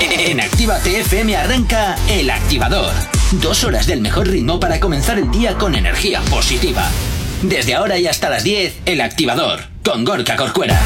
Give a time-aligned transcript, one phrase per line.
[0.00, 2.92] En Actívate FM arranca El Activador.
[3.40, 6.90] Dos horas del mejor ritmo para comenzar el día con energía positiva.
[7.40, 10.78] Desde ahora y hasta las 10, El Activador, con Gorka Corcuera.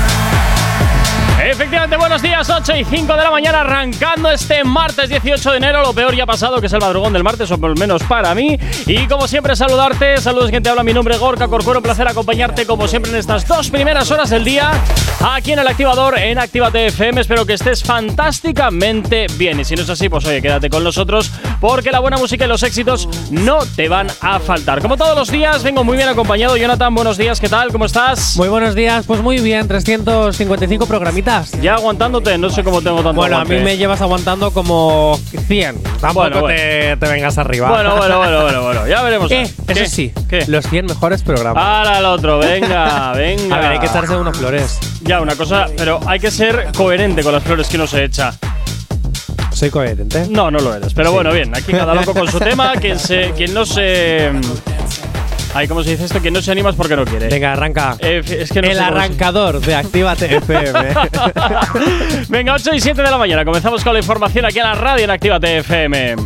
[1.45, 5.82] Efectivamente, buenos días, 8 y 5 de la mañana, arrancando este martes 18 de enero.
[5.82, 8.00] Lo peor ya ha pasado, que es el madrugón del martes, o por lo menos
[8.04, 8.56] para mí.
[8.86, 10.18] Y como siempre, saludarte.
[10.18, 10.84] Saludos, quien te habla.
[10.84, 11.80] Mi nombre es Gorka Corcuero.
[11.80, 14.70] Un placer acompañarte, como siempre, en estas dos primeras horas del día,
[15.20, 17.20] aquí en el activador, en Actívate FM.
[17.20, 19.59] Espero que estés fantásticamente bien.
[19.59, 22.48] Y si no es así, pues oye, quédate con nosotros, porque la buena música y
[22.48, 24.80] los éxitos no te van a faltar.
[24.80, 26.56] Como todos los días, vengo muy bien acompañado.
[26.56, 27.73] Jonathan, buenos días, ¿qué tal?
[27.73, 28.37] ¿Cómo estás?
[28.37, 31.31] Muy buenos días, pues muy bien, 355 programitas.
[31.60, 33.56] Ya aguantándote, no sé cómo tengo tanto Bueno, aguante.
[33.56, 35.82] a mí me llevas aguantando como 100.
[36.00, 36.56] Tampoco Bueno, bueno.
[36.56, 37.68] Te, te vengas arriba.
[37.68, 38.86] Bueno, bueno, bueno, bueno, bueno.
[38.86, 39.30] Ya veremos.
[39.30, 39.73] Eh, ¿Qué?
[39.73, 40.45] eso sí, ¿Qué?
[40.48, 41.62] los 100 mejores programas.
[41.64, 43.56] Ahora el otro, venga, venga.
[43.56, 44.78] A ver, hay que echarse unas flores.
[45.02, 48.34] Ya, una cosa, pero hay que ser coherente con las flores que uno se echa.
[49.52, 50.26] Soy coherente.
[50.30, 50.95] No, no lo eres.
[50.95, 51.14] Pero Sí.
[51.14, 52.73] bueno, bien, aquí cada loco con su tema.
[52.80, 54.30] Quien, se, quien no se.
[55.54, 56.18] Ay, ¿cómo se dice esto?
[56.20, 57.28] Quien no se anima es porque no quiere.
[57.28, 57.96] Venga, arranca.
[57.98, 60.95] Eh, es que no El arrancador de Actívate FM.
[62.28, 63.45] Venga, 8 y 7 de la mañana.
[63.45, 66.16] Comenzamos con la información aquí en la radio en Actívate FM.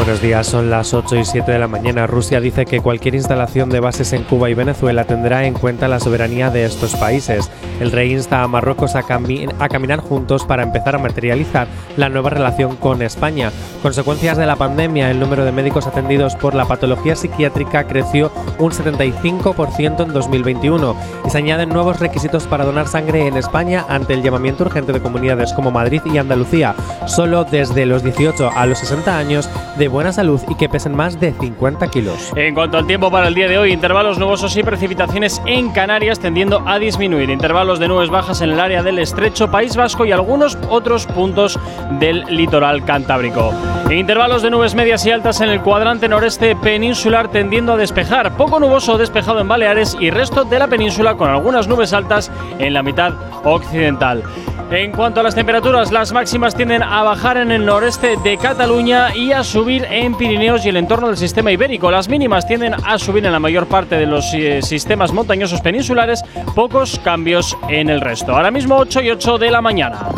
[0.00, 2.06] Buenos días, son las 8 y 7 de la mañana.
[2.06, 6.00] Rusia dice que cualquier instalación de bases en Cuba y Venezuela tendrá en cuenta la
[6.00, 7.50] soberanía de estos países.
[7.80, 12.08] El rey insta a Marruecos a, cami- a caminar juntos para empezar a materializar la
[12.08, 13.52] nueva relación con España.
[13.82, 18.72] Consecuencias de la pandemia, el número de médicos atendidos por la patología psiquiátrica creció un
[18.72, 24.22] 75% en 2021 y se añaden nuevos requisitos para donar sangre en España ante el
[24.22, 26.74] llamamiento urgente de comunidades como Madrid y Andalucía,
[27.06, 31.20] solo desde los 18 a los 60 años de buena salud y que pesen más
[31.20, 32.32] de 50 kilos.
[32.36, 36.18] En cuanto al tiempo para el día de hoy, intervalos nubosos y precipitaciones en Canarias
[36.18, 37.28] tendiendo a disminuir.
[37.30, 41.58] Intervalos de nubes bajas en el área del estrecho País Vasco y algunos otros puntos
[41.98, 43.52] del litoral cantábrico.
[43.90, 48.36] Intervalos de nubes medias y altas en el cuadrante noreste peninsular tendiendo a despejar.
[48.36, 52.72] Poco nuboso despejado en Baleares y resto de la península con algunas nubes altas en
[52.72, 53.12] la mitad
[53.44, 54.22] occidental.
[54.70, 59.16] En cuanto a las temperaturas, las máximas tienden a bajar en el noreste de Cataluña
[59.16, 61.90] y a subir en Pirineos y el entorno del sistema ibérico.
[61.90, 66.22] Las mínimas tienden a subir en la mayor parte de los eh, sistemas montañosos peninsulares,
[66.54, 68.34] pocos cambios en el resto.
[68.34, 70.08] Ahora mismo 8 y 8 de la mañana.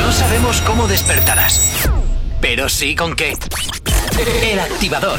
[0.00, 1.88] No sabemos cómo despertarás,
[2.40, 3.34] pero sí con qué.
[4.42, 5.18] El Activador.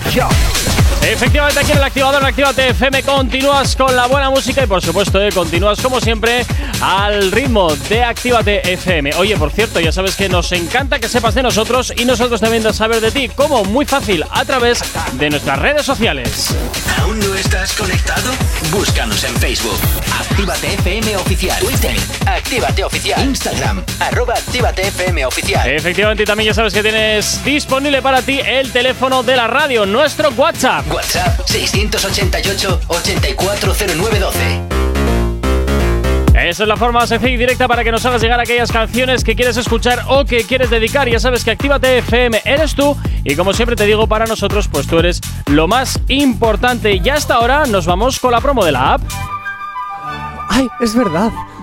[1.11, 4.81] Efectivamente, aquí en el activador en Actívate FM continúas con la buena música y por
[4.81, 6.45] supuesto eh, continúas como siempre
[6.81, 9.13] al ritmo de Actívate FM.
[9.15, 12.63] Oye, por cierto, ya sabes que nos encanta que sepas de nosotros y nosotros también
[12.63, 13.29] de saber de ti.
[13.29, 14.81] como Muy fácil, a través
[15.13, 16.55] de nuestras redes sociales.
[17.01, 18.31] ¿Aún no estás conectado?
[18.71, 19.79] Búscanos en Facebook.
[20.19, 21.59] Actívate FM Oficial.
[21.59, 21.95] Twitter.
[22.25, 23.23] Actívate Oficial.
[23.23, 23.83] Instagram.
[23.99, 25.69] Arroba Actívate FM Oficial.
[25.69, 29.85] Efectivamente, y también ya sabes que tienes disponible para ti el teléfono de la radio,
[29.85, 30.85] nuestro WhatsApp.
[30.93, 34.33] WhatsApp 688-840912.
[36.35, 39.23] Esa es la forma más sencilla y directa para que nos hagas llegar aquellas canciones
[39.23, 41.09] que quieres escuchar o que quieres dedicar.
[41.09, 44.85] Ya sabes que Actívate FM eres tú y como siempre te digo, para nosotros pues
[44.85, 47.01] tú eres lo más importante.
[47.03, 49.01] Y hasta ahora nos vamos con la promo de la app.
[50.49, 51.31] ¡Ay, es verdad!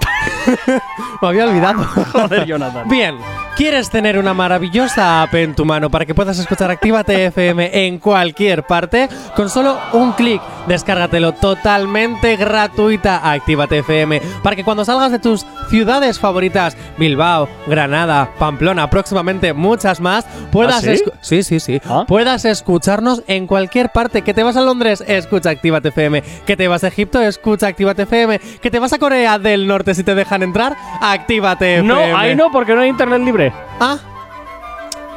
[1.23, 1.85] Me había olvidado.
[1.85, 2.89] Joder, Jonathan.
[2.89, 3.17] Bien,
[3.61, 7.99] ¿quieres tener una maravillosa app en tu mano para que puedas escuchar Actívate FM en
[7.99, 9.07] cualquier parte?
[9.37, 15.47] Con solo un clic, descárgatelo totalmente gratuita Actívate FM para que cuando salgas de tus
[15.69, 22.05] ciudades favoritas, Bilbao, Granada, Pamplona, próximamente muchas más, puedas, ¿Ah, sí, sí, sí, Ah.
[22.07, 24.23] puedas escucharnos en cualquier parte.
[24.23, 26.23] Que te vas a Londres, escucha Actívate FM.
[26.47, 28.39] Que te vas a Egipto, escucha Actívate FM.
[28.61, 31.89] Que te vas a Corea del Norte si te dejan entrar, Actívate FM.
[31.89, 33.53] No, ahí no, porque no hay internet libre.
[33.81, 33.99] Ah.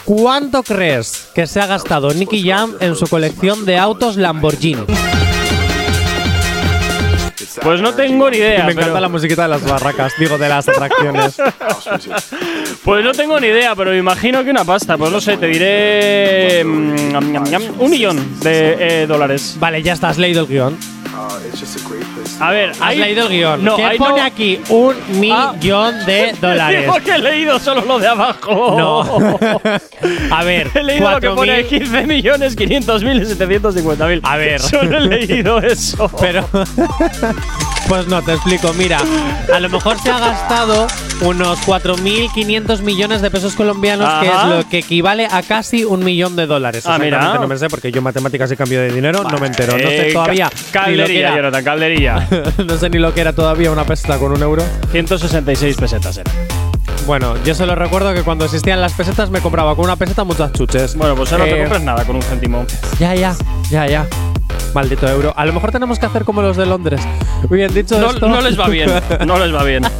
[0.04, 4.84] ¿Cuánto crees que se ha gastado Nicky Jam en su colección de autos Lamborghini?
[7.62, 8.64] Pues no tengo ni idea.
[8.64, 11.36] me encanta pero- la musiquita de las barracas, digo, de las atracciones.
[12.84, 14.98] Pues no tengo ni idea, pero me imagino que una pasta.
[14.98, 16.62] Pues no sé, te diré.
[16.64, 19.56] mm, un millón de eh, dólares.
[19.58, 20.76] vale, ya estás leído el guion.
[22.40, 23.64] A ver, Has ahí- leído el guion.
[23.64, 24.60] No, ¿Qué pone no- aquí?
[24.68, 24.96] Un
[25.32, 25.52] Ah.
[25.54, 26.80] millón de dólares.
[26.82, 28.76] Digo que he leído solo lo de abajo.
[28.78, 29.38] No.
[30.30, 34.20] A ver, He leído lo que 4.000 pone 15 millones 500 mil y 750 mil.
[34.24, 34.60] A ver.
[34.60, 36.10] Solo he leído eso.
[36.20, 36.48] Pero.
[37.88, 38.72] Pues no, te explico.
[38.74, 38.98] Mira,
[39.52, 40.86] a lo mejor se ha gastado
[41.20, 44.46] unos 4.500 millones de pesos colombianos, que es Ajá.
[44.48, 46.84] lo que equivale a casi un millón de dólares.
[46.86, 47.18] Ah, mira.
[47.18, 49.72] Exactamente, No me sé, porque yo matemáticas y cambio de dinero no me entero.
[49.74, 50.50] No sé Eh, todavía.
[50.72, 52.28] ca- ni lo que Calderilla, era- Jonathan, calderilla.
[52.66, 54.62] no sé ni lo que era todavía una peseta con un euro.
[54.92, 56.30] 166 pesetas era.
[57.06, 60.52] Bueno, yo solo recuerdo que cuando existían las pesetas me compraba con una peseta muchas
[60.52, 60.94] chuches.
[60.96, 62.64] Bueno, pues ahora no te Eh, compras nada con un céntimo.
[62.98, 63.34] Ya, ya,
[63.70, 64.06] ya, ya.
[64.74, 65.32] Maldito euro.
[65.36, 67.00] A lo mejor tenemos que hacer como los de Londres.
[67.50, 68.26] Bien, dicho No, esto.
[68.28, 68.90] no les va bien.
[69.26, 69.84] No les va bien.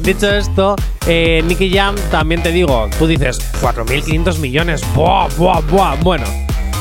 [0.00, 4.80] Dicho esto, eh, Nicky Jam, también te digo, tú dices 4.500 millones.
[4.94, 5.96] ¡Buah, buah, buah!
[5.96, 6.24] Bueno,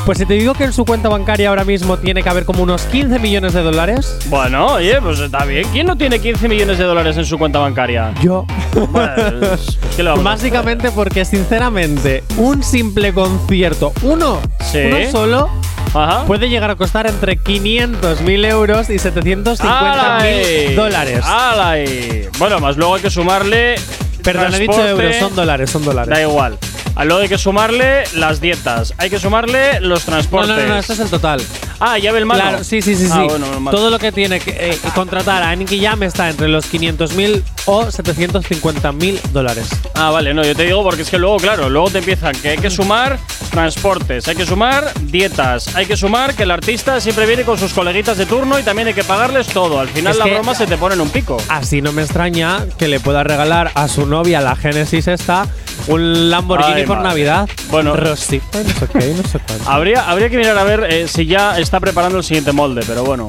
[0.06, 2.64] pues si te digo que en su cuenta bancaria ahora mismo tiene que haber como
[2.64, 4.18] unos 15 millones de dólares.
[4.28, 5.68] Bueno, oye, pues está bien.
[5.72, 8.14] ¿Quién no tiene 15 millones de dólares en su cuenta bancaria?
[8.22, 8.46] Yo.
[8.72, 10.30] Pues, pues, ¿qué le vamos a?
[10.30, 14.40] Básicamente porque, sinceramente, un simple concierto, uno,
[14.72, 14.80] Sí.
[14.86, 15.50] uno solo,
[15.94, 16.26] Ajá.
[16.26, 20.76] puede llegar a costar entre 500.000 euros y 750.000 ¡Alay!
[20.76, 21.24] dólares.
[21.26, 22.28] ¡Alay!
[22.38, 23.76] Bueno, más luego hay que sumarle.
[24.24, 26.10] Perdón, he dicho euros, son dólares, son dólares.
[26.14, 26.58] Da igual.
[27.00, 28.94] A luego hay que sumarle las dietas.
[28.98, 30.50] Hay que sumarle los No, transportes.
[30.58, 31.42] no, no, este es el total.
[31.80, 32.28] Ah, ya ve el.
[32.28, 33.38] Claro, sí, sí, sí, Ah, sí.
[33.38, 33.72] bueno.
[33.72, 37.86] Todo lo que tiene que eh, contratar a Nicky Jam está entre los 500.000 o
[37.86, 39.70] 750.000 dólares.
[39.96, 42.50] Ah, vale, no, yo te digo porque es que luego, claro, luego te empiezan que
[42.50, 43.18] hay que sumar
[43.50, 47.74] transportes, hay que sumar dietas, hay que sumar que el artista siempre viene con sus
[47.74, 49.80] coleguitas de turno y también hay que pagarles todo.
[49.80, 51.38] Al final Es la broma se te pone en un pico.
[51.48, 55.48] Así no me extraña que le pueda regalar a su novia, la Genesis esta,
[55.88, 57.04] un Lamborghini Ay, por.
[57.04, 57.50] Navidad.
[57.70, 57.96] Bueno.
[57.96, 59.70] Rosita, no sé qué, y no sé cuánto.
[59.70, 63.04] Habría, habría que mirar a ver eh, si ya está preparando el siguiente molde, pero
[63.04, 63.28] bueno.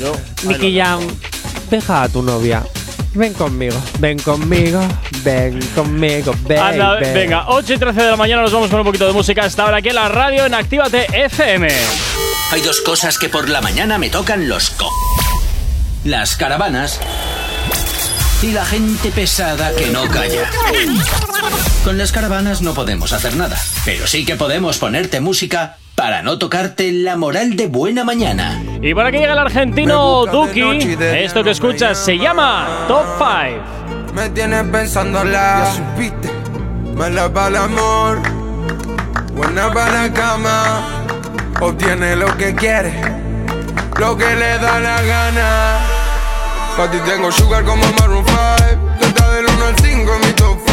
[0.00, 0.12] Yo.
[0.48, 1.00] Nicky Jam,
[1.70, 2.62] deja a tu novia.
[3.14, 4.80] Ven conmigo, ven conmigo,
[5.22, 6.80] ven conmigo, baby.
[6.80, 9.44] Anda, venga, 8 y 13 de la mañana nos vamos con un poquito de música.
[9.44, 11.68] Hasta ahora aquí en la radio en Actívate FM.
[12.52, 14.90] Hay dos cosas que por la mañana me tocan los co.
[16.04, 17.00] Las caravanas
[18.42, 20.50] y la gente pesada que no calla.
[21.84, 26.38] Con las caravanas no podemos hacer nada, pero sí que podemos ponerte música para no
[26.38, 28.62] tocarte la moral de buena mañana.
[28.80, 34.14] Y para que llegue el argentino Duki, esto que escuchas se llama Top 5.
[34.14, 35.64] Me tienes pensándola.
[35.64, 36.30] Ya supiste.
[36.94, 38.22] Mala para el amor.
[39.34, 40.86] Buena para la cama.
[41.60, 42.92] Obtiene lo que quiere.
[43.98, 45.78] Lo que le da la gana.
[46.76, 48.38] Pa' ti tengo sugar como Maroon 5.
[49.00, 50.71] Tú estás del 1 al 5 en mi top 5.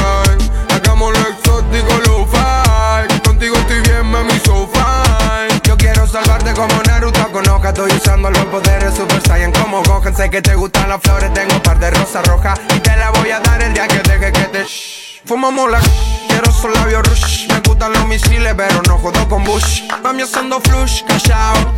[0.99, 3.19] Hagamos lo exótico, lo fi.
[3.21, 5.61] Contigo estoy bien, mami, so fine.
[5.63, 7.69] Yo quiero salvarte como Naruto con hoja.
[7.69, 10.13] Estoy usando los poderes Super Saiyan como Gohan.
[10.13, 12.59] Sé que te gustan las flores, tengo un par de rosas rojas.
[12.75, 15.21] Y te la voy a dar el día que deje que te shh.
[15.23, 15.79] Fumamos la
[16.27, 17.47] quiero son labios rush.
[17.47, 19.83] Me gustan los misiles, pero no jodo con Bush.
[20.03, 21.75] Mami haciendo flush, callao.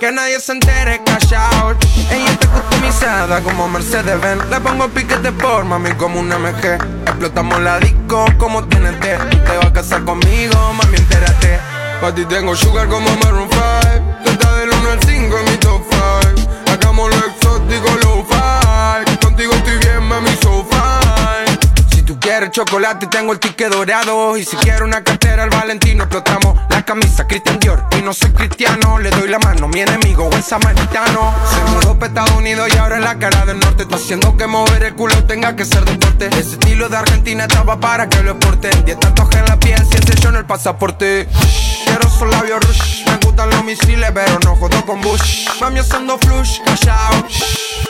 [0.00, 1.74] Que nadie se entere, callao.
[2.10, 4.44] Ella está customizada como Mercedes Benz.
[4.50, 6.78] Le pongo piquete por mami como un MG.
[7.06, 9.00] Explotamos la disco como TNT.
[9.00, 11.58] Te vas a casar conmigo, mami, entérate.
[12.02, 13.62] Pa' ti tengo sugar como Maroon 5.
[14.22, 16.50] Tú estás del 1 al 5 en mi top 5.
[16.72, 18.05] Hagamos lo exótico, lo
[22.36, 24.36] Quieres chocolate, tengo el ticket dorado.
[24.36, 26.58] Y si quieres una cartera, el Valentino explotamos.
[26.68, 27.82] La camisa Christian Dior.
[27.98, 29.68] Y no soy cristiano, le doy la mano.
[29.68, 31.32] Mi enemigo, buen samaritano.
[31.50, 33.84] Se mudó para Estados Unidos y ahora es la cara del norte.
[33.84, 36.26] Está haciendo que mover el culo tenga que ser deporte.
[36.26, 38.84] Ese estilo de Argentina estaba para que lo exporten.
[38.84, 41.26] Diez tatuajes en la piel, ese yo en el pasaporte.
[41.86, 43.06] Quiero son labios rush.
[43.06, 45.48] Me gustan los misiles, pero no jodo con Bush.
[45.58, 47.26] Mami haciendo flush, callao.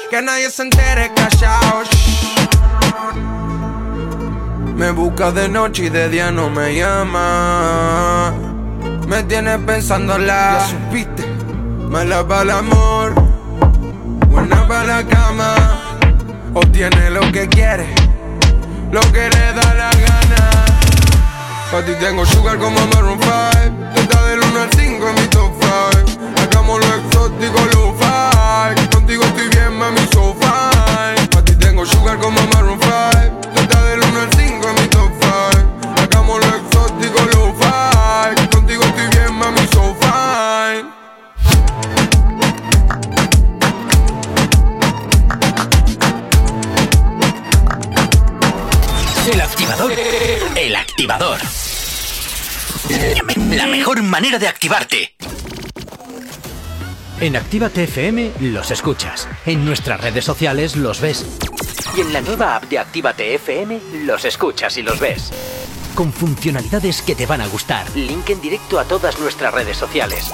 [0.08, 1.82] Que nadie se entere, callao.
[4.76, 8.34] Me busca de noche y de día no me llama.
[9.08, 10.58] Me tienes pensándola.
[10.58, 11.24] Ya supiste.
[11.88, 13.14] Mala para el amor.
[14.28, 15.54] Buena para la cama.
[16.52, 17.86] Obtiene lo que quiere.
[18.92, 20.50] Lo que le da la gana.
[21.72, 23.32] Pa' ti tengo sugar como Maroon 5.
[23.94, 25.52] Tú estás del 1 al 5 en mi top
[26.04, 26.20] 5.
[26.42, 28.86] Hagamos lo exótico, lo fi.
[28.88, 31.28] Contigo estoy bien, mami, so fine.
[31.28, 33.50] Pa' ti tengo sugar como Maroon 5.
[33.54, 34.35] Tú estás del 1 al 5
[49.88, 51.38] El activador.
[53.50, 55.14] La mejor manera de activarte.
[57.20, 59.28] En Activa FM los escuchas.
[59.44, 61.24] En nuestras redes sociales los ves.
[61.96, 65.30] Y en la nueva app de Activa FM los escuchas y los ves.
[65.94, 67.86] Con funcionalidades que te van a gustar.
[67.94, 70.32] Link en directo a todas nuestras redes sociales.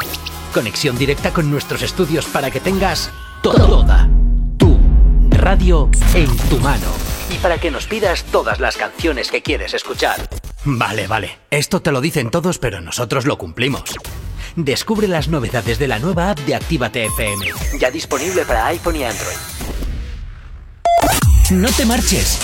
[0.54, 3.10] Conexión directa con nuestros estudios para que tengas
[3.42, 4.08] toda
[4.56, 4.78] tu
[5.30, 7.21] radio en tu mano.
[7.32, 10.28] Y para que nos pidas todas las canciones que quieres escuchar.
[10.64, 11.38] Vale, vale.
[11.50, 13.84] Esto te lo dicen todos, pero nosotros lo cumplimos.
[14.56, 17.46] Descubre las novedades de la nueva app de Actívate FM.
[17.78, 19.36] Ya disponible para iPhone y Android.
[21.50, 22.38] No te marches.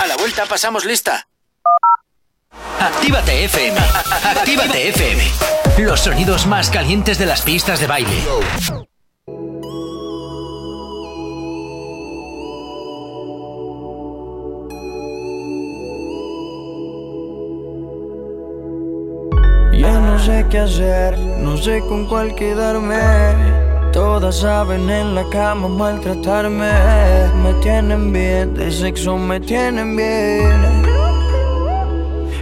[0.00, 1.28] A la vuelta pasamos lista.
[2.80, 3.78] Actívate FM.
[4.24, 5.22] Actívate FM.
[5.78, 8.22] Los sonidos más calientes de las pistas de baile.
[20.24, 22.96] Sé qué hacer, no sé con cuál quedarme.
[23.92, 26.70] Todas saben en la cama maltratarme.
[27.42, 30.82] Me tienen bien, de sexo me tienen bien.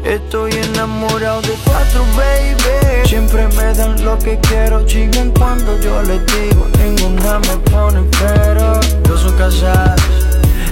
[0.05, 3.09] Estoy enamorado de cuatro, baby.
[3.09, 6.67] Siempre me dan lo que quiero, chingan cuando yo les digo.
[6.85, 8.79] Ninguna me pone pero.
[9.05, 10.01] Dos son casadas,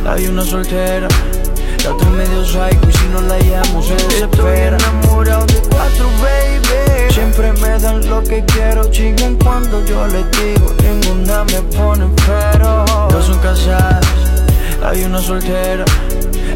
[0.06, 1.08] hay una soltera.
[1.84, 4.76] La otra medio psycho y si no la llamo se desespera.
[4.76, 10.24] Estoy enamorado de cuatro, baby Siempre me dan lo que quiero Chingan cuando yo les
[10.32, 12.84] digo Ninguna me pone pero.
[13.10, 14.06] Dos son casadas,
[14.84, 15.84] hay una soltera.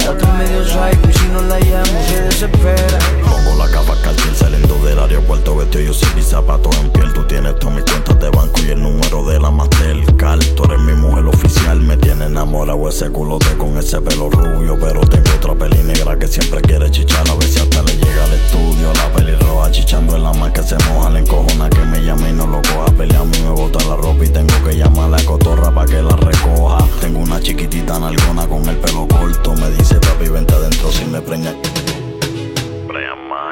[0.04, 3.21] La otra medio psycho y si no la llamo se desespera
[3.70, 7.12] Capa cartel saliendo del aeropuerto Vestido yo sin mis zapatos en piel.
[7.12, 10.44] Tú tienes todas mis cuentas de banco y el número de la Mastercard.
[10.56, 15.00] Tú eres mi mujer oficial Me tiene enamorado ese culote con ese pelo rubio Pero
[15.02, 17.28] tengo otra peli negra que siempre quiere chichar.
[17.30, 20.52] A ver si hasta le llega al estudio La peli roja chichando en la más
[20.52, 22.86] que se moja Le encojona que me llame y no lo coja.
[22.96, 25.86] Pelea a mí me bota la ropa y tengo que llamar a la cotorra pa'
[25.86, 26.78] que la recoja.
[27.00, 31.20] Tengo una chiquitita nalgona con el pelo corto Me dice papi vente adentro si me
[31.20, 31.54] preña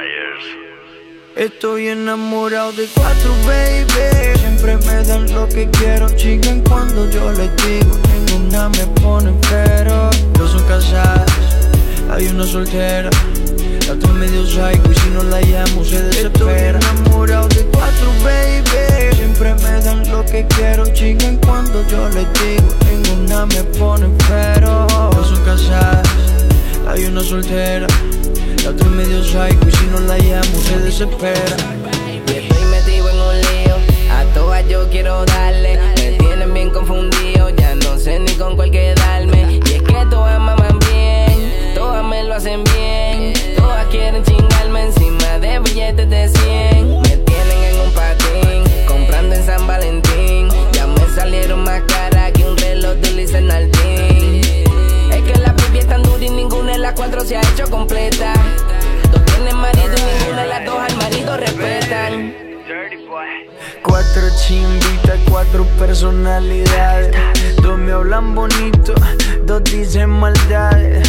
[0.01, 0.45] Myers.
[1.37, 4.39] Estoy enamorado de cuatro, baby.
[4.39, 10.11] Siempre me dan lo que quiero Chingan cuando yo les digo Ninguna me pone pero
[10.35, 11.31] Dos son casadas,
[12.11, 13.11] hay una soltera
[13.87, 16.79] La otra medio psycho y si no la llamo se desespera.
[16.79, 19.17] Estoy enamorado de cuatro, baby.
[19.17, 24.87] Siempre me dan lo que quiero Chingan cuando yo les digo Ninguna me pone pero
[25.13, 26.09] Dos son casadas,
[26.89, 27.87] hay una soltera
[28.65, 31.57] la otra medio psycho y si no la llamo se desespera.
[32.27, 33.77] Y estoy metido en un lío,
[34.11, 35.79] a todas yo quiero darle.
[35.97, 39.61] Me tienen bien confundido, ya no sé ni con cuál quedarme.
[39.65, 43.33] Y es que todas maman bien, todas me lo hacen bien.
[43.57, 47.01] Todas quieren chingarme encima de billetes de 100.
[47.03, 50.49] Me tienen en un patín, comprando en San Valentín.
[50.73, 54.41] Ya me salieron más caras que un reloj de Liz Nardín.
[55.11, 57.69] Es que la pipi es tan dura y ninguna de las cuatro se ha hecho
[57.71, 58.40] completa.
[61.61, 62.35] Respetan.
[63.83, 67.15] Cuatro chimbitas, cuatro personalidades.
[67.63, 68.95] Dos me hablan bonito,
[69.45, 71.09] dos dicen maldades.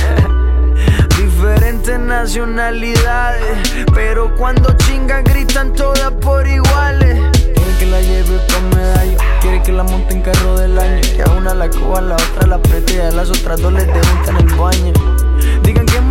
[1.18, 7.20] Diferentes nacionalidades, pero cuando chingan gritan todas por iguales.
[7.54, 11.02] Quiere que la lleve con medallo, quiere que la monte en carro del año.
[11.16, 13.74] Que a una la coja, a la otra la apriete y a las otras dos
[13.74, 15.31] les en el baño.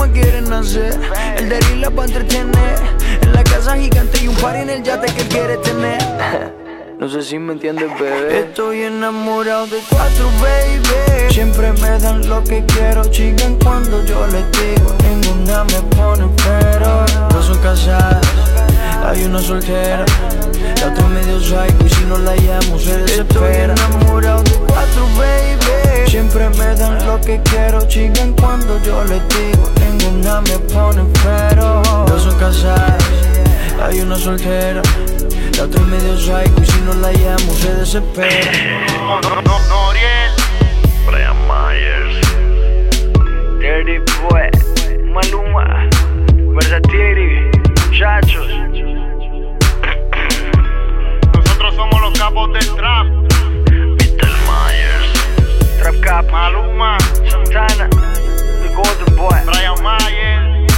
[0.00, 0.99] Más quieren hacer,
[1.37, 2.78] el de la pa' entretener.
[3.21, 6.00] En la casa gigante y un par en el yate que él quiere tener.
[6.99, 8.40] No sé si me entiendes, bebé.
[8.40, 11.33] Estoy enamorado de cuatro, baby.
[11.33, 13.02] Siempre me dan lo que quiero.
[13.07, 14.95] Chingan cuando yo les digo.
[15.09, 17.07] Ninguna me pone pero.
[17.33, 18.21] No son casadas,
[19.02, 20.04] hay una soltera.
[20.78, 23.73] La otra medio psycho y si no la llamo se desespera.
[23.73, 24.09] Estoy
[27.30, 27.80] que quiero.
[27.87, 29.70] Chingan cuando yo les digo.
[29.80, 31.82] Ninguna me pone pero.
[32.08, 33.04] No son casadas,
[33.82, 34.82] hay una soltera.
[35.56, 38.50] La otra medio psycho y si no la llamo se desespera.
[39.68, 40.32] Noriel
[41.06, 42.20] Brian Myers
[43.60, 44.50] Dirty Boy,
[45.04, 45.88] Maluma,
[46.54, 47.50] Versatiri,
[47.96, 48.49] Chachos.
[51.34, 53.29] Nosotros somos los capos del trap
[55.80, 56.99] Trap Cap, Maluma,
[57.30, 59.40] Santana, The Golden Boy.
[59.46, 60.70] Brian Myers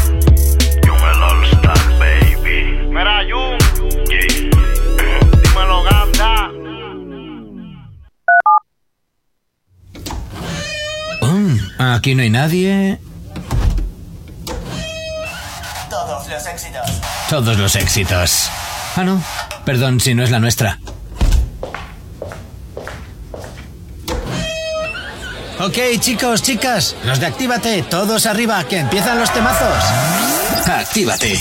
[0.86, 3.58] Jung el All Star Baby Mira Jung
[5.42, 6.50] Dímelo Ganda
[11.20, 12.98] Mm, aquí no hay nadie.
[15.90, 17.00] Todos los éxitos.
[17.28, 18.50] Todos los éxitos.
[18.96, 19.22] Ah, no.
[19.64, 20.78] Perdón si no es la nuestra.
[25.64, 29.84] Ok, chicos, chicas, los de Actívate, todos arriba, que empiezan los temazos.
[30.66, 31.40] Actívate.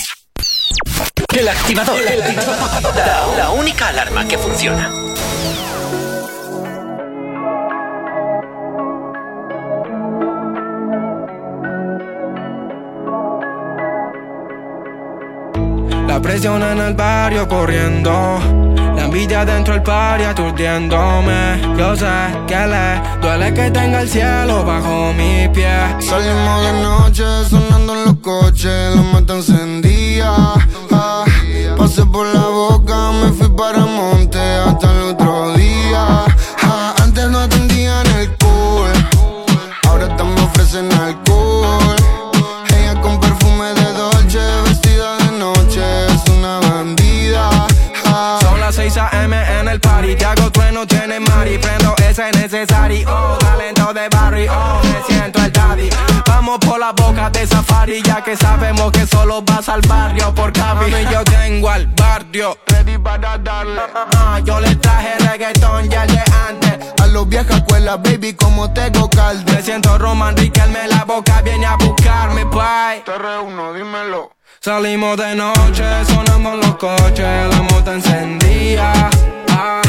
[1.36, 2.00] El activador.
[2.00, 2.96] El activador.
[2.96, 4.92] La, la única alarma que funciona.
[16.08, 18.71] La presión en el barrio corriendo.
[19.12, 21.60] Envidia dentro del party aturdiéndome.
[21.78, 22.06] Yo sé
[22.48, 25.68] que le duele que tenga el cielo bajo mi pie.
[26.00, 30.34] Salimos de noche sonando en los coches, la mata encendía.
[30.92, 31.26] Ah,
[31.78, 34.41] pasé por la boca, me fui para monte
[56.92, 58.02] la boca de safari.
[58.04, 60.94] Ya que sabemos que solo vas al barrio por Cavi.
[60.94, 62.58] Y yo tengo al barrio.
[62.68, 63.82] Ready para darle.
[63.96, 66.94] Ah, yo le traje reggaetón ya de antes.
[67.02, 69.52] a los viejas escuelas, baby, como tengo calde.
[69.52, 71.42] Me siento Roman Riquelme la boca.
[71.42, 73.02] Viene a buscarme, bye.
[73.06, 74.32] Te reúno, dímelo.
[74.60, 79.10] Salimos de noche, sonando en los coches, la moto encendía.
[79.50, 79.82] Ah,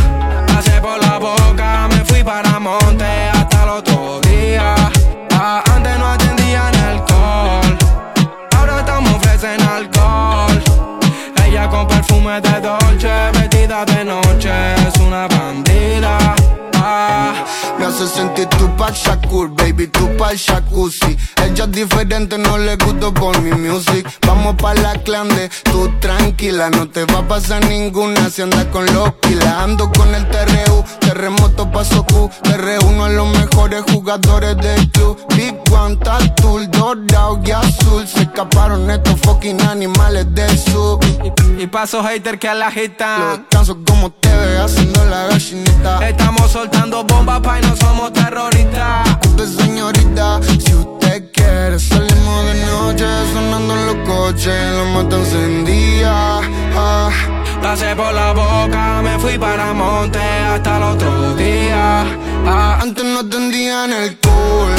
[0.46, 4.74] pasé por la boca, me fui para monte hasta el otro día.
[5.32, 6.21] Ah, antes no
[11.86, 14.50] perfume de Dolce, vestida de noche,
[14.86, 16.41] es una bandida.
[16.94, 17.32] Ah,
[17.78, 21.16] Me hace sentir tu pa' Shakur, baby, tu pa' jacuzzi.
[21.42, 24.06] Ella es diferente, no le gusto por mi music.
[24.26, 28.84] Vamos pa' la clande, tú tranquila, no te va a pasar ninguna si andas con
[28.92, 29.54] los pilas.
[29.64, 32.30] Ando con el TRU, terremoto paso Q.
[32.42, 35.16] Te reúno a los mejores jugadores del club.
[35.34, 38.06] Big One, Tattoo, dorado y azul.
[38.06, 40.98] Se escaparon estos fucking animales del sur.
[41.58, 43.38] y paso hater que la Lo agitan.
[43.38, 46.06] descanso como te ve haciendo la gallinita.
[46.08, 49.20] Estamos soltando bombas, pa' y no somos terroristas.
[49.20, 56.40] Disculpe señorita, si usted quiere salimos de noche sonando en los coches, la mata encendía.
[56.76, 57.10] Ah,
[57.62, 62.04] Pasé por la boca, me fui para monte hasta el otro día.
[62.44, 64.74] Ah, antes no atendían el cool,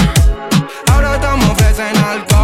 [0.91, 2.42] ahora estamos ofrecen alcohol.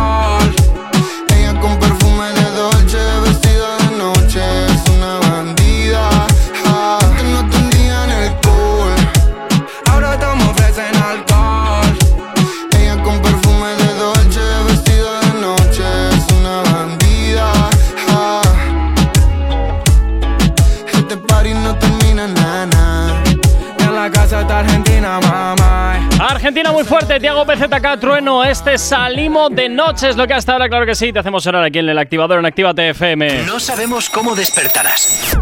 [26.89, 30.95] Fuerte, Tiago PZK, Trueno, este salimos de noche, es lo que hasta ahora, claro que
[30.95, 33.43] sí, te hacemos sonar aquí en el activador en Actívate FM.
[33.43, 35.37] No sabemos cómo despertarás,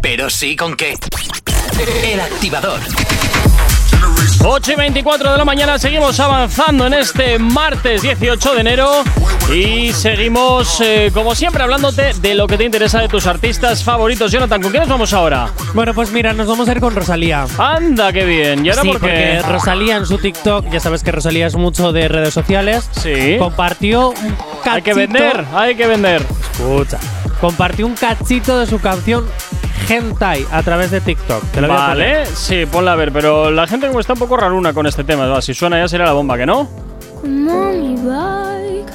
[0.00, 0.94] pero sí con qué.
[2.04, 2.78] El activador.
[4.44, 8.90] 8 y 24 de la mañana, seguimos avanzando en este martes 18 de enero
[9.54, 14.32] y seguimos, eh, como siempre, hablándote de lo que te interesa de tus artistas favoritos.
[14.32, 15.48] Jonathan, ¿con qué nos vamos ahora?
[15.74, 17.46] Bueno, pues mira, nos vamos a ir con Rosalía.
[17.58, 18.66] Anda, qué bien.
[18.66, 19.38] ¿Y ahora sí, por qué?
[19.40, 23.36] porque Rosalía en su TikTok, ya sabes que Rosalía es mucho de redes sociales, Sí.
[23.38, 24.70] compartió un cachito.
[24.72, 26.26] Hay que vender, hay que vender.
[26.52, 26.98] Escucha.
[27.42, 29.26] Compartió un cachito de su canción
[29.88, 31.42] Hentai a través de TikTok.
[31.46, 32.18] Te lo voy a poner.
[32.18, 35.02] Vale, sí, ponla a ver, pero la gente como está un poco raruna con este
[35.02, 35.42] tema.
[35.42, 36.68] Si suena ya será la bomba, ¿que no?
[37.20, 38.92] Como mi bike,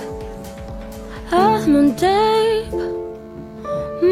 [1.30, 2.70] hazme un tape,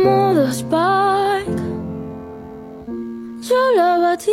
[0.03, 1.63] modo spike.
[3.41, 4.31] Yo la batí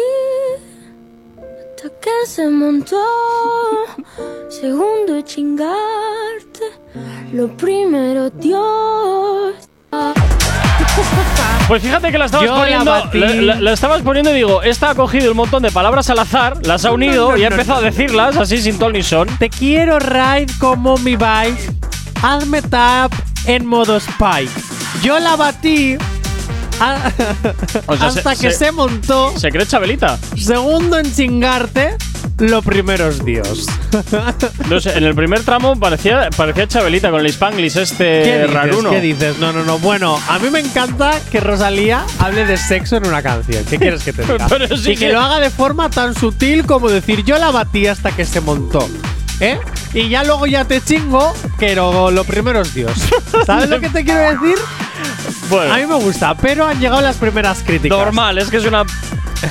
[1.39, 3.01] hasta que se montó.
[4.49, 6.73] Segundo chingarte,
[7.33, 9.69] lo primero Dios.
[11.69, 13.09] Pues fíjate que la estabas Yo poniendo.
[13.15, 16.19] La, la- la estabas poniendo y digo, esta ha cogido un montón de palabras al
[16.19, 19.03] azar, las ha unido no, y ha no, empezado a decirlas así sin ton ni
[19.03, 19.29] son.
[19.39, 21.73] Te quiero ride como mi bike.
[22.23, 23.13] Hazme tap
[23.47, 24.51] en modo spike.
[25.03, 25.97] Yo la batí
[26.81, 27.11] a-
[27.87, 29.33] O sea, hasta se- que se- se montó.
[29.39, 30.19] Se cree Chabelita.
[30.37, 31.97] Segundo en chingarte,
[32.43, 33.67] lo primero es Dios.
[34.69, 38.51] No sé, en el primer tramo parecía, parecía Chabelita con el Spanglish ¿Qué este dices?
[38.53, 38.91] raruno.
[38.91, 39.39] ¿Qué dices?
[39.39, 39.79] No, no, no.
[39.79, 43.65] Bueno, a mí me encanta que Rosalía hable de sexo en una canción.
[43.69, 44.49] ¿Qué quieres que te diga?
[44.77, 47.87] Sí y que, que- lo haga de forma tan sutil como decir yo la batí
[47.87, 48.89] hasta que se montó.
[49.41, 49.59] ¿Eh?
[49.93, 52.93] y ya luego ya te chingo, pero lo primero es Dios.
[53.47, 54.57] ¿Sabes lo que te quiero decir?
[55.51, 57.99] Bueno, A mí me gusta, pero han llegado las primeras críticas.
[57.99, 58.85] normal, es que es una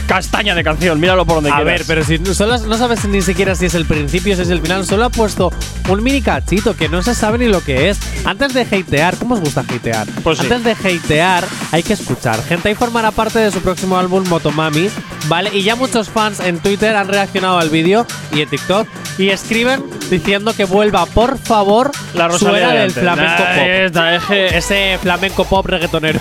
[0.07, 0.99] castaña de canción.
[0.99, 1.65] Míralo por donde A quieras.
[1.73, 4.49] ver, pero si no, solo- no sabes ni siquiera si es el principio, si es
[4.49, 5.51] el final, solo ha puesto
[5.89, 7.99] un mini cachito que no se sabe ni lo que es.
[8.25, 10.07] Antes de hatear, ¿cómo os gusta hatear?
[10.23, 10.43] Pues sí.
[10.51, 12.41] Antes de hatear, hay que escuchar.
[12.43, 14.89] Gente ahí formará parte de su próximo álbum Motomami,
[15.27, 15.49] ¿vale?
[15.53, 19.83] Y ya muchos fans en Twitter han reaccionado al vídeo y en TikTok y escriben
[20.09, 23.65] diciendo que vuelva, por favor, La Rosalía del flamenco Nah, pop.
[23.67, 26.19] esta, que- Ese flamenco pop reggaetonero.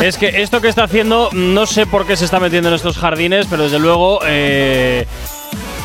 [0.00, 2.93] Es que esto que está haciendo, no sé por qué se está metiendo en estos
[2.96, 5.06] jardines, pero desde luego, eh,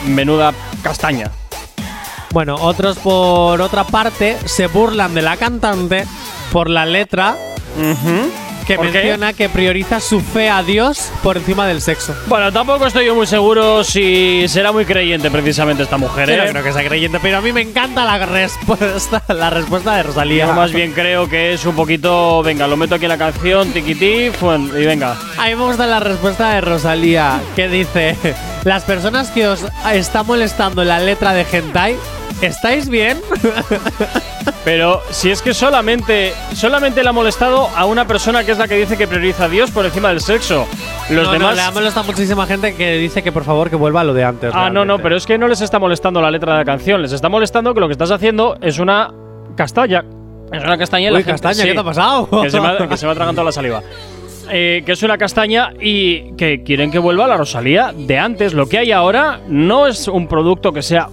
[0.08, 1.32] menuda castaña.
[2.32, 6.06] Bueno, otros por otra parte se burlan de la cantante
[6.52, 7.36] por la letra
[8.70, 9.00] que ¿Por qué?
[9.00, 12.16] menciona que prioriza su fe a Dios por encima del sexo.
[12.28, 16.46] Bueno, tampoco estoy yo muy seguro si será muy creyente precisamente esta mujer, Yo ¿eh?
[16.46, 20.04] no creo que sea creyente, pero a mí me encanta la respuesta, la respuesta de
[20.04, 20.46] Rosalía.
[20.46, 23.72] Yo más bien creo que es un poquito, venga, lo meto aquí en la canción,
[23.72, 25.16] tiquití, y venga.
[25.40, 28.16] A mí me gusta la respuesta de Rosalía, que dice:
[28.66, 31.96] Las personas que os está molestando la letra de Hentai,
[32.42, 33.20] ¿estáis bien?
[34.66, 38.68] Pero si es que solamente, solamente le ha molestado a una persona que es la
[38.68, 40.68] que dice que prioriza a Dios por encima del sexo.
[41.10, 41.50] Los no, demás.
[41.52, 44.14] no, le ha molestado muchísima gente que dice que por favor que vuelva a lo
[44.14, 44.52] de antes.
[44.54, 47.02] Ah, no, no, pero es que no les está molestando la letra de la canción,
[47.02, 49.12] les está molestando que lo que estás haciendo es una
[49.56, 50.04] castaña.
[50.52, 52.28] Es una castaña la Uy, gente- castaña, sí, ¿qué te ha pasado?
[52.42, 53.82] Que se me que se me ha la saliva.
[54.52, 58.54] Eh, que es una castaña y que quieren que vuelva la Rosalía de antes.
[58.54, 61.08] Lo que hay ahora no es un producto que sea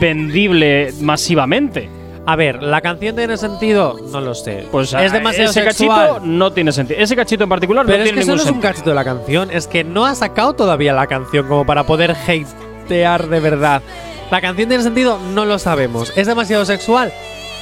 [0.00, 1.88] vendible masivamente.
[2.26, 3.96] A ver, ¿la canción tiene sentido?
[4.12, 4.66] No lo sé.
[4.70, 6.08] Pues es demasiado ese sexual.
[6.08, 7.00] cachito no tiene sentido.
[7.00, 8.70] Ese cachito en particular Pero no es tiene que ningún solo es un sentido.
[8.72, 9.50] cachito de la canción.
[9.50, 13.82] Es que no ha sacado todavía la canción como para poder hatear de verdad.
[14.30, 15.18] ¿La canción tiene sentido?
[15.32, 16.12] No lo sabemos.
[16.16, 17.12] ¿Es demasiado sexual?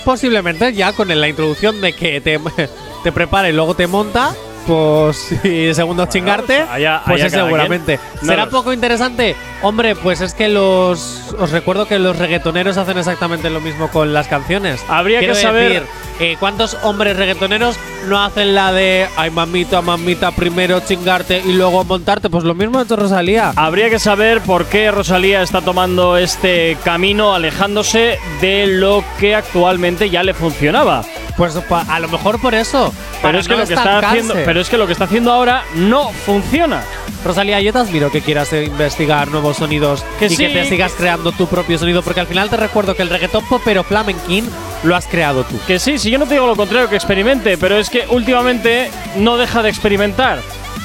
[0.05, 2.41] Posiblemente ya con la introducción de que te,
[3.05, 4.35] te prepara y luego te monta.
[4.67, 6.65] Pues y segundo chingarte,
[7.07, 8.01] pues es seguramente.
[8.23, 9.37] No ¿Será poco interesante?
[9.63, 11.35] Hombre, pues es que los.
[11.39, 14.85] Os recuerdo que los reggaetoneros hacen exactamente lo mismo con las canciones.
[14.89, 17.77] Habría que saber- decir, eh, ¿Cuántos hombres reggaetoneros
[18.09, 22.31] no hacen la de ay mamita, mamita, primero chingarte y luego montarte?
[22.31, 23.53] Pues lo mismo ha hecho Rosalía.
[23.55, 30.09] Habría que saber por qué Rosalía está tomando este camino alejándose de lo que actualmente
[30.11, 31.03] ya le funcionaba.
[31.37, 32.93] Pues a lo mejor por eso.
[33.21, 35.33] Pero es que no lo que está haciendo, pero es que lo que está haciendo
[35.33, 36.83] ahora no funciona.
[37.25, 40.65] Rosalía, yo te admiro que quieras eh, investigar nuevos sonidos Que y sí, que te
[40.69, 43.83] sigas que- creando tu propio sonido, porque al final te recuerdo que el reggaetón popero
[43.85, 44.49] flamenquín
[44.85, 45.59] lo has creado tú.
[45.67, 48.91] Que sí, si yo no te digo lo contrario que experimente, pero es que últimamente
[49.17, 50.39] no deja de experimentar.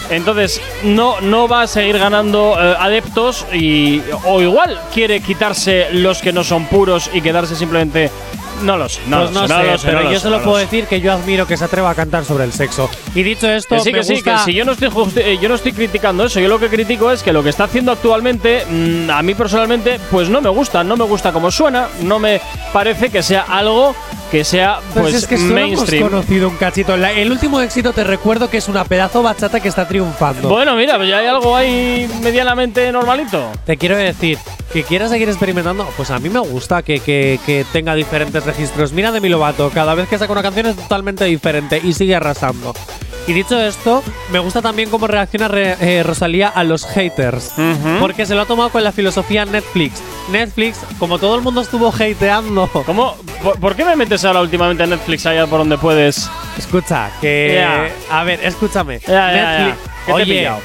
[0.09, 6.21] Entonces no, no va a seguir ganando eh, adeptos y o igual quiere quitarse los
[6.21, 8.09] que no son puros y quedarse simplemente
[8.63, 10.19] no lo sé, no, pues lo no sé, sé, no lo sé, pero no yo
[10.19, 12.89] solo puedo decir que yo admiro que se atreva a cantar sobre el sexo.
[13.15, 15.37] Y dicho esto, Que sí, me que sí, gusta- que si yo no estoy eh,
[15.41, 17.91] yo no estoy criticando eso, yo lo que critico es que lo que está haciendo
[17.91, 22.19] actualmente, mm, a mí personalmente, pues no me gusta, no me gusta cómo suena, no
[22.19, 22.41] me
[22.73, 23.95] parece que sea algo
[24.31, 26.03] que sea Pues, pues es que solo hemos mainstream.
[26.09, 26.95] conocido un cachito.
[26.95, 30.47] La- el último éxito te recuerdo que es una pedazo bachata que está triunfando.
[30.47, 33.51] Bueno, mira, pues ya hay algo ahí medianamente normalito.
[33.65, 34.37] Te quiero decir,
[34.71, 38.93] que quieras seguir experimentando, pues a mí me gusta que, que- que tenga diferentes registros.
[38.93, 42.73] Mira Demi Lovato, cada vez que saca una canción es totalmente diferente y sigue arrasando.
[43.27, 47.53] Y dicho esto, me gusta también cómo reacciona Re- eh, Rosalía a los haters.
[47.99, 50.01] Porque se lo ha tomado con la filosofía Netflix.
[50.31, 52.67] Netflix, como todo el mundo estuvo hateando.
[52.85, 53.15] ¿Cómo?
[53.43, 56.29] ¿Por, por qué me metes ahora últimamente en Netflix allá por donde puedes?
[56.57, 57.63] Escucha, que.
[58.09, 58.99] A ver, escúchame.
[59.07, 59.77] Netflix.
[60.05, 60.59] ¿Qué te he Oye, pillado?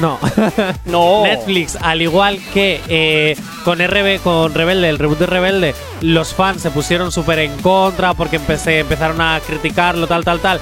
[0.00, 0.18] No.
[0.86, 1.22] No.
[1.24, 6.62] Netflix, al igual que eh, con RB, con Rebelde, el reboot de Rebelde, los fans
[6.62, 10.60] se pusieron súper en contra porque empecé, empezaron a criticarlo, tal, tal, tal.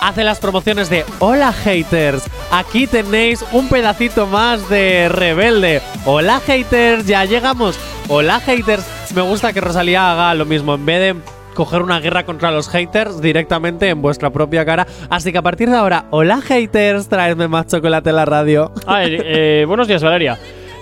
[0.00, 5.82] Hace las promociones de Hola haters, aquí tenéis un pedacito más de Rebelde.
[6.04, 7.78] Hola haters, ya llegamos.
[8.08, 8.86] Hola haters.
[9.14, 11.20] Me gusta que Rosalía haga lo mismo en vez de
[11.54, 14.86] coger una guerra contra los haters directamente en vuestra propia cara.
[15.10, 18.72] Así que a partir de ahora, hola haters, traedme más chocolate en la radio.
[18.86, 20.38] Ah, eh, buenos días, Valeria.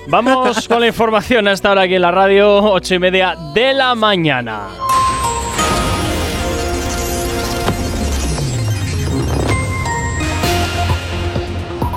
[0.08, 3.72] Vamos con la información a esta hora aquí en la radio, ocho y media de
[3.72, 4.68] la mañana.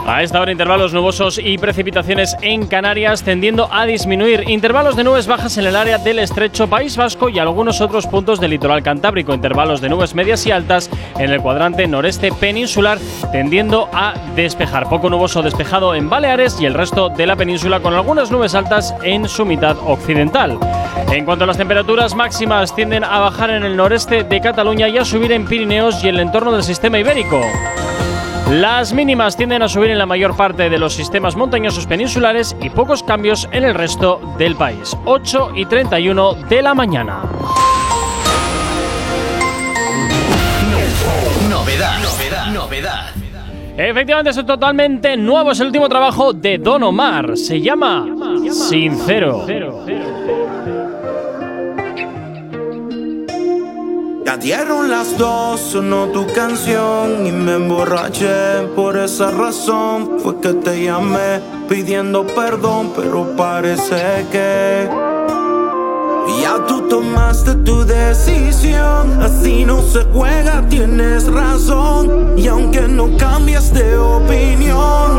[0.07, 4.49] A esta hora intervalos nubosos y precipitaciones en Canarias tendiendo a disminuir.
[4.49, 8.39] Intervalos de nubes bajas en el área del estrecho País Vasco y algunos otros puntos
[8.39, 9.33] del litoral cantábrico.
[9.33, 12.97] Intervalos de nubes medias y altas en el cuadrante noreste peninsular
[13.31, 14.89] tendiendo a despejar.
[14.89, 18.95] Poco nuboso despejado en Baleares y el resto de la península con algunas nubes altas
[19.03, 20.57] en su mitad occidental.
[21.11, 24.97] En cuanto a las temperaturas máximas tienden a bajar en el noreste de Cataluña y
[24.97, 27.41] a subir en Pirineos y el entorno del sistema ibérico.
[28.49, 32.71] Las mínimas tienden a subir en la mayor parte de los sistemas montañosos peninsulares y
[32.71, 34.97] pocos cambios en el resto del país.
[35.05, 37.21] 8 y 31 de la mañana.
[41.47, 43.09] Novedad, novedad, novedad.
[43.77, 45.51] Efectivamente, es totalmente nuevo.
[45.51, 47.37] Es el último trabajo de Don Omar.
[47.37, 48.07] Se llama
[48.51, 49.45] Sincero.
[54.29, 58.67] Ya dieron las dos, sonó tu canción y me emborraché.
[58.75, 64.87] Por esa razón fue que te llamé pidiendo perdón, pero parece que
[66.43, 69.19] ya tú tomaste tu decisión.
[69.19, 72.37] Así no se juega, tienes razón.
[72.37, 75.09] Y aunque no cambias de opinión,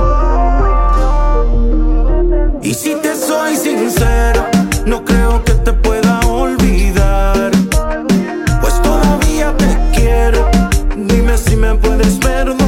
[2.62, 4.46] y si te soy sincero,
[4.86, 6.99] no creo que te pueda olvidar.
[11.60, 12.59] Me puedes perdonar.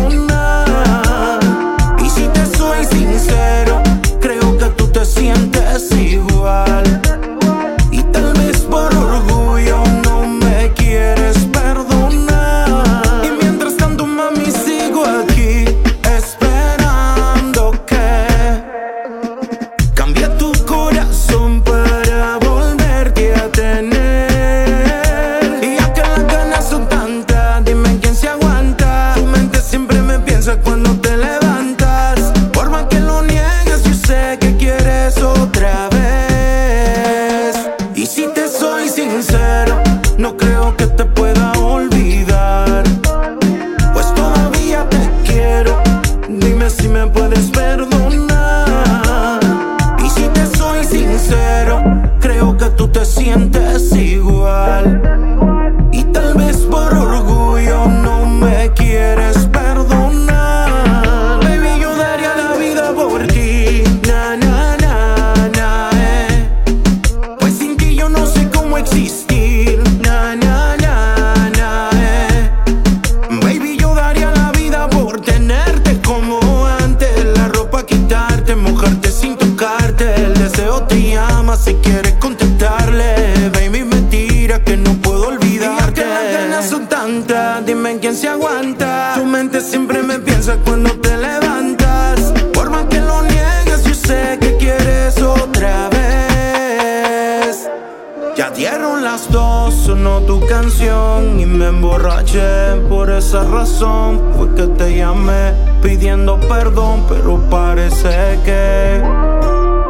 [103.22, 109.00] Esa razón fue que te llamé pidiendo perdón, pero parece que.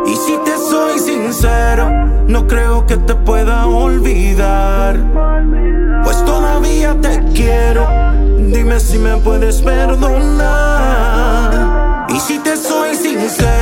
[0.07, 1.91] Y si te soy sincero,
[2.29, 5.01] no creo que te pueda olvidar.
[6.05, 7.89] Pues todavía te quiero,
[8.39, 10.47] dime si me puedes perdonar.
[12.11, 13.62] Y si te soy sincero,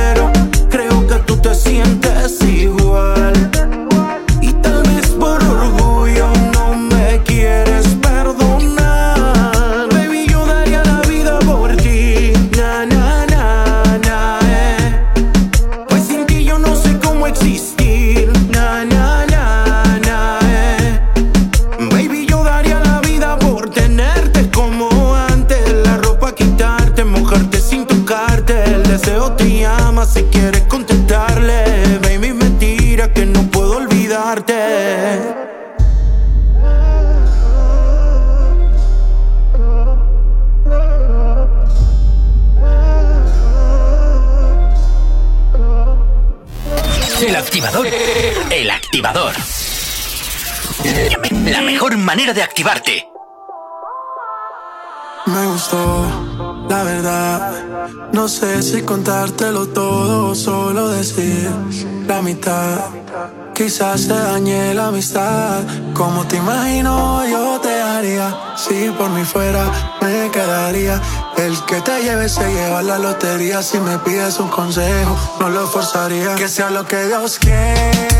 [52.27, 53.09] de activarte.
[55.25, 57.51] Me gustó, la verdad.
[58.13, 61.49] No sé si contártelo todo o solo decir
[62.05, 62.77] la mitad.
[63.55, 65.63] Quizás te dañe la amistad.
[65.95, 68.55] Como te imagino, yo te haría.
[68.55, 69.65] Si por mí fuera,
[69.99, 71.01] me quedaría.
[71.37, 73.63] El que te lleve se lleva la lotería.
[73.63, 76.35] Si me pides un consejo, no lo forzaría.
[76.35, 78.11] Que sea lo que Dios quiera.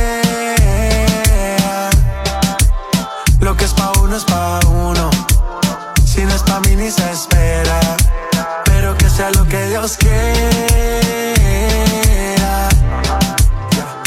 [3.42, 3.74] Lo que es
[4.12, 5.10] no es pa' uno.
[6.06, 7.80] Si no es pa' mí ni se espera.
[8.66, 10.20] Pero que sea lo que Dios quiera.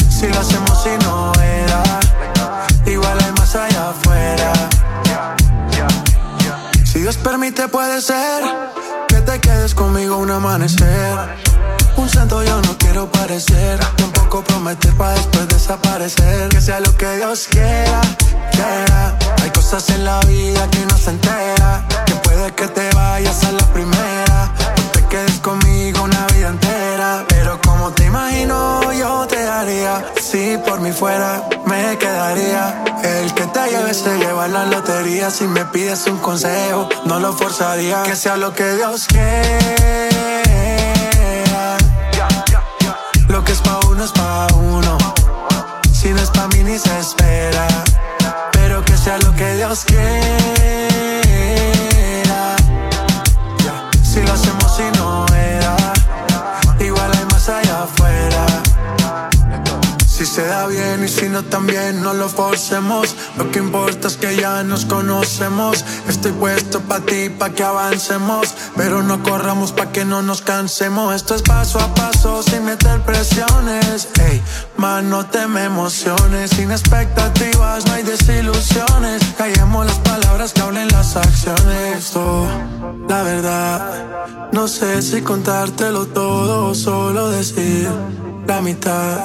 [0.07, 1.81] Si lo hacemos y no era.
[2.85, 4.53] Igual hay más allá afuera.
[6.83, 8.43] Si Dios permite puede ser
[9.07, 11.17] que te quedes conmigo un amanecer
[11.97, 16.49] un santo yo no quiero parecer, tampoco prometer para después desaparecer.
[16.49, 18.01] Que sea lo que Dios quiera,
[18.51, 19.17] quiera.
[19.41, 23.51] Hay cosas en la vida que no se entera, que puede que te vayas a
[23.51, 24.51] la primera.
[24.77, 30.05] No te quedes conmigo una vida entera, pero como te imagino yo te haría.
[30.21, 32.83] Si por mí fuera, me quedaría.
[33.03, 35.29] El que te lleve se lleva la lotería.
[35.29, 38.03] Si me pides un consejo, no lo forzaría.
[38.03, 39.95] Que sea lo que Dios quiera.
[43.27, 44.97] Lo que es pa' uno es pa' uno.
[45.91, 47.67] Si no es pa' mí ni se espera.
[48.51, 50.64] Pero que sea lo que Dios quiera.
[60.35, 63.15] Se da bien y si no también no lo forcemos.
[63.37, 65.85] Lo que importa es que ya nos conocemos.
[66.09, 68.53] Estoy puesto pa' ti, pa' que avancemos.
[68.75, 71.15] Pero no corramos pa' que no nos cansemos.
[71.15, 74.09] Esto es paso a paso sin meter presiones.
[74.29, 74.41] Ey,
[74.75, 76.51] man, no emociones.
[76.51, 79.23] Sin expectativas no hay desilusiones.
[79.37, 82.11] Callemos las palabras que hablen las acciones.
[82.15, 82.45] Oh,
[83.07, 87.89] la verdad No sé si contártelo todo o solo decir
[88.45, 89.19] la mitad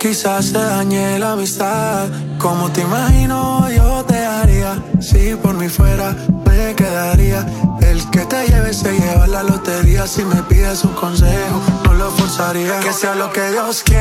[0.00, 2.08] Quizás se dañe la amistad.
[2.38, 4.82] Como te imagino, yo te haría.
[4.98, 7.46] Si por mí fuera, me quedaría.
[7.82, 10.06] El que te lleve se lleva la lotería.
[10.06, 12.80] Si me pides un consejo, no lo forzaría.
[12.80, 14.00] Que sea lo que Dios quiera.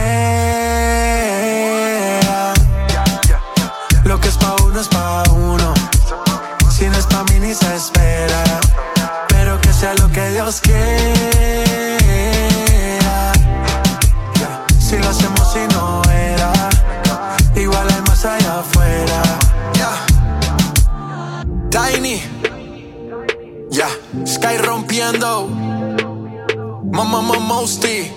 [4.05, 5.73] Lo que es pa' uno es pa' uno.
[6.71, 8.41] Si no es pa' mí ni se espera.
[9.27, 11.18] Pero que sea lo que Dios quiera.
[21.79, 22.21] Tiny,
[23.69, 23.87] ya,
[24.25, 25.47] Sky rompiendo.
[26.91, 28.11] Mamá, mamá, Mosty,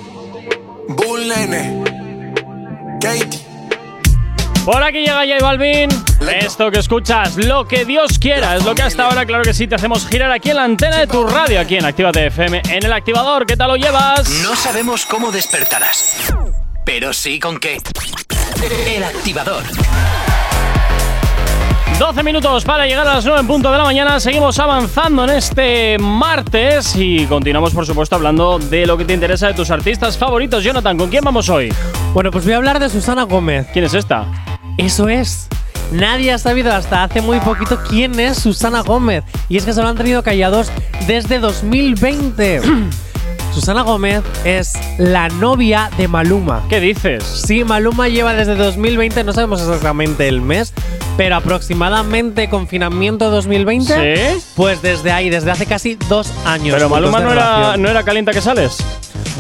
[0.89, 1.85] Bull Nene,
[3.01, 3.41] Katie.
[4.65, 5.91] Por aquí llega J Balvin.
[6.41, 9.69] Esto que escuchas, lo que Dios quiera, es lo que hasta ahora, claro que sí,
[9.69, 12.85] te hacemos girar aquí en la antena de tu radio, aquí en Actívate FM, en
[12.85, 13.47] el activador.
[13.47, 14.29] ¿Qué tal lo llevas?
[14.43, 16.35] No sabemos cómo despertarás,
[16.85, 17.81] pero sí con qué.
[18.89, 19.63] El activador.
[21.99, 24.19] 12 minutos para llegar a las 9 en punto de la mañana.
[24.19, 29.47] Seguimos avanzando en este martes y continuamos, por supuesto, hablando de lo que te interesa
[29.47, 30.65] de tus artistas favoritos.
[30.65, 31.73] Jonathan, ¿con quién vamos hoy?
[32.13, 33.67] Bueno, pues voy a hablar de Susana Gómez.
[33.73, 34.27] ¿Quién es esta?
[34.79, 35.49] Eso es.
[35.93, 39.25] Nadie ha sabido hasta hace muy poquito quién es Susana Gómez.
[39.49, 40.73] Y es que se lo han tenido callados
[41.07, 42.61] desde 2020.
[43.55, 46.63] Susana Gómez es la novia de Maluma.
[46.71, 47.23] ¿Qué dices?
[47.23, 50.73] Sí, Maluma lleva desde 2020, no sabemos exactamente el mes,
[51.19, 54.17] pero aproximadamente confinamiento 2020.
[54.17, 54.45] ¿Sí?
[54.57, 56.75] Pues desde ahí, desde hace casi dos años.
[56.75, 58.79] Pero Maluma no era, no era calienta que sales.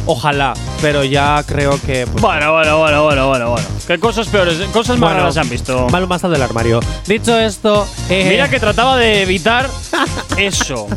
[0.04, 2.06] Ojalá, pero ya creo que.
[2.06, 3.66] pues, Bueno, bueno, bueno, bueno, bueno, bueno.
[3.86, 5.86] ¿Qué cosas peores, cosas más Bueno, se han visto?
[5.90, 6.80] Maluma está del armario.
[7.06, 9.70] Dicho esto, eh, Mira que trataba de evitar
[10.36, 10.88] eso.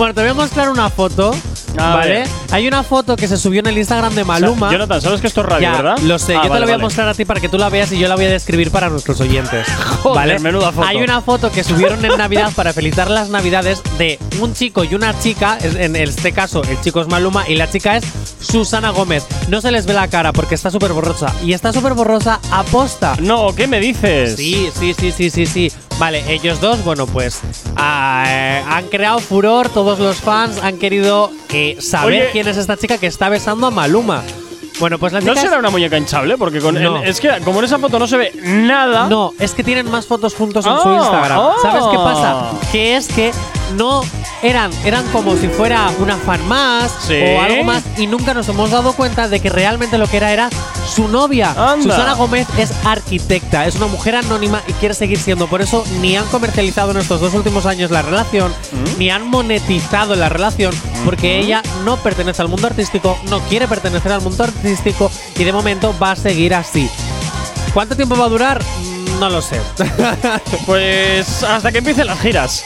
[0.00, 1.32] Bueno, te voy a mostrar una foto.
[1.76, 2.10] A ¿Vale?
[2.10, 2.28] ver.
[2.52, 4.68] Hay una foto que se subió en el Instagram de Maluma.
[4.68, 5.98] O sea, Jonathan, sabes que esto es radio, Ya, ¿verdad?
[5.98, 6.78] Lo sé, Ah, yo te la voy a vale.
[6.78, 8.88] mostrar a ti para que tú la veas y yo la voy a describir para
[8.88, 9.66] nuestros oyentes.
[10.02, 10.38] Joder, ¿Vale?
[10.38, 10.86] menuda foto.
[10.86, 14.94] Hay una foto que subieron en Navidad para felicitar las Navidades de un chico y
[14.94, 15.58] una chica.
[15.60, 18.04] En este caso, el chico es Maluma y la chica es
[18.40, 19.26] Susana Gómez.
[19.48, 21.30] No se les ve la cara porque está súper borrosa.
[21.44, 23.16] Y está súper borrosa aposta.
[23.20, 24.34] No, ¿qué me dices?
[24.36, 25.70] Sí, sí, sí, sí, sí, sí.
[26.00, 27.42] Vale, ellos dos, bueno, pues
[27.76, 32.30] ah, eh, han creado furor, todos los fans han querido eh, saber Oye.
[32.32, 34.22] quién es esta chica que está besando a Maluma.
[34.78, 36.38] Bueno, pues la ¿No chica será es- una muñeca hinchable?
[36.38, 36.96] Porque con No.
[37.02, 39.08] en- es que como en esa foto no se ve nada.
[39.10, 41.38] No, es que tienen más fotos juntos en su Ah, Instagram.
[41.38, 41.54] ah.
[41.60, 42.50] ¿Sabes qué pasa?
[42.72, 43.32] Que es que
[43.76, 44.02] no
[44.42, 47.14] eran, eran como si fuera una fan más Sí.
[47.14, 50.32] o algo más y nunca nos hemos dado cuenta de que realmente lo que era
[50.32, 50.50] era
[50.88, 51.50] su novia.
[51.56, 51.82] Anda.
[51.82, 55.46] Susana Gómez es arquitecta, es una mujer anónima y quiere seguir siendo.
[55.46, 58.98] Por eso ni han comercializado en estos dos últimos años la relación, Mm.
[58.98, 60.74] ni han monetizado la relación,
[61.04, 65.52] porque ella no pertenece al mundo artístico, no quiere pertenecer al mundo artístico y de
[65.52, 66.88] momento va a seguir así.
[67.74, 68.62] ¿Cuánto tiempo va a durar?
[68.62, 69.60] Mm, No lo sé.
[70.66, 72.64] Pues hasta que empiecen las giras.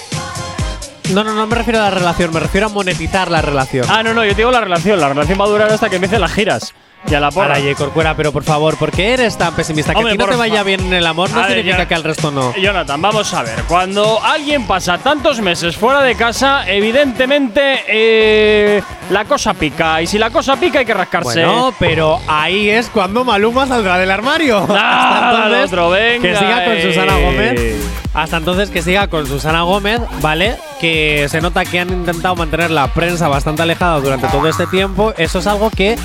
[1.13, 3.87] No, no, no me refiero a la relación, me refiero a monetizar la relación.
[3.89, 4.99] Ah, no, no, yo te digo la relación.
[5.01, 6.75] La relación va a durar hasta que empiecen las giras.
[7.09, 7.49] Y a la porra.
[7.49, 7.75] Para J.
[7.75, 9.93] Corcuera, pero por favor, ¿por qué eres tan pesimista?
[9.93, 11.95] Que Hombre, a ti no te vaya bien en el amor no A significa que
[11.95, 12.55] al resto no.
[12.57, 13.63] Jonathan, vamos a ver.
[13.69, 20.01] Cuando alguien pasa tantos meses fuera de casa, evidentemente eh, la cosa pica.
[20.01, 21.45] Y si la cosa pica, hay que rascarse.
[21.45, 24.67] Bueno, pero ahí es cuando Maluma saldrá del armario.
[24.71, 26.83] Ah, Hasta entonces, otro, venga, que siga con eh.
[26.83, 27.75] Susana Gómez.
[28.15, 30.57] Hasta entonces que siga con Susana Gómez, ¿vale?
[30.81, 35.13] Que se nota que han intentado mantener la prensa bastante alejada durante todo este tiempo.
[35.19, 35.97] Eso es algo que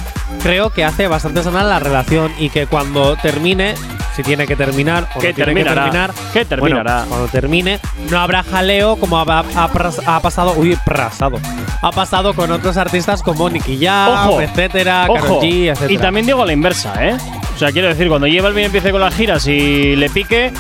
[0.42, 3.76] creo que hace bastante sana la relación y que cuando termine,
[4.16, 6.94] si tiene que terminar o Que no tiene terminará, que terminar, que terminará.
[7.00, 7.80] bueno, cuando termine,
[8.10, 11.40] no habrá jaleo como ha, ha pras- ha pasado, uy, pasado,
[11.82, 15.94] ha pasado con otros artistas como Nicky Jam, Ojo, etcétera, Ojo, G, etcétera.
[15.94, 17.18] y también digo a la inversa, ¿eh?
[17.56, 20.52] O sea, quiero decir, cuando J Balvin empiece con las giras y le pique,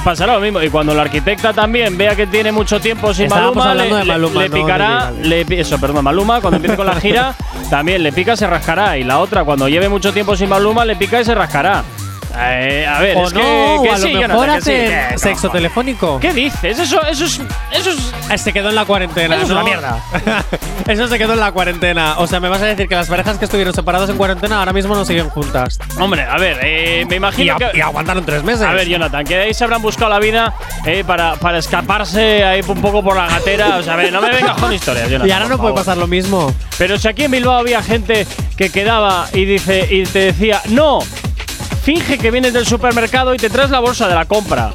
[0.00, 0.62] pasará lo mismo.
[0.62, 4.00] Y cuando la arquitecta también vea que tiene mucho tiempo sin Estábamos Maluma, hablando le,
[4.00, 5.10] de le- Maluma, le no de picará.
[5.22, 7.34] Le eso, perdón, Maluma, cuando empiece con la gira,
[7.70, 8.96] también le pica, se rascará.
[8.98, 11.82] Y la otra, cuando lleve mucho tiempo sin Maluma, le pica y se rascará.
[12.38, 14.62] Eh, a ver, o es no, que, que o a lo sí, mejor Jonathan, que
[14.62, 15.52] sí, hacen que no, sexo joder.
[15.62, 16.20] telefónico.
[16.20, 16.78] ¿Qué dices?
[16.78, 17.40] Eso, eso es.
[17.72, 18.12] Eso es.
[18.30, 19.34] Eh, Se quedó en la cuarentena.
[19.36, 19.54] Eso es ¿no?
[19.56, 19.98] una mierda.
[20.86, 22.14] Eso se quedó en la cuarentena.
[22.18, 24.72] O sea, me vas a decir que las parejas que estuvieron separadas en cuarentena ahora
[24.72, 25.78] mismo no siguen juntas.
[25.98, 27.78] Hombre, a ver, eh, me Y, imagino a- que.
[27.78, 28.62] y aguantaron tres meses.
[28.62, 30.54] A ver, Jonathan, que ahí se habrán buscado la vida
[30.86, 33.76] eh, para, para escaparse ahí un poco por la gatera.
[33.78, 35.28] O sea, a ver, no me vengas con historias, Jonathan.
[35.28, 35.80] y ahora por no puede favor.
[35.84, 36.54] pasar lo mismo.
[36.78, 38.26] Pero si aquí en Bilbao había gente
[38.56, 41.00] que quedaba y dice y te decía, no,
[41.82, 44.70] finge que vienes del supermercado y te traes la bolsa de la compra.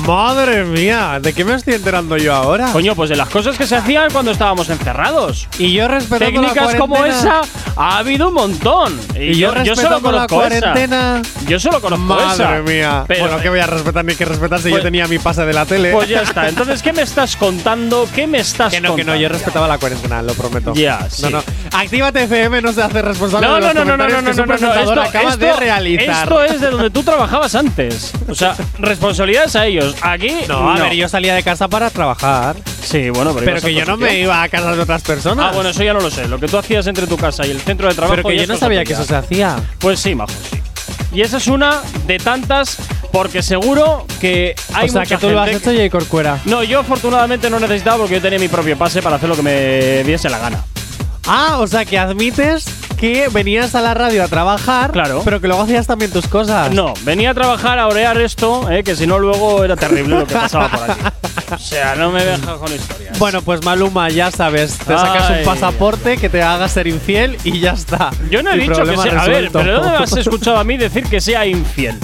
[0.00, 2.72] Madre mía, ¿de qué me estoy enterando yo ahora?
[2.72, 5.46] Coño, pues de las cosas que se hacían cuando estábamos encerrados.
[5.58, 7.40] y yo respetando Técnicas la como cuarentena.
[7.42, 8.98] esa ha habido un montón.
[9.14, 10.60] Y yo, solo respetando la conozco esa.
[10.60, 11.22] cuarentena.
[11.46, 12.44] Yo solo conozco esa.
[12.48, 13.04] Madre mía.
[13.06, 15.44] Pero- bueno, que voy a respetar ni que respetar si Pues- yo tenía mi pase
[15.46, 15.92] de la tele.
[15.92, 16.48] Pues ya está.
[16.48, 18.08] Entonces, ¿qué me estás contando?
[18.12, 19.28] ¿Qué me estás que no, que no, yo contando?
[19.38, 20.72] respetaba la cuarentena, lo prometo.
[20.74, 21.22] Ya, sí.
[21.22, 21.42] No, no.
[21.72, 24.22] Actívate FM no se hace responsable No, de no, los no, no, no, no, no,
[24.22, 26.22] no, no, presentador esto, acaba de esto- realizar.
[26.24, 28.12] Esto es de donde tú trabajabas antes.
[28.28, 29.81] O sea, responsabilidades a ellos.
[30.02, 32.56] Aquí No, a ver, yo salía de casa para trabajar.
[32.82, 35.46] Sí, bueno, pero, Pero que yo no me iba a casa de otras personas.
[35.50, 36.28] Ah, bueno, eso ya no lo sé.
[36.28, 38.16] Lo que tú hacías entre tu casa y el centro de trabajo.
[38.16, 39.56] pero que yo no sabía que eso se hacía.
[39.78, 40.60] Pues sí, majo, sí.
[41.12, 42.78] Y esa es una de tantas,
[43.12, 45.90] porque seguro que hay o sea, mucha que tú lo has hecho.
[45.90, 46.38] Corcuera.
[46.46, 49.42] No, yo afortunadamente no necesitaba porque yo tenía mi propio pase para hacer lo que
[49.42, 50.64] me diese la gana.
[51.26, 52.64] Ah, o sea, que admites
[52.98, 55.22] que venías a la radio a trabajar, Claro.
[55.24, 56.72] pero que luego hacías también tus cosas.
[56.72, 60.26] No, venía a trabajar a orear esto, eh, que si no luego era terrible lo
[60.26, 61.00] que pasaba por aquí.
[61.54, 63.18] O sea, no me dejas con historias.
[63.18, 65.38] Bueno, pues Maluma, ya sabes, te sacas Ay.
[65.40, 68.10] un pasaporte que te haga ser infiel y ya está.
[68.30, 69.22] yo no he dicho que sea.
[69.22, 69.58] A ver, resuelto.
[69.58, 71.98] pero ¿dónde me has escuchado a mí decir que sea infiel?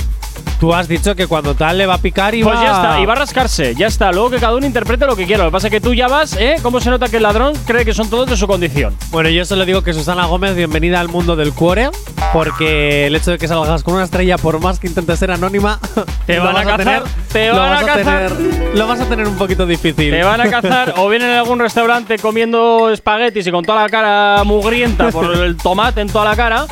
[0.60, 3.00] Tú has dicho que cuando tal le va a picar y Pues va ya está,
[3.00, 4.10] y va a rascarse, ya está.
[4.10, 5.44] Luego que cada uno interprete lo que quiera.
[5.44, 6.56] Lo que pasa es que tú ya vas, ¿eh?
[6.62, 8.96] ¿Cómo se nota que el ladrón cree que son todos de su condición?
[9.10, 11.90] Bueno, yo solo digo que Susana Gómez, bienvenida al mundo del cuore,
[12.32, 15.78] porque el hecho de que salgas con una estrella, por más que intentes ser anónima,
[16.26, 18.32] Te van a cazar, te lo van a cazar.
[18.32, 20.10] tener- lo vas a tener un poquito difícil.
[20.10, 23.88] Te van a cazar o vienen en algún restaurante comiendo espaguetis y con toda la
[23.88, 26.66] cara mugrienta por el tomate en toda la cara,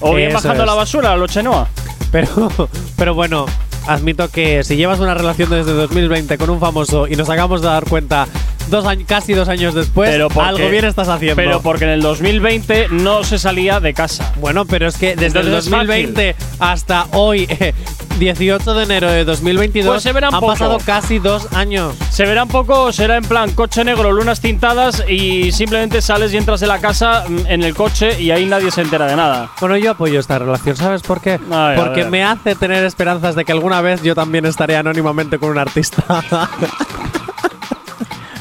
[0.00, 0.68] o bien Eso bajando es.
[0.68, 1.66] la basura a lo chenoa.
[2.14, 2.48] Pero,
[2.96, 3.44] pero bueno,
[3.88, 7.66] admito que si llevas una relación desde 2020 con un famoso y nos acabamos de
[7.66, 8.28] dar cuenta
[8.68, 11.36] dos años, casi dos años después, Pero porque- algo bien estás haciendo.
[11.36, 14.32] Pero porque en el 2020 no se salía de casa.
[14.40, 17.74] bueno, pero es que desde el Entonces es 2020 hasta hoy, eh,
[18.18, 20.52] 18 de enero de 2022, Pues se verán han poco.
[20.52, 21.94] pasado casi dos años.
[22.10, 26.36] Se verá un poco, será en plan coche negro, lunas tintadas y simplemente sales y
[26.36, 29.50] entras de la casa mm, en el coche y ahí nadie se entera de nada.
[29.60, 31.40] Bueno, yo apoyo esta relación, ¿sabes por qué?
[31.50, 35.50] Ay, Porque me hace tener esperanzas de que alguna vez yo también estaré anónimamente con
[35.50, 36.04] un artista.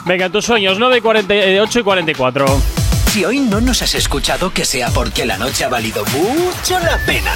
[0.05, 2.45] Venga, tus sueños, 9 y 48 y 44.
[3.11, 6.97] Si hoy no nos has escuchado, que sea porque la noche ha valido mucho la
[7.05, 7.31] pena.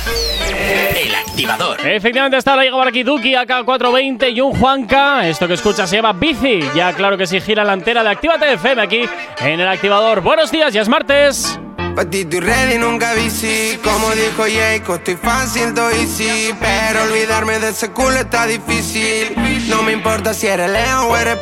[0.49, 1.79] El activador.
[1.87, 5.27] Efectivamente está ahora llega por aquí Duki, AK420 y un Juanca.
[5.27, 6.59] Esto que escuchas se llama Bici.
[6.75, 9.01] Ya claro que sí gira la antena de Actívate FM aquí
[9.39, 10.21] en el activador.
[10.21, 11.59] Buenos días, ya es martes.
[11.95, 13.79] Patito y ready, nunca bici.
[13.83, 16.53] Como dijo Jayco, estoy fácil, todo easy.
[16.59, 19.33] Pero olvidarme de ese culo está difícil.
[19.67, 21.37] No me importa si eres Leo o eres.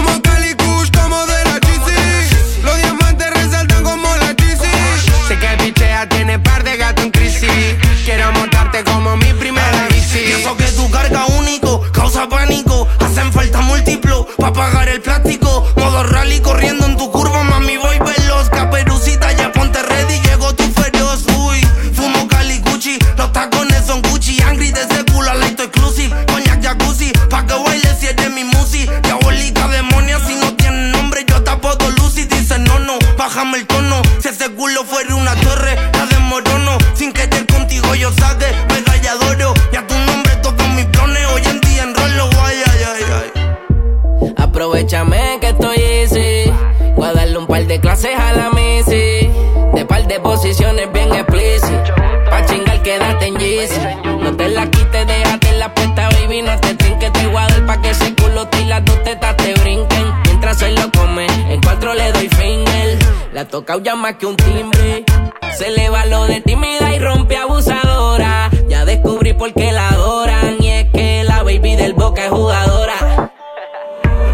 [0.00, 2.62] Fumo Cali Kush como de la GC.
[2.64, 4.64] Los diamantes resaltan como la GC.
[5.28, 7.76] Sé que pichea tiene par de gato en crisis.
[8.06, 10.20] Quiero montarte como mi primera bici.
[10.20, 12.88] Y eso que tu carga único causa pánico.
[12.98, 15.66] Hacen falta múltiplo pa' pagar el plástico.
[15.76, 17.76] Modo rally corriendo en tu curva, mami,
[34.40, 34.99] ese culo fuera
[63.70, 65.04] Más que un timbre.
[65.56, 68.50] Se le va lo de tímida y rompe abusadora.
[68.68, 70.56] Ya descubrí por qué la adoran.
[70.58, 73.30] Y es que la baby del boca es jugadora.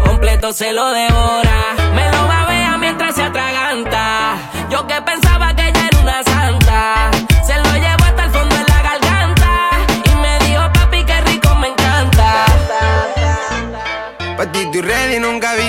[0.03, 1.75] Completo se lo devora.
[1.93, 4.37] Me lo babea mientras se atraganta.
[4.71, 7.11] Yo que pensaba que ella era una santa.
[7.45, 9.69] Se lo llevo hasta el fondo de la garganta.
[10.03, 12.45] Y me dijo, papi, qué rico me encanta.
[14.35, 15.66] Patito y ready nunca bici.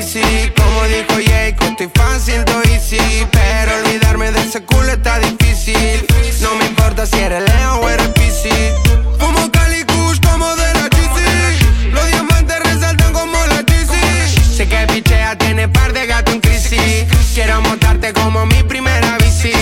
[7.07, 8.73] Si eres Leo o eres Piscis.
[9.21, 11.93] Fumo Cali Kush como de la GC.
[11.93, 14.57] Los diamantes resaltan como la GC.
[14.57, 17.07] Sé que pichea tiene par de gato en crisis.
[17.35, 19.53] Quiero montarte como mi primera bici.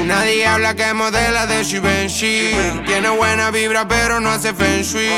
[0.00, 2.52] Una diabla que modela de Givenchy.
[2.86, 5.10] Tiene buena vibra pero no hace feng shui.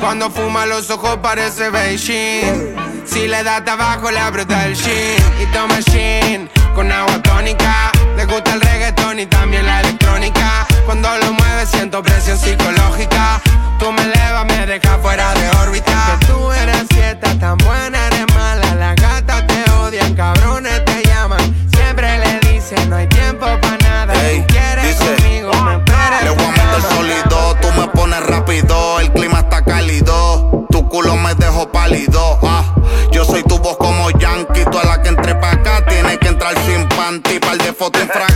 [0.00, 2.76] Cuando fuma los ojos parece Beijing.
[3.06, 5.16] Si le da tabaco le aprieta el shin.
[5.40, 7.92] Y toma shin con agua tónica.
[8.14, 10.66] Le gusta el reggaetón y también la electrónica.
[10.84, 13.40] Cuando lo mueve siento presión psicológica.
[13.78, 16.16] Tú me elevas, me dejas fuera de órbita.
[16.20, 18.74] Que tú eres fiesta, tan buena, eres mala.
[18.74, 21.40] Las gatas te odian, cabrones te llaman.
[21.74, 24.14] Siempre le dicen, no hay tiempo para nada.
[24.48, 26.24] Quieres dice, conmigo, me esperas.
[26.24, 31.16] Le voy a meter sólido, tú me pones rápido, el clima está cálido, tu culo
[31.16, 32.64] me dejó pálido, ah,
[33.10, 36.28] yo soy tu voz como Yankee, tú a la que entre pa' acá tienes que
[36.28, 38.33] entrar sin panty, par de fotos infragantes,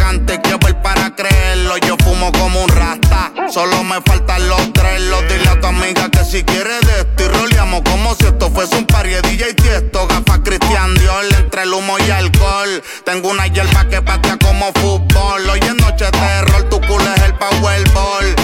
[4.04, 7.82] faltan los tres, los dile a tu amiga que si quiere de esto y roleamos
[7.82, 11.96] como si esto fuese un party de DJ Tiesto, gafas Cristian Dior, entre el humo
[11.98, 16.80] y alcohol, tengo una hierba que patea como fútbol, hoy es noche de terror, tu
[16.82, 18.34] culo es el powerball.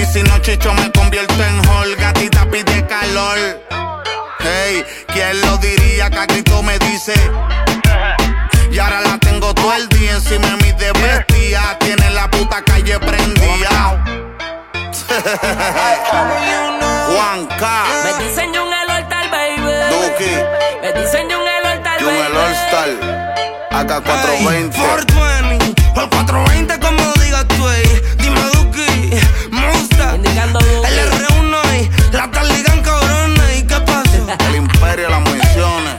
[0.00, 3.38] Y si no chicho me convierto en hall, gatita pide calor.
[4.40, 7.14] Hey, ¿quién lo diría que a grito me dice?
[8.72, 11.76] Y ahora la tengo todo el día encima de mi bestia.
[11.80, 13.79] Tiene la puta calle prendida.
[17.10, 17.62] Juan K.
[18.04, 19.72] Me dicen Jun el All-Star, baby.
[19.90, 20.34] Duki.
[20.82, 22.36] Me dicen Jun el All-Star, Jun el baby.
[22.36, 22.88] All-Star.
[23.72, 24.78] Acá 420.
[24.78, 28.00] 420, o el 420 como digas tú, ey.
[28.18, 29.10] Dime Duki,
[29.50, 30.86] Monster, Indicando Duki.
[30.86, 31.82] el R1 y
[32.16, 34.26] la tal ligan cabrona, ¿y qué pasó?
[34.48, 35.96] El imperio de las municiones.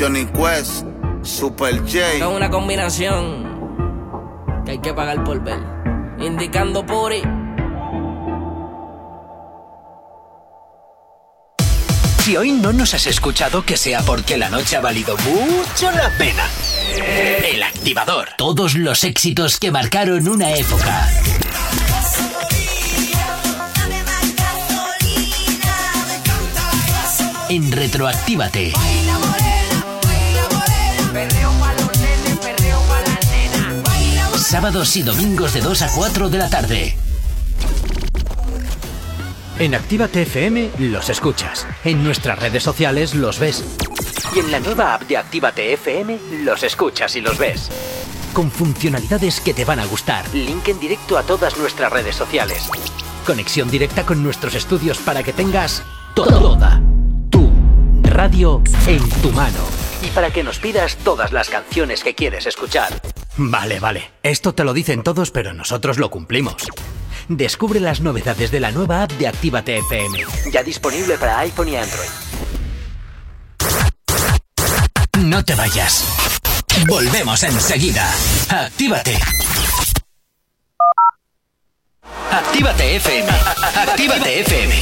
[0.00, 0.84] Johnny Quest.
[1.22, 1.98] Super J.
[2.12, 3.46] Es una combinación
[4.64, 5.58] que hay que pagar por ver.
[6.26, 7.22] Indicando Puri.
[12.18, 16.10] Si hoy no nos has escuchado, que sea porque la noche ha valido mucho la
[16.18, 16.42] pena.
[17.48, 18.30] El activador.
[18.36, 21.08] Todos los éxitos que marcaron una época.
[27.48, 28.72] En Retroactívate.
[34.46, 36.96] Sábados y domingos de 2 a 4 de la tarde.
[39.58, 41.66] En Actívate FM los escuchas.
[41.82, 43.64] En nuestras redes sociales los ves.
[44.36, 47.70] Y en la nueva app de Actívate FM los escuchas y los ves.
[48.32, 50.32] Con funcionalidades que te van a gustar.
[50.32, 52.68] Link en directo a todas nuestras redes sociales.
[53.26, 55.82] Conexión directa con nuestros estudios para que tengas
[56.14, 56.80] toda
[57.30, 57.50] tu
[58.04, 59.58] radio en tu mano.
[60.04, 62.92] Y para que nos pidas todas las canciones que quieres escuchar.
[63.38, 64.10] Vale, vale.
[64.22, 66.66] Esto te lo dicen todos, pero nosotros lo cumplimos.
[67.28, 70.24] Descubre las novedades de la nueva app de Actívate FM.
[70.52, 72.08] Ya disponible para iPhone y Android.
[75.18, 76.04] No te vayas.
[76.86, 78.08] Volvemos enseguida.
[78.48, 79.18] Actívate.
[82.30, 83.28] Actívate FM.
[83.74, 84.74] Actívate FM.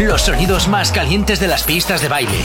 [0.00, 2.44] Los sonidos más calientes de las pistas de baile.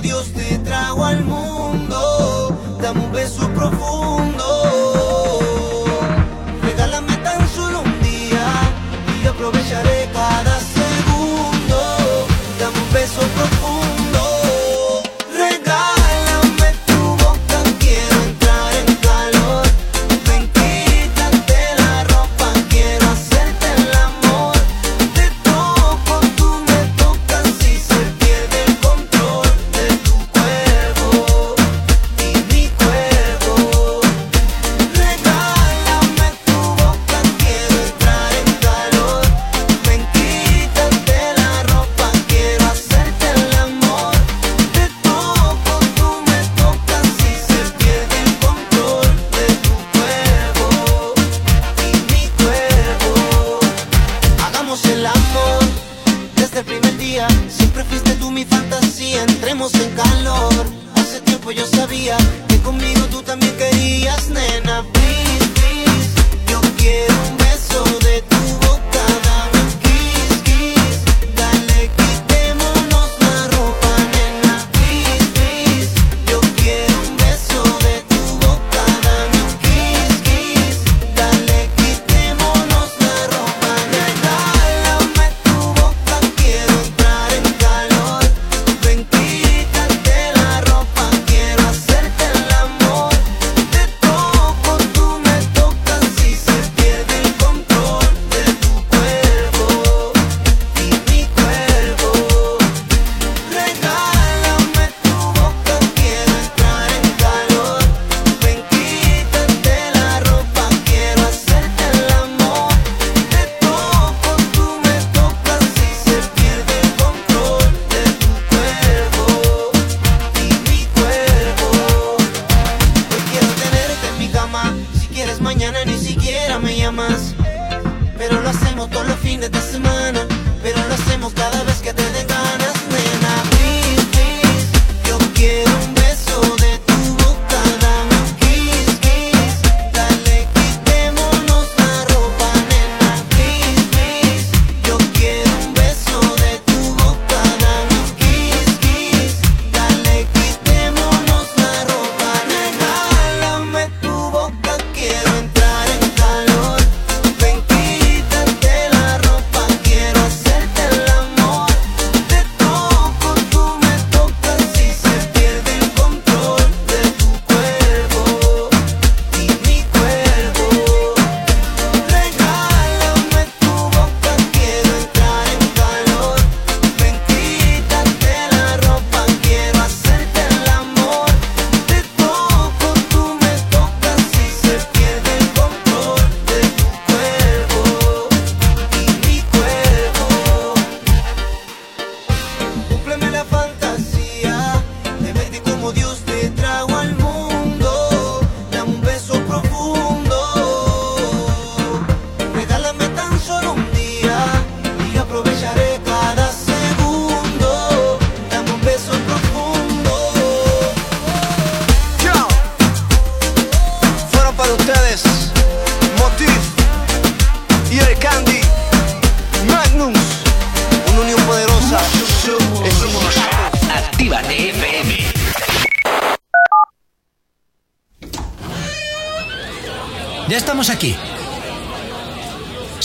[0.00, 2.56] Dios te trajo al mundo.
[2.80, 4.45] Dame un beso profundo.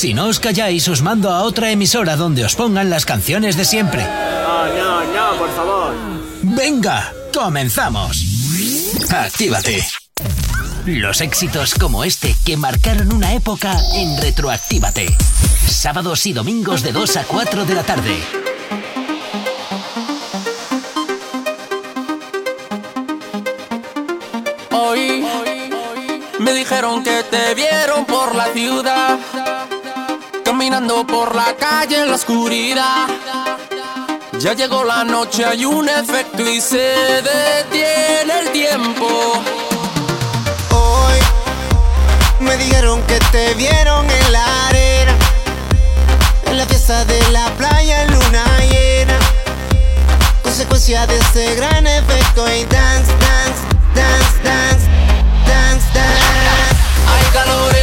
[0.01, 3.65] Si no os calláis, os mando a otra emisora donde os pongan las canciones de
[3.65, 4.01] siempre.
[4.01, 5.93] No, no, no, por favor.
[6.41, 8.17] Venga, comenzamos.
[9.11, 9.85] Actívate.
[10.87, 15.05] Los éxitos como este que marcaron una época en Retroactívate.
[15.67, 18.17] Sábados y domingos de 2 a 4 de la tarde.
[24.71, 25.23] Hoy
[26.39, 29.19] me dijeron que te vieron por la ciudad
[30.87, 33.07] por la calle en la oscuridad.
[34.39, 39.07] Ya llegó la noche, hay un efecto y se detiene el tiempo.
[40.71, 41.19] Hoy
[42.39, 45.15] me dijeron que te vieron en la arena,
[46.47, 49.19] en la fiesta de la playa en luna llena.
[50.41, 53.61] Consecuencia de ese gran efecto y dance, dance,
[53.93, 54.87] dance, dance,
[55.45, 56.75] dance, dance.
[57.07, 57.80] Hay calor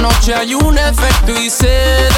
[0.00, 2.08] noche hay un efecto y se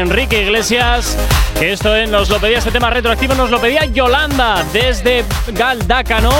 [0.00, 1.16] Enrique Iglesias.
[1.58, 6.30] Que esto nos lo pedía, este tema retroactivo, nos lo pedía Yolanda desde Galdácano.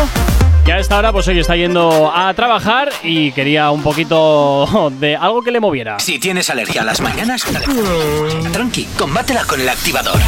[0.65, 5.17] Que a esta hora, pues hoy está yendo a trabajar y quería un poquito de
[5.17, 5.99] algo que le moviera.
[5.99, 7.45] Si tienes alergia a las mañanas,
[8.53, 10.21] tranqui, combátela con el activador.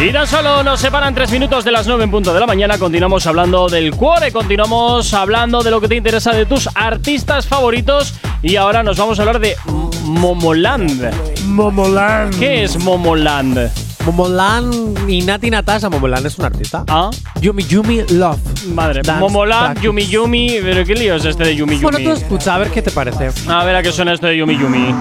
[0.00, 2.76] Y no solo nos separan tres minutos de las 9 en punto de la mañana,
[2.76, 8.14] continuamos hablando del cuore, continuamos hablando de lo que te interesa de tus artistas favoritos
[8.42, 9.56] y ahora nos vamos a hablar de
[10.02, 11.31] Momoland.
[11.52, 12.38] Momoland.
[12.38, 13.70] ¿Qué es Momoland?
[14.06, 15.90] Momoland y Nati Natasha.
[15.90, 16.84] Momoland es un artista.
[16.88, 17.10] Ah.
[17.40, 18.38] Yumi Yumi Love.
[18.74, 19.78] Madre, Dance Momoland.
[19.80, 21.82] Yumi Yumi, pero ¿qué lío es este de Yumi Yumi?
[21.82, 23.30] Bueno, tú escucha, a ver qué te parece.
[23.48, 24.94] A ver a qué suena esto de Yumi Yumi.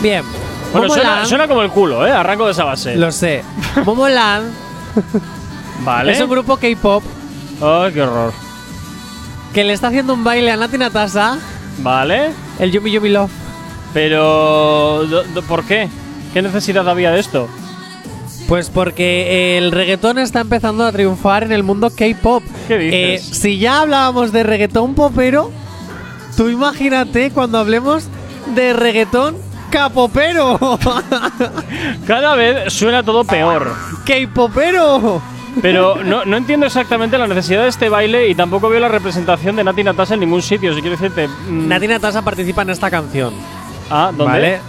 [0.00, 0.24] Bien.
[0.72, 2.10] Bueno, suena, suena como el culo, ¿eh?
[2.10, 2.96] Arranco de esa base.
[2.96, 3.42] Lo sé.
[3.84, 4.52] Momoland
[5.84, 6.12] Vale.
[6.12, 7.02] es un grupo K-pop
[7.60, 8.32] Ay, qué horror.
[9.54, 11.38] que le está haciendo un baile a Nati Natasha,
[11.78, 12.30] Vale.
[12.58, 13.30] el Yumi Yumi Love.
[13.92, 15.02] Pero.
[15.46, 15.88] ¿Por qué?
[16.32, 17.48] ¿Qué necesidad había de esto?
[18.48, 22.42] Pues porque el reggaetón está empezando a triunfar en el mundo K-pop.
[22.68, 23.30] ¿Qué dices?
[23.30, 25.50] Eh, si ya hablábamos de reggaetón popero,
[26.36, 28.04] tú imagínate cuando hablemos
[28.54, 29.36] de reggaetón
[29.70, 30.58] capopero.
[32.06, 33.74] Cada vez suena todo peor.
[34.06, 35.22] K-popero.
[35.60, 39.56] Pero no, no entiendo exactamente la necesidad de este baile y tampoco veo la representación
[39.56, 40.74] de Nati Natasha en ningún sitio.
[40.74, 41.28] Si quiero decirte.
[41.28, 43.34] mm, Nati Natasha participa en esta canción.
[43.90, 44.24] Ah, ¿dónde?
[44.32, 44.54] ¿Vale?
[44.54, 44.60] Eh,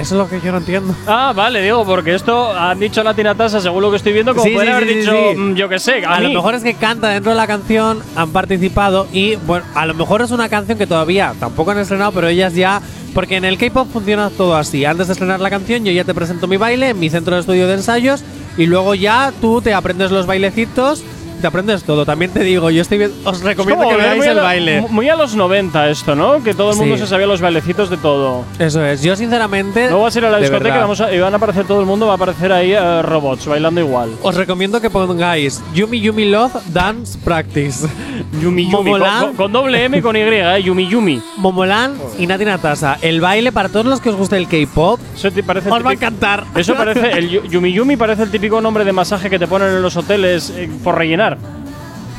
[0.00, 0.94] Eso es lo que yo no entiendo.
[1.06, 4.44] Ah, vale, digo, porque esto han dicho Nati Natasha, según lo que estoy viendo, como
[4.46, 6.62] Sí, pueden sí, haber sí, dicho, mm, yo qué sé, a, A, lo mejor es
[6.64, 10.48] que canta dentro de la canción, han participado y, bueno, a lo mejor es una
[10.48, 12.80] canción que todavía tampoco han estrenado, pero ellas ya.
[13.14, 14.84] Porque en el K-pop funciona todo así.
[14.84, 17.40] Antes de estrenar la canción, yo ya te presento mi baile en mi centro de
[17.40, 18.22] estudio de ensayos
[18.58, 21.04] y luego ya tú te aprendes los bailecitos,
[21.38, 22.04] te aprendes todo.
[22.04, 23.10] También te digo, yo estoy.
[23.24, 24.86] Os recomiendo que veáis a el baile.
[24.90, 26.42] Muy a los 90 esto, ¿no?
[26.42, 27.02] Que todo el mundo Sí.
[27.02, 28.44] se sabía los bailecitos de todo.
[28.58, 29.02] Eso es.
[29.02, 29.88] Yo, sinceramente.
[29.88, 31.86] Luego vas a ir a la discoteca vamos a, y van a aparecer todo el
[31.86, 34.10] mundo, va a aparecer ahí eh, robots bailando igual.
[34.22, 37.86] Os recomiendo que pongáis Yumi Yumi Love Dance Practice.
[38.42, 40.62] Yumi Yumi, con, con- con doble M y con Y, ¿eh?
[40.62, 41.20] Yumi Yumi.
[41.36, 42.98] Momoland y Nati Natasha.
[43.02, 45.00] El baile para todos los que os guste el K-pop.
[45.14, 46.44] Eso te parece Os va a encantar.
[46.54, 49.68] Eso parece, el yu- Yumi Yumi parece el típico nombre de masaje que te ponen
[49.68, 51.27] en los hoteles eh, por rellenar.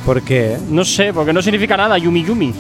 [0.06, 0.58] ¿Por qué?
[0.70, 2.54] No sé, porque no significa nada, Yumi Yumi.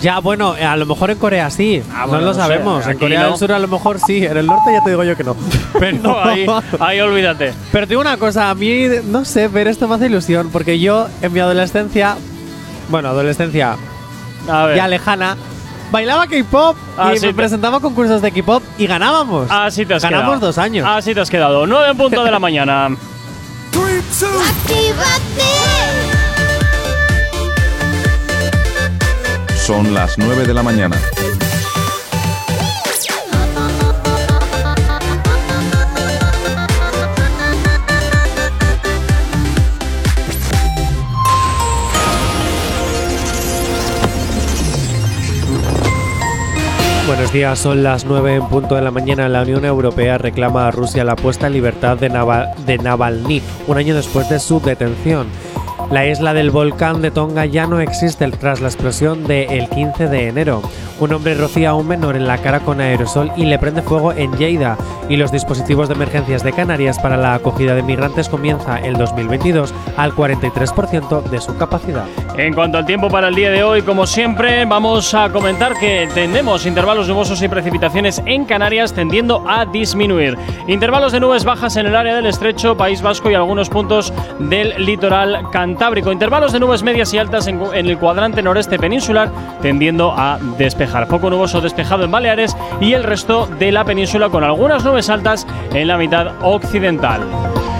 [0.00, 1.82] Ya, bueno, a lo mejor en Corea sí.
[1.92, 2.84] Ah, no bueno, lo no sé, sabemos.
[2.84, 3.28] en aquí Corea no.
[3.30, 4.24] del Sur a lo mejor sí.
[4.24, 5.34] En el norte ya te digo yo que no.
[5.80, 6.46] Pero, No, ahí,
[6.78, 7.52] ahí olvídate.
[7.72, 10.50] pero te digo una cosa, a mí, no sé, ver esto me hace ilusión.
[10.52, 12.16] Porque yo en mi adolescencia,
[12.90, 13.76] bueno, adolescencia
[14.48, 14.76] A ver.
[14.76, 15.36] ya lejana,
[15.90, 19.48] bailaba K-pop Ah, y sí, me presentaba concursos de K-pop y ganábamos.
[19.50, 20.46] Así te has Ganamos quedado.
[20.46, 20.86] dos años.
[20.88, 21.66] Así te has quedado.
[21.66, 22.90] 9 en punto de la mañana.
[29.66, 30.96] Son las 9 de la mañana.
[47.08, 49.28] Buenos días, son las 9 en punto de la mañana.
[49.28, 53.78] La Unión Europea reclama a Rusia la puesta en libertad de, Nava- de Navalny, un
[53.78, 55.26] año después de su detención.
[55.90, 60.28] La isla del volcán de Tonga ya no existe tras la explosión del 15 de
[60.28, 60.60] enero.
[61.00, 64.12] Un hombre rocía a un menor en la cara con aerosol y le prende fuego
[64.12, 64.76] en Lleida.
[65.08, 69.72] Y los dispositivos de emergencias de Canarias para la acogida de migrantes comienza el 2022
[69.96, 72.04] al 43% de su capacidad.
[72.36, 76.08] En cuanto al tiempo para el día de hoy, como siempre, vamos a comentar que
[76.12, 80.36] tendremos intervalos nubosos y precipitaciones en Canarias tendiendo a disminuir.
[80.66, 84.74] Intervalos de nubes bajas en el área del estrecho, País Vasco y algunos puntos del
[84.84, 86.10] litoral cantábrico.
[86.10, 89.30] Intervalos de nubes medias y altas en, en el cuadrante noreste peninsular
[89.62, 90.87] tendiendo a despejar.
[91.08, 95.46] Poco nuboso despejado en Baleares y el resto de la península con algunas nubes altas
[95.72, 97.22] en la mitad occidental.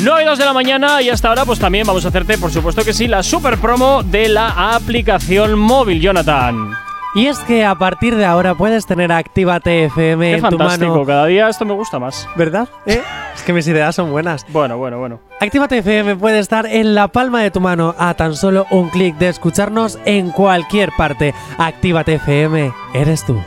[0.00, 2.50] 9 y 2 de la mañana y hasta ahora pues también vamos a hacerte por
[2.50, 6.91] supuesto que sí la super promo de la aplicación móvil Jonathan.
[7.14, 10.92] Y es que a partir de ahora puedes tener Actívate FM Qué en tu fantástico,
[10.92, 11.04] mano.
[11.04, 12.26] cada día esto me gusta más.
[12.36, 12.68] ¿Verdad?
[12.86, 13.02] ¿Eh?
[13.34, 14.44] Es que mis ideas son buenas.
[14.50, 15.18] Bueno, bueno, bueno.
[15.40, 19.16] Actívate FM puede estar en la palma de tu mano a tan solo un clic
[19.16, 21.34] de escucharnos en cualquier parte.
[21.56, 23.42] Actívate FM, eres tú.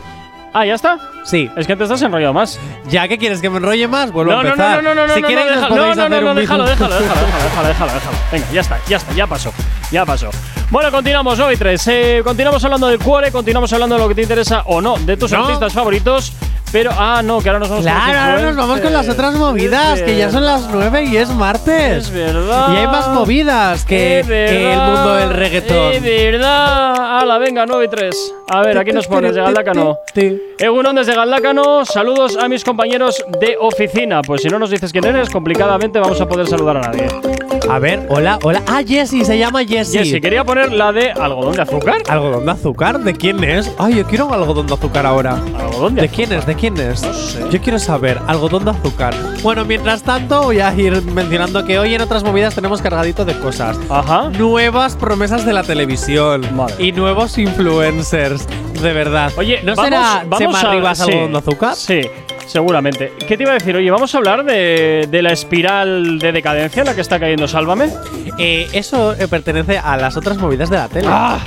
[0.53, 0.97] Ah, ¿ya está?
[1.23, 1.51] Sí.
[1.55, 2.59] Es que te estás enrollado más.
[2.89, 4.11] ¿Ya que quieres que me enrolle más?
[4.11, 4.81] Vuelvo No, a no, empezar.
[4.83, 6.95] no, no, no, si no, queréis no, no, no, hacer no, un déjalo, déjalo, déjalo,
[6.99, 8.17] déjalo, déjalo, déjalo.
[8.31, 9.53] Venga, ya está, ya está, ya pasó,
[9.91, 10.29] ya pasó.
[10.71, 11.87] Bueno, continuamos hoy tres.
[11.87, 15.15] Eh, continuamos hablando del cuore, continuamos hablando de lo que te interesa o no, de
[15.17, 15.43] tus No.
[15.43, 16.33] artistas favoritos.
[16.71, 20.01] Pero, ah, no, que ahora nos vamos Claro, ahora nos vamos con las otras movidas,
[20.01, 22.07] que ya son las 9 y es martes.
[22.07, 22.73] Es verdad.
[22.73, 25.93] Y hay más movidas que, que el mundo del reggaetón.
[25.93, 27.19] Es verdad.
[27.21, 28.33] Hala, venga, 9 y 3.
[28.49, 29.99] A ver, aquí nos pones de Galdácano.
[30.59, 31.85] Egunon desde Galdácano.
[31.85, 34.21] Saludos a mis compañeros de oficina.
[34.21, 37.07] Pues si no nos dices quién eres, complicadamente vamos a poder saludar a nadie.
[37.69, 38.61] A ver, hola, hola.
[38.67, 39.74] Ah, Jessie, se llama Jessie.
[39.83, 41.95] Jessy, quería poner la de algodón de azúcar.
[42.07, 42.99] ¿Algodón de azúcar?
[42.99, 43.71] ¿De quién es?
[43.77, 45.39] Ay, yo quiero un algodón de azúcar ahora.
[45.59, 46.45] ¿Algodón de, ¿De quién es?
[46.45, 47.01] ¿De quién es?
[47.51, 49.13] Yo quiero saber, algodón de azúcar.
[49.43, 53.37] Bueno, mientras tanto, voy a ir mencionando que hoy en otras movidas tenemos cargadito de
[53.39, 53.77] cosas.
[53.89, 54.29] Ajá.
[54.29, 56.41] Nuevas promesas de la televisión.
[56.79, 58.47] Y nuevos influencers.
[58.81, 59.31] De verdad.
[59.37, 61.75] Oye, ¿no vamos, será vamos Chema a- Rivas sí, algodón de azúcar?
[61.75, 62.01] Sí,
[62.47, 63.13] seguramente.
[63.27, 63.75] ¿Qué te iba a decir?
[63.75, 67.47] Oye, vamos a hablar de, de la espiral de decadencia en la que está cayendo
[67.47, 67.89] Sálvame.
[68.37, 71.07] Eh, eso eh, pertenece a las otras movidas de la tele.
[71.09, 71.39] Ah.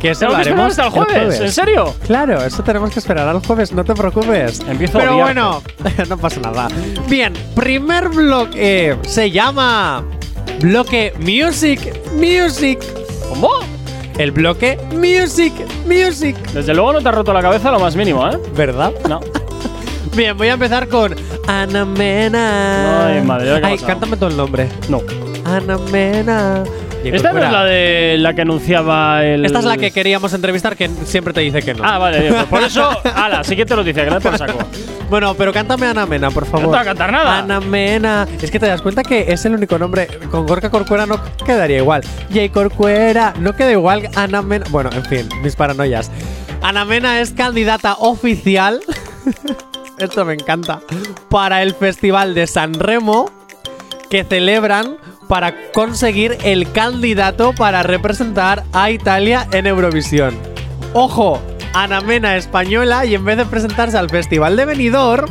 [0.00, 1.40] que eso lo haremos hasta el jueves.
[1.40, 1.94] ¿En serio?
[2.06, 4.60] Claro, eso tenemos que esperar al jueves, no te preocupes.
[4.66, 5.62] Empiezo Pero bueno,
[6.08, 6.68] no pasa nada.
[7.08, 10.04] Bien, primer bloque se llama
[10.60, 12.80] bloque Music Music.
[13.28, 13.50] ¿Cómo?
[14.18, 15.52] El bloque Music
[15.86, 16.36] Music.
[16.52, 18.38] Desde luego no te ha roto la cabeza lo más mínimo, ¿eh?
[18.54, 18.92] ¿Verdad?
[19.08, 19.20] No.
[20.14, 21.14] Bien, voy a empezar con
[21.48, 23.06] Ana Mena.
[23.06, 24.68] Ay, madre, ¿qué ha Ay, cántame todo el nombre.
[24.90, 25.00] No.
[25.46, 26.64] Ana Mena.
[27.02, 29.46] Diego Esta no es la de la que anunciaba el.
[29.46, 31.82] Esta es la que queríamos entrevistar, que siempre te dice que no.
[31.82, 32.90] Ah, vale, bien, pues por eso.
[33.14, 34.58] Ala, sí que te lo dice, que por saco.
[35.12, 36.62] Bueno, pero cántame Ana Mena, por favor.
[36.62, 37.38] No te va a cantar nada.
[37.40, 38.26] Ana Mena.
[38.40, 40.06] Es que te das cuenta que es el único nombre.
[40.30, 42.02] Con Gorka Corcuera no quedaría igual.
[42.32, 44.08] Jay Corcuera no queda igual.
[44.14, 44.64] Ana Mena.
[44.70, 46.10] Bueno, en fin, mis paranoias.
[46.62, 48.80] Ana Mena es candidata oficial.
[50.02, 50.80] Esto me encanta.
[51.28, 53.30] Para el Festival de San Remo
[54.10, 54.96] que celebran
[55.28, 60.36] para conseguir el candidato para representar a Italia en Eurovisión.
[60.92, 61.40] Ojo,
[61.72, 65.30] Ana Mena española y en vez de presentarse al Festival de Benidorm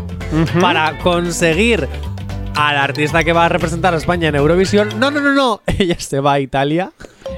[0.62, 1.90] para conseguir
[2.56, 5.96] al artista que va a representar a España en Eurovisión, no, no, no, no, ella
[6.00, 6.92] se va a Italia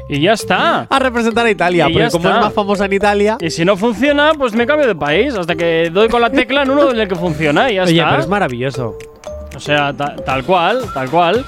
[0.10, 0.82] Y ya está.
[0.90, 2.40] a representar a Italia, Y porque como está.
[2.40, 5.56] es más famosa en Italia, Y si no funciona, pues me cambio de país hasta
[5.56, 8.10] que doy con la tecla en uno en el que funciona y ya oye, está.
[8.10, 8.98] pero es maravilloso.
[9.56, 11.46] O sea, ta- tal cual, tal cual.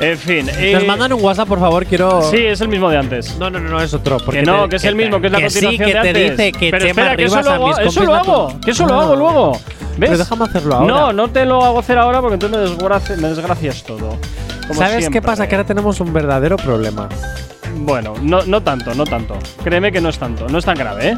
[0.00, 0.48] En fin.
[0.58, 2.22] eh, Nos mandan un WhatsApp, por favor, quiero.
[2.30, 3.36] Sí, es el mismo de antes.
[3.38, 4.18] No, no, no, no, es otro.
[4.18, 5.94] porque que no, te- que es el mismo, que es la que sí, continuación que
[5.94, 6.30] de te antes.
[6.36, 8.94] dice que Pero Chema espera, que eso lo hago, eso lo hago, que eso lo
[8.94, 9.02] Ah.
[9.04, 9.52] hago luego.
[9.52, 10.10] ¿Ves?
[10.10, 10.86] Pero déjame hacerlo ahora.
[10.92, 14.18] No, no te lo hago hacer ahora porque entonces me, desgraci- me desgracias todo.
[14.66, 15.20] Como ¿Sabes siempre.
[15.20, 15.46] qué pasa?
[15.46, 17.08] Que ahora tenemos un verdadero problema.
[17.76, 19.36] Bueno, no, no tanto, no tanto.
[19.62, 21.16] Créeme que no es tanto, no es tan grave, ¿eh?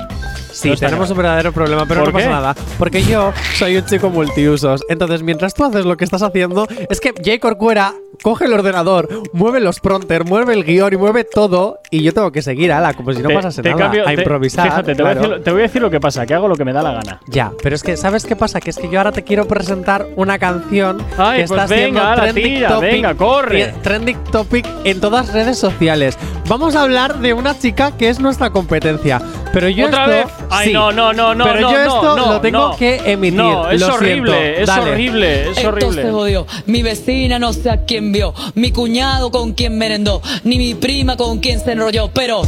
[0.52, 2.54] Sí, No tenemos un verdadero problema, pero ¿Por no pasa nada.
[2.78, 4.82] Porque yo soy un chico multiusos.
[4.88, 7.92] Entonces, mientras tú haces lo que estás haciendo, es que Jay Corcuera
[8.22, 11.78] coge el ordenador, mueve los prompter, mueve el guion y mueve todo.
[11.90, 13.82] Y yo tengo que seguir, ala, como si no Te- pasase te nada.
[13.82, 14.64] cambio- a te- improvisar.
[14.70, 15.28] Fíjate, te, voy a claro.
[15.28, 16.92] decir, te voy a decir lo que pasa, que hago lo que me da la
[16.92, 17.20] gana.
[17.26, 18.58] Ya, pero es que, ¿sabes qué pasa?
[18.58, 22.00] Que es que yo ahora te quiero presentar una canción Ay, que pues está siendo
[22.00, 23.74] venga, ala, trending tira, topic, venga, corre.
[23.82, 26.16] Trending topic en todas redes sociales.
[26.48, 29.20] Vamos a hablar de una chica que es nuestra competencia.
[29.52, 30.46] Pero yo ¿Otra esto, vez?
[30.50, 30.72] Ay, sí.
[30.72, 32.76] no, no, no, no, Pero no, yo no, esto no, lo tengo no.
[32.76, 33.34] que emitir.
[33.34, 34.60] No, es lo horrible, siento.
[34.60, 34.90] es Dale.
[34.92, 36.02] horrible, es Esto horrible.
[36.02, 36.46] se jodió.
[36.66, 41.16] Mi vecina no sé a quién vio, mi cuñado con quien merendó, ni mi prima
[41.16, 42.10] con quien se enrolló.
[42.12, 42.42] Pero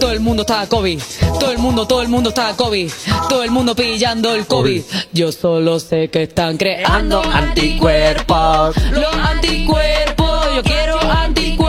[0.00, 1.00] todo el mundo está COVID,
[1.38, 2.90] todo el mundo, todo el mundo está COVID,
[3.28, 4.82] todo el mundo pillando el COVID.
[5.12, 8.76] Yo solo sé que están creando anticuerpos.
[8.92, 11.65] Los anticuerpos, yo quiero anticuerpos.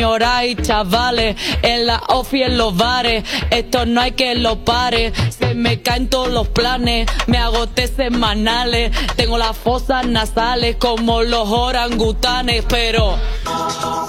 [0.00, 5.12] Señora y chavales, en la ofi en los bares, esto no hay que lo pare,
[5.28, 11.46] se me caen todos los planes, me agoté semanales, tengo las fosas nasales como los
[11.50, 13.14] orangutanes, pero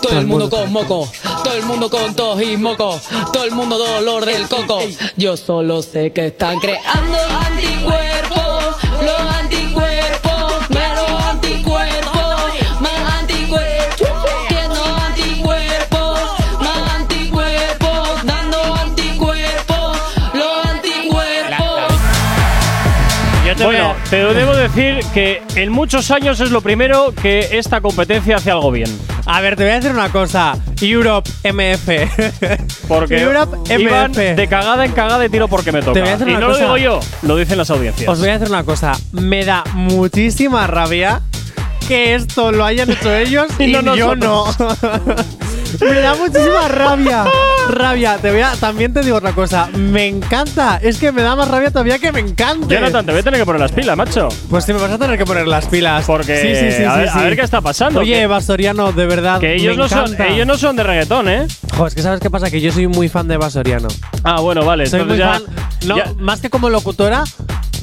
[0.01, 1.11] todo el mundo con moco,
[1.43, 2.97] todo el mundo con tos y moco,
[3.33, 4.79] todo el mundo dolor del coco,
[5.17, 8.75] yo solo sé que están creando anticuerpos,
[23.61, 28.37] te bueno, pero debo decir que en muchos años es lo primero que esta competencia
[28.37, 28.89] hace algo bien.
[29.25, 30.57] A ver, te voy a decir una cosa.
[30.81, 31.89] Europe MF.
[32.87, 34.17] Porque Europe iban MF.
[34.35, 35.93] de cagada en cagada y tiro porque me toca.
[35.93, 36.59] Te voy a decir y una no cosa.
[36.67, 38.09] lo digo yo, lo dicen las audiencias.
[38.09, 38.93] Os voy a decir una cosa.
[39.11, 41.21] Me da muchísima rabia
[41.87, 44.45] que esto lo hayan hecho ellos Y y, no yo no.
[45.79, 47.23] me da muchísima rabia.
[47.69, 48.17] Rabia.
[48.17, 49.67] Te voy a, también te digo otra cosa.
[49.75, 50.79] Me encanta.
[50.81, 52.67] Es que me da más rabia todavía que me encanta.
[52.67, 54.29] Jonathan, te voy a tener que poner las pilas, macho.
[54.49, 56.03] Pues sí, me vas a tener que poner las pilas.
[56.05, 57.19] Porque Sí, sí, sí, a, sí, ver, a sí.
[57.19, 57.99] ver qué está pasando.
[58.01, 59.39] Oye, que, Eva Soriano, de verdad.
[59.39, 61.47] que ellos, me no son, ellos no son de reggaetón, ¿eh?
[61.77, 63.87] Jo, es que sabes qué pasa, que yo soy muy fan de Eva Soriano.
[64.23, 64.87] Ah, bueno, vale.
[64.87, 65.87] Soy muy entonces ya, fan.
[65.87, 67.23] No, ya- más que como locutora,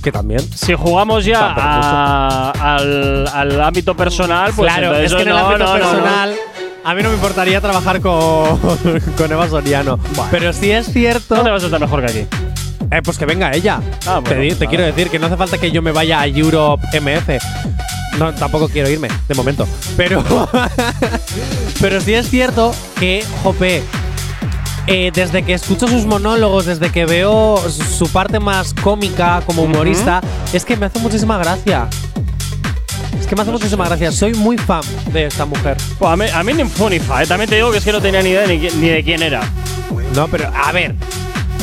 [0.03, 0.41] que también.
[0.55, 5.59] si jugamos ya a- al, al ámbito personal, pues claro, es que en el ámbito
[5.79, 6.58] no, no.
[6.89, 8.59] A mí no me importaría trabajar con,
[9.19, 9.99] con Eva Soriano.
[10.31, 11.35] Pero sí es cierto.
[11.35, 12.27] ¿Dónde vas a estar mejor que aquí?
[12.91, 13.83] Eh, pues que venga ella.
[14.07, 16.83] Ah, te di- quiero decir que no hace falta que yo me vaya a Europe
[16.99, 17.29] MF.
[18.19, 19.69] No, tampoco quiero irme, de momento.
[19.99, 20.25] Pero.
[21.83, 23.83] pero sí es cierto que, jope.
[24.87, 30.23] eh, desde que escucho sus monólogos, desde que veo su parte más cómica como humorista,
[30.55, 31.87] es que me hace muchísima gracia.
[33.19, 34.11] Es que me hace muchísima gracia.
[34.13, 34.83] Soy muy fan
[35.13, 35.77] de esta mujer.
[35.99, 37.27] Pues a mí, a mí ni fu ni fa, ¿eh?
[37.27, 39.41] También te digo que es que no tenía ni idea ni, ni de quién era.
[40.15, 40.95] No, pero a ver.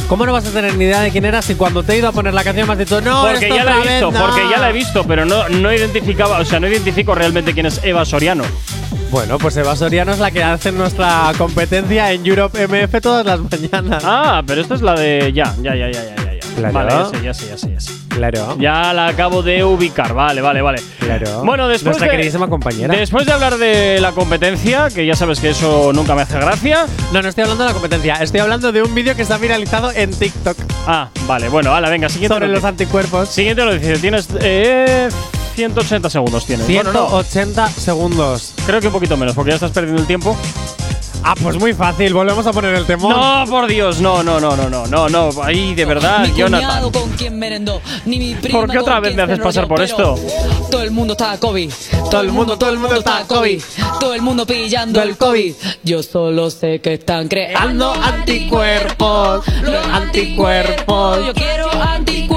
[0.07, 2.07] ¿Cómo no vas a tener ni idea de quién era si cuando te he ido
[2.07, 4.11] a poner la canción me has dicho no, porque esto ya la he vez, visto,
[4.11, 4.19] no"?
[4.19, 7.65] porque ya la he visto, pero no, no identificaba, o sea, no identifico realmente quién
[7.65, 8.43] es Eva Soriano.
[9.09, 13.39] Bueno, pues Eva Soriano es la que hace nuestra competencia en Europe MF todas las
[13.39, 14.03] mañanas.
[14.05, 15.31] Ah, pero esta es la de.
[15.33, 16.15] Ya, ya, ya, ya.
[16.15, 16.24] ya.
[16.56, 16.74] Claro.
[16.74, 17.91] Vale, ya sé, ya sé, ya sé, ya sé.
[18.10, 18.58] Claro.
[18.60, 20.82] Ya la acabo de ubicar, vale, vale, vale.
[20.99, 21.43] Claro.
[21.43, 22.95] Bueno, después Nuestra de, queridísima compañera.
[22.95, 26.86] Después de hablar de la competencia, que ya sabes que eso nunca me hace gracia.
[27.12, 28.16] No, no estoy hablando de la competencia.
[28.16, 32.10] Estoy hablando de un vídeo que está viralizado en TikTok Ah, vale, bueno, hala, venga,
[32.10, 33.30] siguiente sobre los anticuerpos.
[33.30, 33.97] Siguiente noticia.
[33.97, 35.10] Tienes eh,
[35.56, 36.45] 180 segundos.
[36.45, 36.68] Tienes.
[36.68, 38.53] Bueno, no, 180 segundos.
[38.66, 40.38] creo que un poquito menos, porque ya estás perdiendo el tiempo.
[41.28, 42.13] Ah, pues muy fácil.
[42.13, 43.15] Volvemos a poner el temor.
[43.15, 45.43] No, por Dios, no, no, no, no, no, no, no.
[45.43, 46.67] Ahí, de verdad, Mi Jonathan.
[46.69, 49.67] cuñado con quien merendó, ni mi prima ¿Por qué con otra vez me haces pasar
[49.67, 50.19] por esto?
[50.69, 51.71] Todo el mundo está COVID.
[52.11, 53.59] Todo el mundo, todo el mundo está COVID.
[53.99, 55.55] Todo el mundo pillando el COVID.
[55.84, 59.47] Yo solo sé que están creando anticuerpos.
[59.63, 61.26] Los anticuerpos.
[61.26, 62.34] Yo quiero anticuerpos.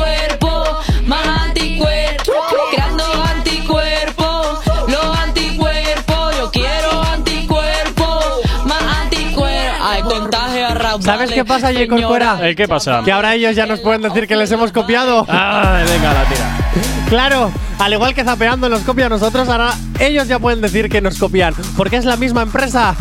[11.09, 11.86] ¿Sabes qué pasa, J.
[11.88, 12.38] Corcuera?
[12.42, 13.00] Eh, ¿Qué pasa?
[13.02, 15.24] Que ahora ellos ya nos pueden decir que les hemos copiado.
[15.26, 17.06] Ah, venga, la tira.
[17.09, 21.00] Claro, al igual que Zapeando nos copia a nosotros, ahora ellos ya pueden decir que
[21.00, 22.94] nos copian, porque es la misma empresa.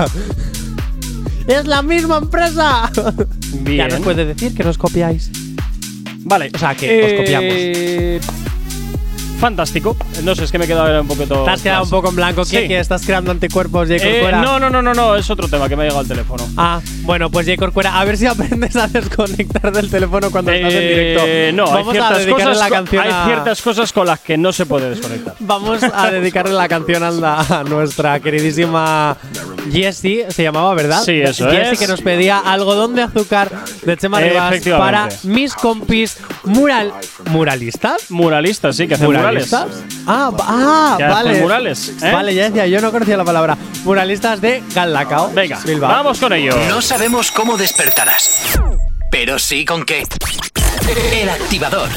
[1.47, 2.89] ¡Es la misma empresa!
[3.61, 3.77] Bien.
[3.77, 5.29] Ya nos puede decir que nos copiáis.
[6.19, 6.49] Vale.
[6.53, 8.19] O sea, que os Eh,
[9.39, 9.95] Fantástico.
[10.23, 11.43] No sé, es que me he quedado un poquito.
[11.43, 12.43] Te has quedado un poco en blanco.
[12.43, 12.61] ¿Qué?
[12.63, 12.67] Sí.
[12.67, 13.95] ¿Que estás creando anticuerpos, J.
[13.95, 14.41] Eh, Corcuera?
[14.41, 16.43] no, no, no, no, no, es otro tema que me ha llegado al teléfono.
[16.57, 17.57] Ah, bueno, pues J.
[17.57, 21.23] Corcuera, a ver si aprendes a desconectar del teléfono cuando estás en directo.
[21.27, 24.07] Eh, no, hay Vamos a ciertas, dedicarle cosas, la canción hay a- ciertas cosas con
[24.07, 25.35] las que no se puede desconectar.
[25.39, 29.17] Vamos a dedicarle la canción a, a nuestra queridísima
[29.71, 31.03] Jessie, se llamaba, ¿verdad?
[31.03, 31.79] Sí, eso Jessie es.
[31.79, 33.51] que nos pedía algodón de azúcar
[33.83, 36.93] de Chema Rivas para mis compis mural
[37.29, 38.09] muralistas.
[38.09, 39.26] Muralistas, sí, que hacen murales.
[39.27, 39.83] ¿Muralistas?
[40.05, 41.41] Ah, ah vale.
[41.41, 42.11] murales, ¿eh?
[42.11, 43.57] Vale, ya decía, yo no conocía la palabra.
[43.83, 45.31] Muralistas de Galdacao.
[45.33, 45.89] Venga, Bilbao.
[45.89, 46.53] vamos con ello.
[46.69, 48.59] No sabemos cómo despertarás,
[49.11, 50.03] pero sí con qué.
[51.13, 51.89] El activador.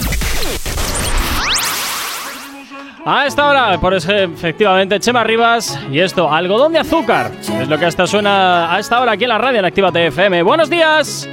[3.06, 7.32] A esta hora, por eso, efectivamente, Chema Rivas y esto, algodón de azúcar.
[7.40, 10.42] Es lo que hasta suena a esta hora aquí en la radio en Activa TFM.
[10.42, 11.26] ¡Buenos días!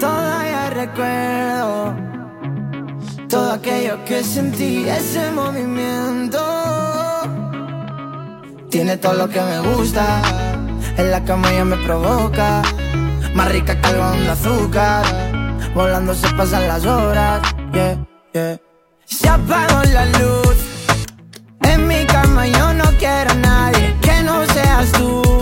[0.00, 2.05] Todavía recuerdo
[3.36, 6.40] todo aquello que sentí, ese movimiento.
[8.70, 10.04] Tiene todo lo que me gusta,
[10.96, 12.62] en la cama ella me provoca.
[13.34, 15.04] Más rica que algodón de azúcar,
[15.74, 17.42] volando se pasan las horas.
[17.74, 18.60] Yeah, yeah.
[19.04, 20.56] Se apagó la luz,
[21.60, 25.35] en mi cama yo no quiero a nadie que no seas tú.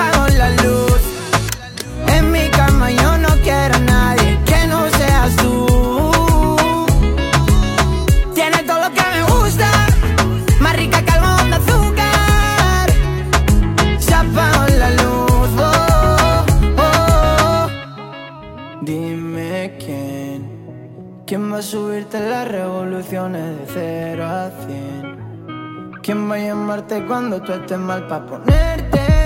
[0.00, 1.00] Apagó la luz.
[2.08, 5.66] En mi cama yo no quiero a nadie que no seas tú.
[8.34, 9.70] Tiene todo lo que me gusta,
[10.60, 12.86] más rica que algodón de azúcar.
[13.98, 15.50] Se apagó la luz.
[15.58, 16.44] oh,
[16.78, 17.68] oh.
[18.82, 20.38] Dime quién,
[21.26, 26.00] quién va a subirte las revoluciones de 0 a 100.
[26.02, 29.19] ¿Quién va a llamarte cuando tú estés mal para ponerte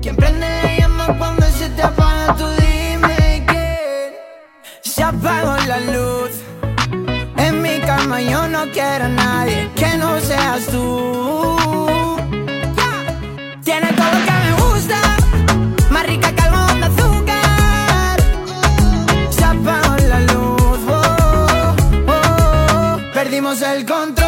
[0.00, 2.34] quién prende la llama cuando se te apaga.
[2.36, 4.12] Tú dime quién.
[4.82, 6.30] Se apagó la luz.
[7.36, 12.16] En mi cama yo no quiero a nadie que no seas tú.
[13.64, 14.98] Tiene todo lo que me gusta,
[15.90, 18.16] más rica que de azúcar.
[19.30, 20.80] Se apagó la luz.
[20.88, 21.76] oh,
[22.08, 22.98] oh.
[23.12, 24.19] Perdimos el control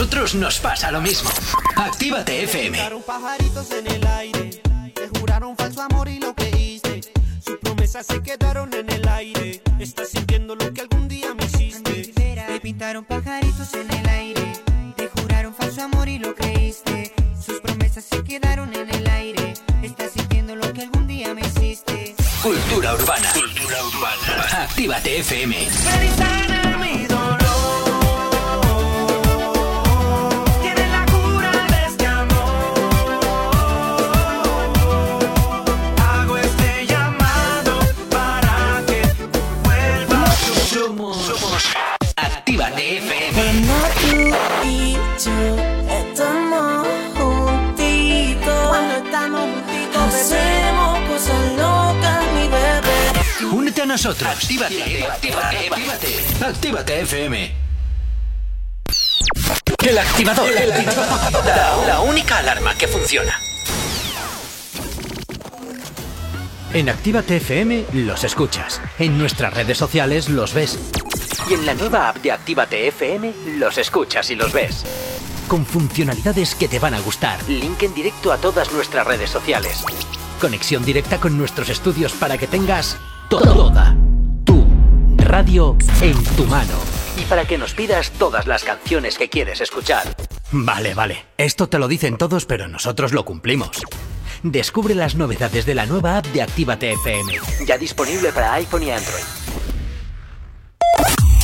[0.00, 1.28] nosotros nos pasa lo mismo.
[1.76, 2.78] Actívate FM.
[3.06, 4.62] Pajaritos en el aire,
[4.94, 7.02] te juraron falso amor y lo creíste.
[7.44, 9.62] Sus promesas se quedaron en el aire.
[9.78, 12.14] Estás sintiendo lo que algún día me hiciste.
[12.14, 14.52] Te pintaron pajaritos en el aire,
[14.96, 17.12] te juraron falso amor y lo creíste.
[17.38, 19.52] Sus promesas se quedaron en el aire.
[19.82, 22.14] Estás sintiendo lo que algún día me hiciste.
[22.42, 23.30] Cultura urbana.
[23.34, 24.62] Cultura urbana.
[24.64, 26.69] Actívate FM.
[54.10, 54.42] Nosotros.
[54.42, 56.44] Actívate, actívate, actívate.
[56.44, 57.54] Actívate FM.
[59.86, 60.50] El activador.
[60.50, 61.44] El activador.
[61.46, 63.40] La, la única alarma que funciona.
[66.72, 68.80] En Actívate FM los escuchas.
[68.98, 70.78] En nuestras redes sociales los ves.
[71.48, 74.84] Y en la nueva app de Actívate FM los escuchas y los ves.
[75.48, 77.42] Con funcionalidades que te van a gustar.
[77.48, 79.84] Link en directo a todas nuestras redes sociales.
[80.40, 82.98] Conexión directa con nuestros estudios para que tengas
[83.30, 83.96] toda
[84.44, 84.66] tu
[85.16, 86.74] radio en tu mano.
[87.16, 90.16] Y para que nos pidas todas las canciones que quieres escuchar.
[90.50, 91.26] Vale, vale.
[91.38, 93.70] Esto te lo dicen todos, pero nosotros lo cumplimos.
[94.42, 97.38] Descubre las novedades de la nueva app de Actívate FM.
[97.66, 99.24] Ya disponible para iPhone y Android.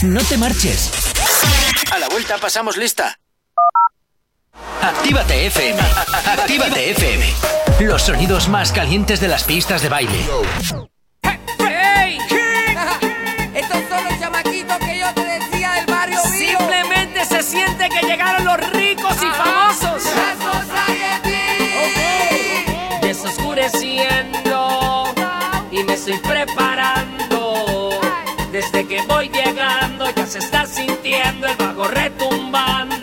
[0.02, 0.90] No te marches.
[1.92, 3.16] A la vuelta pasamos lista.
[4.82, 5.80] Actívate FM.
[6.26, 7.26] Actívate FM.
[7.80, 10.26] Los sonidos más calientes de las pistas de baile.
[28.76, 32.95] Desde que voy llegando ya se está sintiendo el bajo retumbando.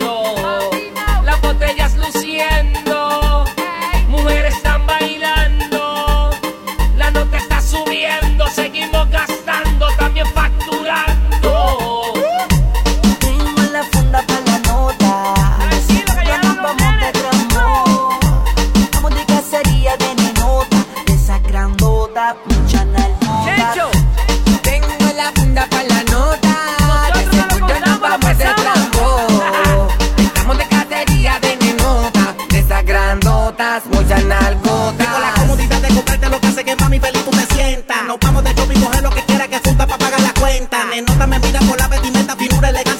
[42.64, 42.93] Finura,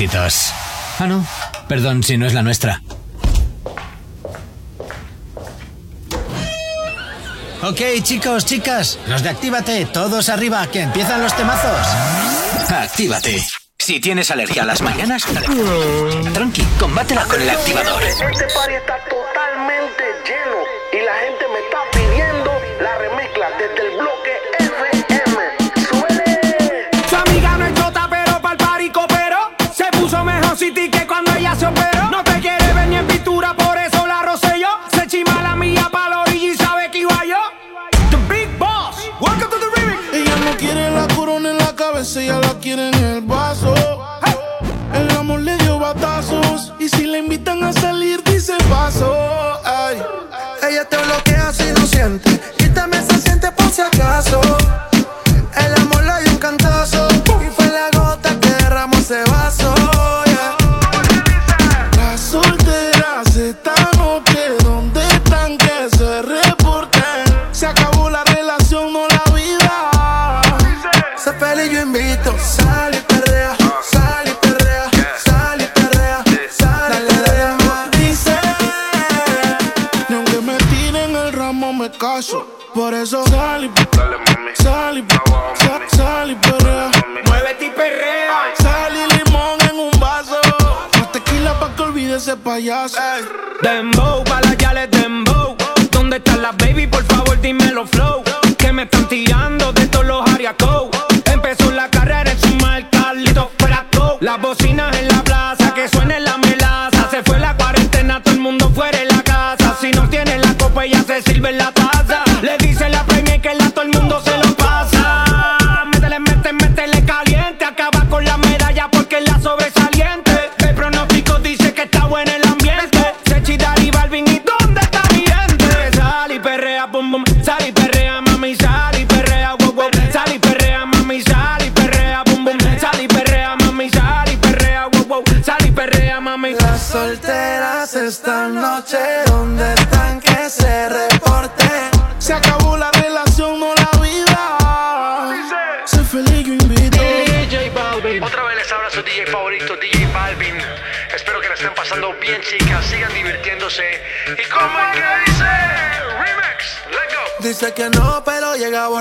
[0.00, 0.52] éxitos.
[0.98, 1.26] Ah, no.
[1.68, 2.80] Perdón si no es la nuestra.
[7.62, 11.86] Ok, chicos, chicas, los de Actívate, todos arriba, que empiezan los temazos.
[12.70, 13.44] Actívate.
[13.78, 15.24] Si tienes alergia a las mañanas,
[16.32, 18.02] tranqui, combátela con el activador.
[18.02, 20.56] Este party está totalmente lleno
[20.92, 22.50] y la gente me está pidiendo
[22.80, 24.09] la remezcla desde el bloque
[42.10, 43.74] cabeza, ella la quiere en el vaso.
[44.94, 46.72] El amor le dio batazos.
[46.78, 49.49] Y si la invitan a salir, dice paso.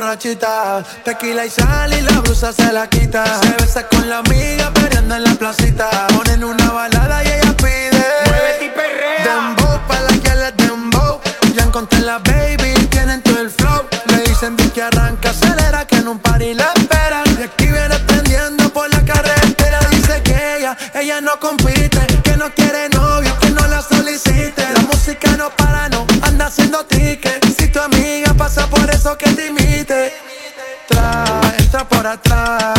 [0.10, 0.84] Borrachita.
[1.03, 3.23] Tequila y sal y la blusa se la quita.
[3.41, 6.07] Se besa con la amiga, peleando en la placita.
[6.07, 8.06] Ponen una balada y ella pide.
[8.26, 9.23] Muévete y perrea.
[9.23, 11.19] Dembow, pa' la que les dembow.
[11.53, 13.86] Ya encontré la baby, tienen todo el flow.
[14.07, 17.26] Le dicen di que arranca, acelera, que en un party la esperan.
[17.40, 19.80] Y aquí viene prendiendo por la carretera.
[19.91, 24.64] Dice que ella, ella no compite, que no quiere novio, que no la solicite.
[24.73, 27.45] La música no para, no anda haciendo ticket.
[27.57, 29.52] Si tu amiga pasa por eso que te
[31.90, 32.74] por atrás.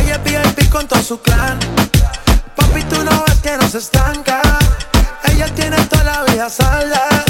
[0.00, 1.58] Ella es VIP con todo su clan.
[2.56, 4.42] Papi, tú no ves que no se estanca.
[5.24, 7.24] Ella tiene toda la vida salda.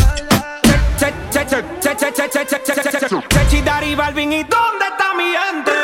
[3.31, 5.84] Sechi, Dari, Balvin, ¿y dónde está mi gente?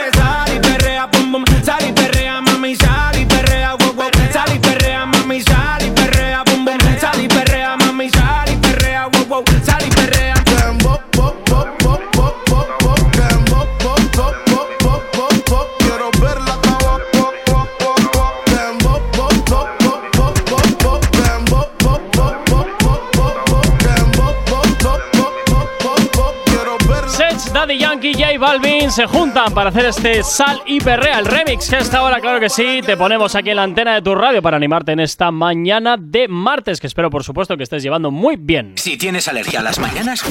[28.00, 31.80] Yankee, J Balvin se juntan para hacer este Sal y Perrea, el remix que a
[31.80, 34.56] esta hora, claro que sí, te ponemos aquí en la antena de tu radio para
[34.56, 38.72] animarte en esta mañana de martes, que espero por supuesto que estés llevando muy bien.
[38.76, 40.22] Si tienes alergia a las mañanas,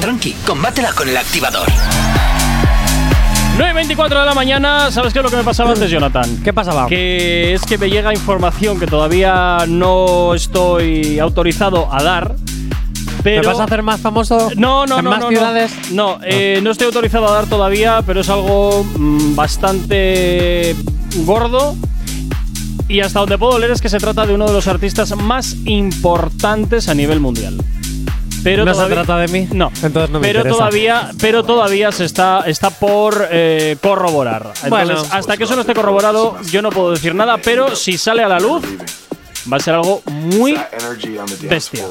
[0.00, 1.66] tranqui, combátela con el activador.
[3.58, 6.40] 9.24 de la mañana, ¿sabes qué es lo que me pasaba antes, Jonathan?
[6.44, 6.86] ¿Qué pasaba?
[6.86, 12.36] Que es que me llega información que todavía no estoy autorizado a dar.
[13.22, 15.72] Pero ¿Me vas a hacer más famoso no, no, en no, más no, ciudades?
[15.90, 20.74] No, no, eh, no estoy autorizado a dar todavía, pero es algo mm, bastante
[21.24, 21.76] gordo.
[22.88, 25.54] Y hasta donde puedo leer es que se trata de uno de los artistas más
[25.64, 27.56] importantes a nivel mundial.
[28.42, 29.48] Pero ¿No todavía- se trata de mí?
[29.52, 29.70] No.
[29.82, 30.58] Entonces no me pero interesa.
[30.58, 34.52] todavía, pero todavía se está, está por eh, corroborar.
[34.64, 35.02] Entonces, Bueno.
[35.12, 38.28] hasta que eso no esté corroborado, yo no puedo decir nada, pero si sale a
[38.28, 38.64] la luz,
[39.52, 40.58] va a ser algo muy
[41.42, 41.84] bestia.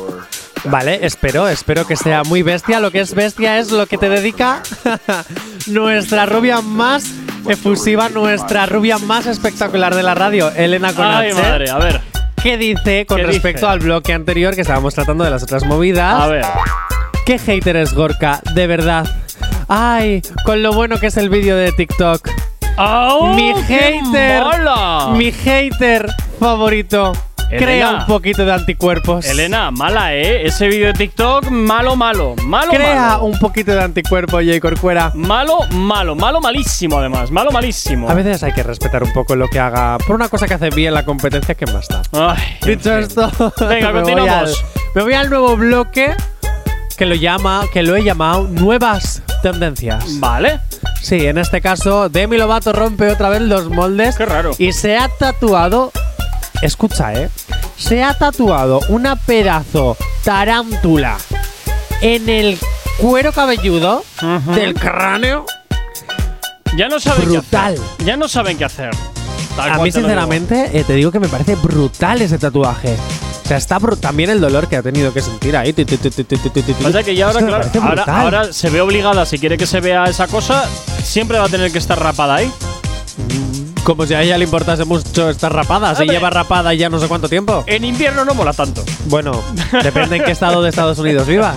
[0.66, 2.80] Vale, espero, espero que sea muy bestia.
[2.80, 4.62] Lo que es bestia es lo que te dedica
[5.68, 7.06] nuestra rubia más
[7.48, 11.34] efusiva, nuestra rubia más espectacular de la radio, Elena Ay, Conache.
[11.34, 12.02] madre, a ver.
[12.42, 13.72] ¿Qué dice con ¿Qué respecto dice?
[13.72, 16.22] al bloque anterior que estábamos tratando de las otras movidas?
[16.22, 16.46] A ver.
[17.26, 18.42] ¿Qué hater es Gorka?
[18.54, 19.06] De verdad.
[19.68, 22.28] Ay, con lo bueno que es el vídeo de TikTok.
[22.78, 24.42] ¡Au, mi hater.
[24.44, 25.10] mola!
[25.16, 26.10] Mi hater
[26.40, 27.12] favorito.
[27.50, 29.26] Crea un poquito de anticuerpos.
[29.26, 30.46] Elena, mala, ¿eh?
[30.46, 32.36] Ese vídeo de TikTok, malo, malo.
[32.46, 33.24] Malo, Crea malo.
[33.24, 35.12] un poquito de anticuerpo, Jay Corcuera.
[35.16, 36.16] Malo, malo.
[36.16, 37.32] Malo, malísimo, además.
[37.32, 38.10] Malo, malísimo.
[38.10, 39.98] A veces hay que respetar un poco lo que haga.
[40.06, 42.02] Por una cosa que hace bien la competencia, ¿qué más da?
[42.14, 43.32] Ay, Dicho esto,
[43.68, 44.50] Venga, me voy continuamos.
[44.50, 46.14] al- Me voy al nuevo bloque
[46.98, 50.20] que lo llama, que lo he llamado Nuevas Tendencias.
[50.20, 50.60] Vale.
[51.02, 54.18] Sí, en este caso, Demi Lovato rompe otra vez los moldes.
[54.18, 54.52] Qué raro.
[54.58, 55.92] Y se ha tatuado.
[56.62, 57.30] Escucha, eh.
[57.78, 61.18] Se ha tatuado una pedazo tarántula
[62.02, 62.60] en el
[62.98, 64.04] cuero cabelludo
[64.54, 65.46] del cráneo.
[66.78, 67.76] Ya no saben Brutal.
[67.76, 68.06] qué hacer.
[68.06, 68.92] Ya no saben qué hacer.
[69.56, 69.94] Tal A mí, te lo digo.
[70.00, 72.96] sinceramente, eh, te digo que me parece brutal ese tatuaje.
[73.44, 75.74] O sea, está también el dolor que ha tenido que sentir ahí.
[75.74, 75.84] Tu.
[76.84, 77.40] Pasa que ya ahora,
[77.72, 80.70] claro, ahora, se ve obligada, si quiere que se vea esa cosa,
[81.04, 82.52] siempre va a tener que estar rapada ahí.
[83.90, 85.96] Como si a ella le importase mucho estar rapada.
[85.96, 86.16] Si Hombre.
[86.16, 87.64] lleva rapada ya no sé cuánto tiempo.
[87.66, 88.84] En invierno no mola tanto.
[89.06, 89.32] Bueno,
[89.82, 91.56] depende en qué estado de Estados Unidos vivas.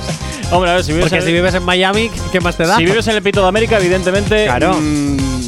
[0.51, 2.77] Hombre, a ver, si vives, Porque en, si vives en Miami, ¿qué más te da?
[2.79, 4.47] si vives en el Pito de América, evidentemente.
[4.47, 4.73] Claro.
[4.81, 5.42] mm,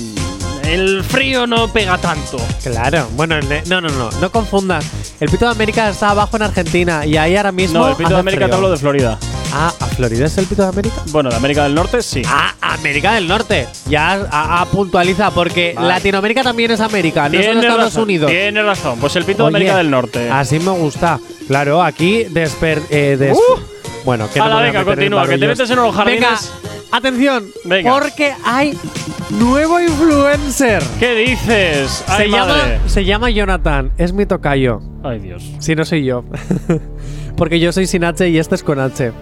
[0.67, 2.39] el frío no pega tanto.
[2.63, 3.37] Claro, bueno,
[3.67, 4.85] no, no, no, no confundas.
[5.21, 7.79] El Pito de América está abajo en Argentina y ahí ahora mismo.
[7.81, 9.19] No, el Pito hace de América te hablo de Florida.
[9.53, 10.97] Ah, ¿a Florida es el Pito de América?
[11.11, 12.23] Bueno, de América del Norte sí.
[12.27, 13.69] Ah, América del Norte.
[13.89, 15.89] Ya a, a puntualiza, porque Vale.
[15.89, 18.31] Latinoamérica también es América, no solo Tienes Estados razón, Unidos.
[18.31, 18.99] Tienes razón.
[19.01, 20.31] Pues el Pito Oye, de América del Norte.
[20.31, 21.21] Así me gusta.
[21.47, 22.81] Claro, aquí desper.
[22.91, 23.39] eh, des-
[24.05, 26.21] bueno, que no Hala, me voy a venga, continúa, que te metes en los jardines.
[26.21, 26.39] Venga,
[26.97, 27.93] atención, Venga.
[27.99, 28.77] porque hay
[29.31, 30.83] nuevo influencer.
[30.99, 32.05] ¿Qué dices?
[32.07, 32.81] Se Ay, llama, madre.
[32.87, 34.81] se llama Jonathan, es mi tocayo.
[35.03, 35.43] Ay, Dios.
[35.59, 36.25] Si no soy yo.
[37.37, 39.13] Porque yo soy sin H y este es con H.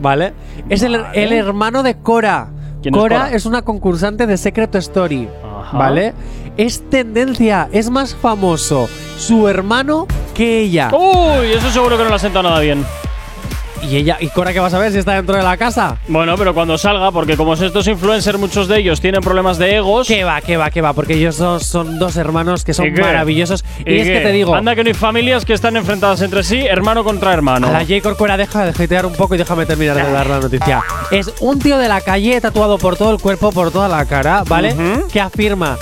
[0.00, 0.32] ¿Vale?
[0.68, 1.22] Es el, Vale.
[1.24, 2.48] el hermano de Cora.
[2.82, 3.34] ¿Quién es Cora Cora?
[3.34, 5.28] es una concursante de Secret Story.
[5.42, 5.78] Ajá.
[5.78, 6.12] ¿Vale?
[6.58, 10.90] Es tendencia, es más famoso su hermano que ella.
[10.94, 12.84] Uy, eso seguro que no le ha sentado nada bien.
[13.82, 14.16] ¿Y ella?
[14.20, 15.98] ¿Y Cora qué vas a ver si está dentro de la casa?
[16.08, 20.06] Bueno, pero cuando salga, porque como estos influencers, muchos de ellos tienen problemas de egos.
[20.06, 20.92] ¿Qué va, qué va, qué va?
[20.92, 23.64] Porque ellos dos son dos hermanos que son ¿Y maravillosos.
[23.84, 24.14] Y, es qué?
[24.14, 27.32] que te digo, Anda que no hay familias que están enfrentadas entre sí, hermano contra
[27.32, 27.68] hermano.
[27.68, 28.00] A la J.
[28.02, 30.82] Corcuera, deja de jetear un poco y déjame terminar de dar la noticia.
[31.10, 34.44] Es un tío de la calle tatuado por todo el cuerpo, por toda la cara,
[34.46, 34.74] ¿vale?
[35.12, 35.76] Que afirma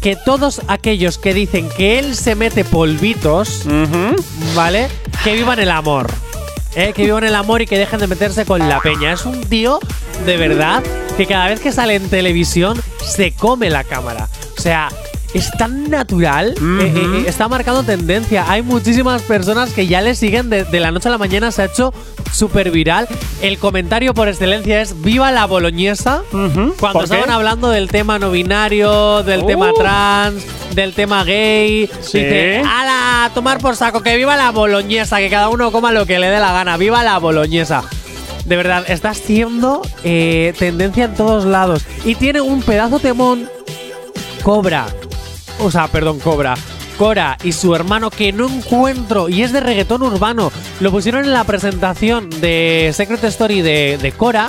[0.00, 3.64] que todos aquellos que dicen que él se mete polvitos.
[4.54, 4.88] ¿vale?
[5.24, 6.06] Que vivan el amor.
[6.76, 6.92] ¿Eh?
[6.92, 9.12] Que vivan el amor y que dejen de meterse con la peña.
[9.12, 9.80] Es un tío,
[10.24, 10.84] de verdad,
[11.16, 14.28] que cada vez que sale en televisión se come la cámara.
[14.56, 14.88] O sea,
[15.36, 18.44] es tan natural, eh, eh, eh, está marcando tendencia.
[18.50, 21.62] Hay muchísimas personas que ya le siguen de, de la noche a la mañana, se
[21.62, 21.92] ha hecho
[22.32, 23.06] súper viral.
[23.42, 26.22] El comentario por excelencia es ¡Viva la boloñesa!
[26.80, 29.46] Cuando estaban hablando del tema no binario, del Uh.
[29.46, 30.44] tema trans,
[30.74, 32.18] del tema gay, Sí.
[32.18, 33.24] dice, ¡Hala!
[33.26, 36.28] a Tomar por saco, que viva la boloñesa, que cada uno coma lo que le
[36.28, 37.82] dé la gana, ¡viva la boloñesa!
[38.44, 41.84] De verdad, está siendo eh, tendencia en todos lados.
[42.04, 43.48] Y tiene un pedazo temón
[44.42, 44.86] Cobra.
[45.60, 46.54] O sea, perdón, Cobra.
[46.98, 50.50] Cora y su hermano que no encuentro y es de reggaetón urbano.
[50.80, 54.48] Lo pusieron en la presentación de Secret Story de, de Cora,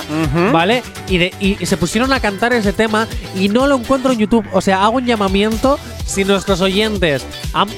[0.50, 0.82] ¿vale?
[1.10, 3.06] Y, de, y se pusieron a cantar ese tema
[3.36, 4.46] y no lo encuentro en YouTube.
[4.54, 7.22] O sea, hago un llamamiento si nuestros oyentes
[7.52, 7.68] han-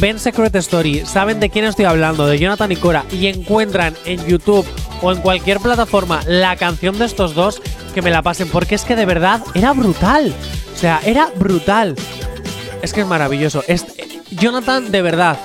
[0.00, 4.24] ven Secret Story, saben de quién estoy hablando, de Jonathan y Cora, y encuentran en
[4.24, 4.66] YouTube
[5.02, 7.60] o en cualquier plataforma la canción de estos dos,
[7.92, 10.32] que me la pasen, porque es que de verdad era brutal.
[10.74, 11.96] O sea, era brutal.
[12.82, 13.62] Es que es maravilloso.
[13.66, 13.84] Es,
[14.30, 15.38] Jonathan, de verdad,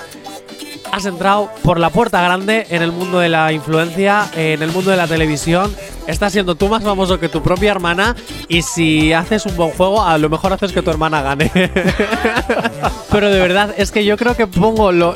[0.91, 4.91] has entrado por la puerta grande en el mundo de la influencia, en el mundo
[4.91, 5.73] de la televisión.
[6.07, 8.15] Estás siendo tú más famoso que tu propia hermana.
[8.47, 11.49] Y si haces un buen juego, a lo mejor haces que tu hermana gane.
[13.11, 15.15] Pero de verdad, es que yo creo que pongo lo-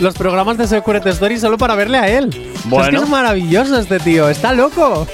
[0.00, 2.26] los programas de Secret Story solo para verle a él.
[2.28, 5.06] O sea, es que es maravilloso este tío, está loco.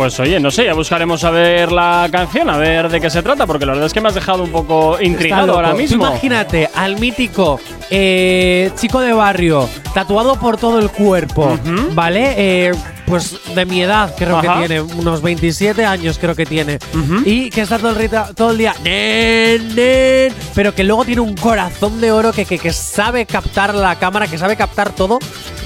[0.00, 3.22] Pues oye, no sé, ya buscaremos a ver la canción, a ver de qué se
[3.22, 6.06] trata, porque la verdad es que me has dejado un poco intrigado ahora Tú mismo.
[6.06, 7.60] imagínate al mítico
[7.90, 11.58] eh, chico de barrio, tatuado por todo el cuerpo,
[11.92, 12.32] ¿vale?
[12.38, 12.72] Eh,
[13.04, 14.62] pues de mi edad creo Ajá.
[14.62, 16.78] que tiene, unos 27 años creo que tiene.
[17.26, 21.20] Y que está todo el, rita- todo el día, "Nen, nen", pero que luego tiene
[21.20, 25.18] un corazón de oro que, que, que sabe captar la cámara, que sabe captar todo.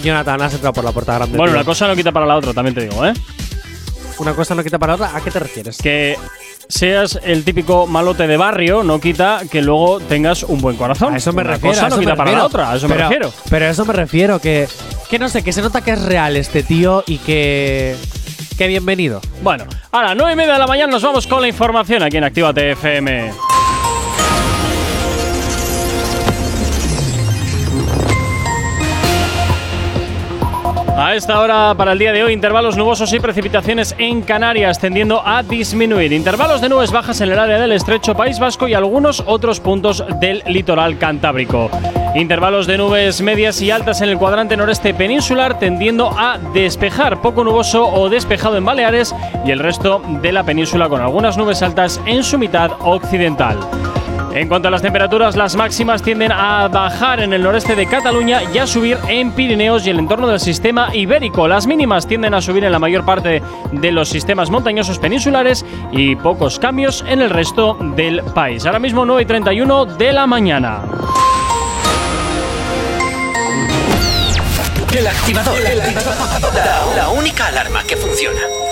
[0.02, 1.36] Jonathan, has entrado por la puerta grande.
[1.38, 1.60] Bueno, tío.
[1.60, 3.12] una cosa no quita para la otra, también te digo, ¿eh?
[4.18, 5.16] Una cosa no quita para otra.
[5.16, 5.78] ¿A qué te refieres?
[5.78, 6.16] Que
[6.68, 11.12] seas el típico malote de barrio no quita que luego tengas un buen corazón.
[11.14, 11.74] A eso me Una refiero.
[11.74, 12.46] cosa a no quita para la refiero.
[12.46, 13.32] otra, a eso pero, me refiero.
[13.50, 14.68] Pero a eso me refiero, que,
[15.10, 17.96] que no sé, que se nota que es real este tío y que.
[18.56, 19.20] Que bienvenido.
[19.42, 22.18] Bueno, a las 9 y media de la mañana nos vamos con la información aquí
[22.18, 23.32] en Actívate FM.
[30.96, 35.26] A esta hora, para el día de hoy, intervalos nubosos y precipitaciones en Canarias, tendiendo
[35.26, 36.12] a disminuir.
[36.12, 40.04] Intervalos de nubes bajas en el área del estrecho País Vasco y algunos otros puntos
[40.20, 41.68] del litoral cantábrico.
[42.14, 47.42] Intervalos de nubes medias y altas en el cuadrante noreste peninsular, tendiendo a despejar, poco
[47.42, 49.12] nuboso o despejado en Baleares
[49.44, 53.58] y el resto de la península con algunas nubes altas en su mitad occidental.
[54.34, 58.42] En cuanto a las temperaturas, las máximas tienden a bajar en el noreste de Cataluña
[58.52, 61.46] y a subir en Pirineos y el entorno del sistema ibérico.
[61.46, 63.40] Las mínimas tienden a subir en la mayor parte
[63.70, 68.66] de los sistemas montañosos peninsulares y pocos cambios en el resto del país.
[68.66, 70.82] Ahora mismo 9 y 31 de la mañana.
[74.92, 75.56] El activador.
[76.54, 78.63] La, la única alarma que funciona.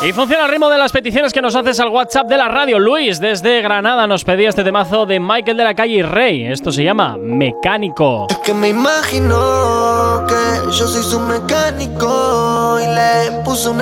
[0.00, 2.78] Y funciona al ritmo de las peticiones que nos haces al WhatsApp de la radio.
[2.78, 6.46] Luis, desde Granada, nos pedía este temazo de Michael de la calle Rey.
[6.46, 8.28] Esto se llama Mecánico.
[8.44, 13.80] Que me imagino que yo soy su mecánico y le un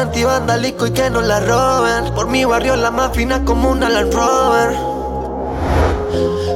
[0.86, 2.14] y que no la roben.
[2.14, 2.90] Por mi barrio la
[3.44, 4.95] como una.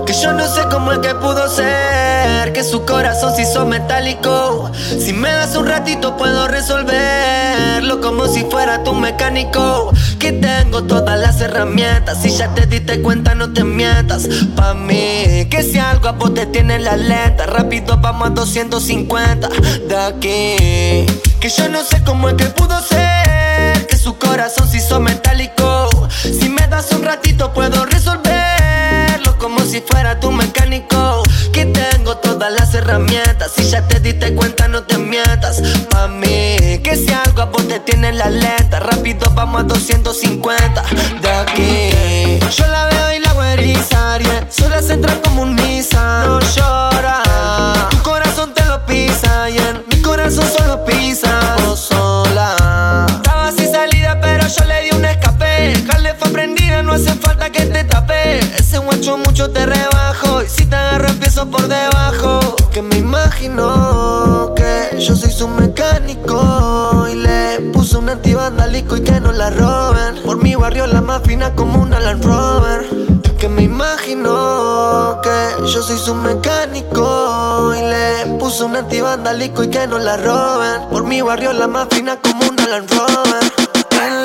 [0.07, 4.71] Que yo no sé cómo es que pudo ser Que su corazón se hizo metálico.
[4.75, 9.93] Si me das un ratito puedo resolverlo Como si fuera tu mecánico.
[10.19, 14.29] Que tengo todas las herramientas Si ya te diste cuenta no te mientas.
[14.57, 19.49] Pa' mí Que si algo a vos te tiene la lenta Rápido vamos a 250
[19.89, 21.07] de aquí
[21.41, 25.89] Que yo no sé cómo es que pudo ser Que su corazón se hizo metálico.
[26.23, 28.70] Si me das un ratito puedo resolverlo Como
[29.81, 31.23] si fuera tu mecánico.
[31.52, 33.52] Que tengo todas las herramientas.
[33.55, 35.62] Si ya te diste cuenta no te mientas.
[35.90, 40.82] Pa' mí Que si algo a vos te tiene la lenta Rápido vamos a 250
[41.20, 44.47] de aquí Yo la veo y la hago erizar yeah.
[44.51, 46.27] Sola se entra como un Nissan.
[46.27, 47.23] No llora
[47.90, 49.82] Tu corazón te lo pisa yeah.
[49.90, 51.57] Mi corazón solo pisa.
[51.65, 53.07] Vos sola.
[53.09, 55.74] Estaba sin salida pero yo le di un escape.
[55.86, 58.00] Jale fue prendida no hace falta que te tape
[58.39, 60.43] Ese guacho mucho te rebajo.
[60.43, 62.40] Y si te agarro empiezo por debajo.
[62.73, 67.07] Que me imagino que yo soy su mecánico.
[67.11, 70.23] Y le puso un antivandalico y que no la roben.
[70.24, 72.86] Por mi barrio la más fina como una Land Rover.
[73.39, 77.73] Que me imagino que yo soy su mecánico.
[77.74, 80.89] Y le puso un antivandalico y que no la roben.
[80.90, 83.60] Por mi barrio la más fina como una Land Rover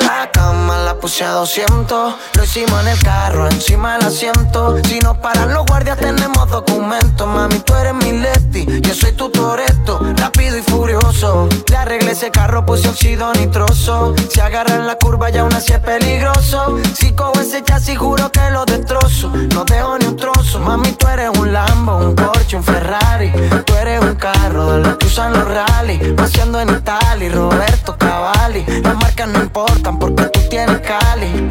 [0.06, 4.76] la cama la puse a 200 Lo hicimos en el carro, encima del asiento.
[4.84, 7.26] Si nos paran los guardias tenemos documentos.
[7.26, 10.00] Mami, tú eres mi Leti, yo soy tu Toreto.
[10.16, 14.14] Rápido y furioso Le arreglé ese carro, puse óxido nitroso.
[14.30, 16.78] Si agarra en la curva ya aún así es peligroso.
[16.94, 19.28] Si cojo ese chasis juro que lo destrozo.
[19.54, 20.60] No dejo ni un trozo.
[20.60, 23.32] Mami, tú eres un Lambo, un Porsche, un Ferrari.
[23.64, 28.64] Tú eres un carro de los que usan los rally Paseando en Italia, Roberto Cavalli.
[28.82, 31.48] Las marcas no importan porque tú tienes Cali.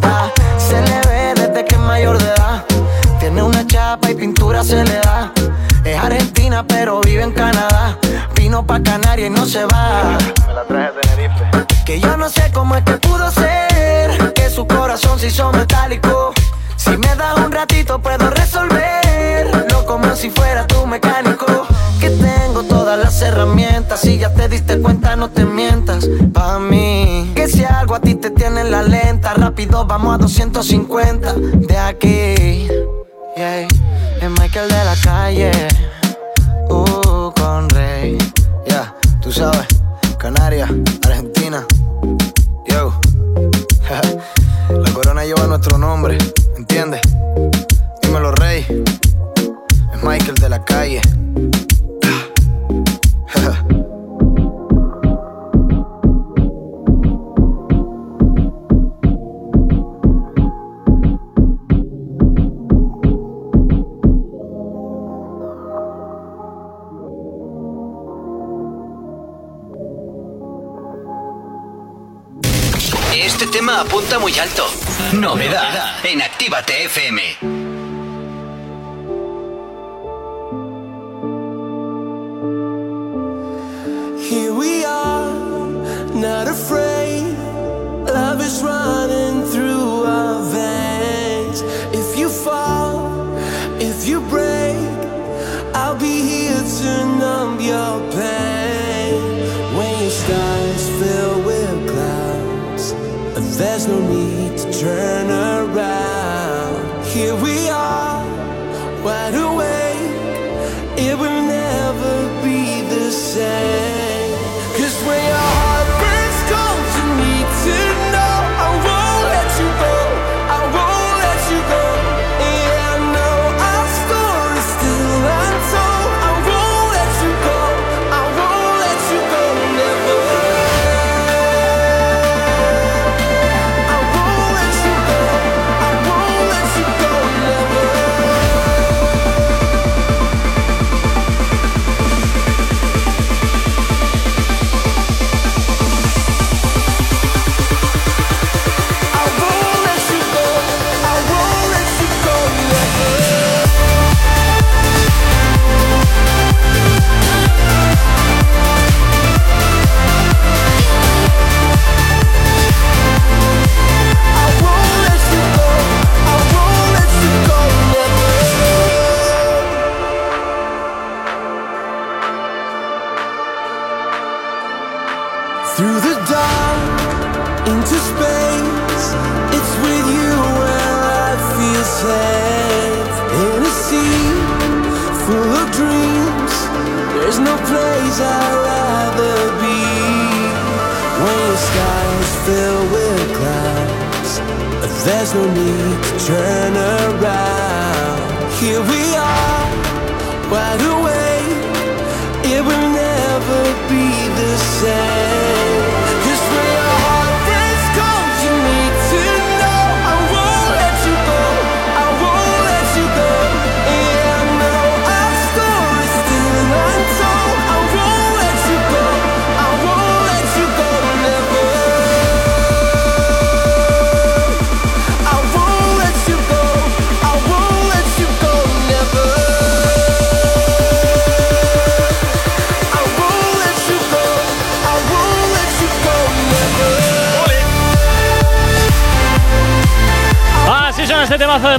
[0.00, 2.64] Da, Se le ve desde que es mayor de edad.
[3.20, 5.32] Tiene una chapa y pintura se le da.
[5.84, 7.98] Es argentina pero vive en Canadá.
[8.34, 10.18] Vino pa' Canarias y no se va.
[10.46, 11.44] Me la traje de Tenerife.
[11.84, 16.32] que yo no sé cómo es que pudo ser Que su corazón se hizo metálico.
[16.76, 21.07] Si me das un ratito puedo resolverlo Como si fuera tu mecánico
[23.88, 28.00] herramientas Si ya te diste cuenta no te mientas Pa' mí Que si algo a
[28.00, 32.68] ti te tiene en la lenta Rápido vamos a 250 De aquí
[33.36, 33.66] yeah.
[34.20, 35.50] Es Michael de la calle
[36.70, 38.18] Uh, con Rey
[38.66, 39.66] Ya, tú sabes
[40.18, 40.68] Canarias,
[41.06, 41.64] Argentina.
[42.66, 42.92] Yo.
[44.68, 46.18] La corona lleva nuestro nombre,
[46.56, 47.00] ¿entiendes?
[48.02, 48.66] Dímelo, rey.
[49.94, 51.00] Es Michael de la calle.
[73.68, 74.66] tema apunta muy alto.
[75.12, 77.20] Novedad en Actívate FM.
[84.30, 85.30] Here we are,
[86.14, 87.36] not afraid.
[88.06, 89.57] Love is running through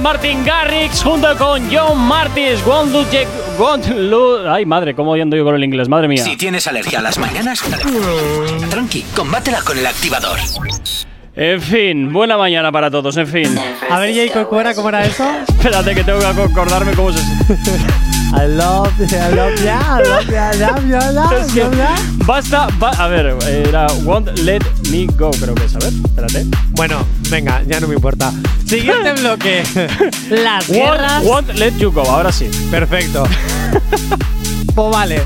[0.00, 2.64] de Martin Garrix junto con John Martis.
[2.66, 3.28] Won't do Jack-
[3.58, 6.24] won't lo- Ay, madre, cómo ando yo con el inglés, madre mía.
[6.24, 7.60] Si tienes alergia a las mañanas,
[8.70, 10.38] tranqui, combátela con el activador.
[11.36, 13.58] En fin, buena mañana para todos, en fin.
[13.90, 15.24] A ver, Jacob, ¿cómo era, cómo era eso?
[15.48, 17.20] Espérate que tengo que acordarme cómo se.
[17.20, 21.60] I love I love ya, I love ya, I love you, I love Es que
[21.60, 21.94] you, ya.
[22.26, 25.74] basta, ba- a ver, era Won't Let Me Go, creo que es.
[25.76, 26.46] A ver, espérate.
[26.70, 28.32] Bueno, venga, ya no me importa.
[28.66, 29.62] Siguiente bloque.
[30.30, 31.22] Las guerras.
[31.22, 32.50] Won't, won't Let You Go, ahora sí.
[32.70, 33.24] Perfecto.
[34.74, 35.22] pues vale.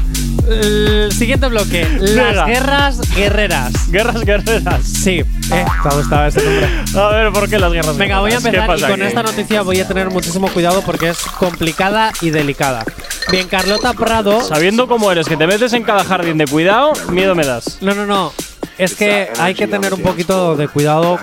[0.46, 1.88] El siguiente bloque.
[2.00, 2.44] Las Venga.
[2.46, 3.90] guerras guerreras.
[3.90, 4.82] Guerras guerreras.
[4.84, 5.20] Sí,
[5.50, 6.68] eh, ha gustado ese nombre.
[7.00, 8.66] A ver, ¿por qué las guerras Venga, voy a guerreras?
[8.66, 9.08] ¿Qué empezar y con aquí?
[9.08, 12.84] esta noticia voy a tener muchísimo cuidado porque es complicada y delicada.
[13.30, 14.42] Bien, Carlota Prado.
[14.42, 17.78] Sabiendo cómo eres, que te metes en cada jardín de cuidado, miedo me das.
[17.80, 18.32] No, no, no.
[18.78, 21.18] Es que hay que tener un poquito de cuidado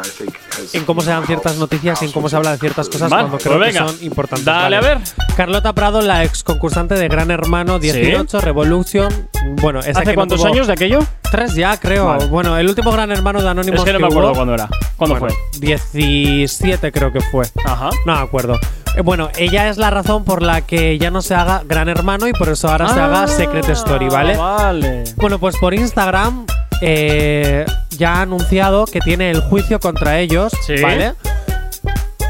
[0.74, 3.24] en cómo se dan ciertas noticias y en cómo se habla de ciertas cosas Vale,
[3.24, 4.46] cuando pues creo que son importantes.
[4.46, 4.98] Dale, a ver.
[5.36, 9.28] Carlota Prado, la ex concursante de Gran Hermano 18, Revolution.
[9.62, 11.00] Bueno, esa ¿Hace que no cuántos tuvo- años de aquello?
[11.30, 12.06] Tres ya, creo.
[12.08, 12.26] Vale.
[12.28, 13.80] Bueno, el último Gran Hermano de Anónimos.
[13.80, 14.70] Es que no me hubo- acuerdo cuándo era.
[14.96, 15.60] ¿Cuándo Bueno, fue?
[15.60, 17.46] 17 creo que fue.
[17.66, 17.90] Ajá.
[18.06, 18.56] No me acuerdo.
[18.96, 22.28] Eh, Bueno, ella es la razón por la que ya no se haga Gran Hermano
[22.28, 24.36] y por eso ahora se haga Secret Story, ¿vale?
[24.36, 25.04] Ah, Vale.
[25.16, 26.46] Bueno, pues por Instagram
[26.82, 27.66] eh,
[27.98, 30.82] ya ha anunciado que tiene el juicio contra ellos, Sí.
[30.82, 31.14] ¿vale?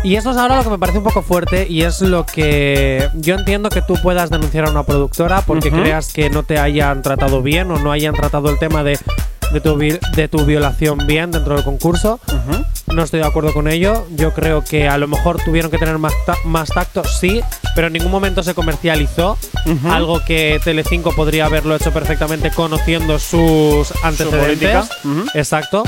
[0.04, 3.08] Y eso es ahora lo que me parece un poco fuerte y es lo que
[3.14, 7.04] yo entiendo que tú puedas denunciar a una productora porque creas que no te hayan
[7.04, 8.98] tratado bien o no hayan tratado el tema de,
[9.54, 12.20] de, tu, vi- de tu violación bien dentro del concurso.
[12.88, 14.06] No estoy de acuerdo con ello.
[14.12, 17.42] Yo creo que a lo mejor tuvieron que tener más, ta- más tacto, sí,
[17.76, 19.38] pero en ningún momento se comercializó.
[19.90, 24.90] Algo que Telecinco podría haberlo hecho perfectamente conociendo sus antecedentes.
[25.06, 25.26] Ujú.
[25.34, 25.84] Exacto.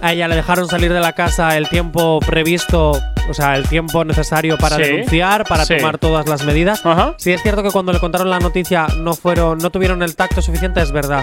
[0.00, 2.90] A ella le dejaron salir de la casa el tiempo previsto,
[3.30, 4.82] o sea, el tiempo necesario para Sí.
[4.82, 5.76] denunciar, para Sí.
[5.76, 6.84] tomar todas las medidas.
[6.84, 7.14] Ajá.
[7.18, 10.42] Sí es cierto que cuando le contaron la noticia no fueron, no tuvieron el tacto
[10.42, 11.22] suficiente, es verdad.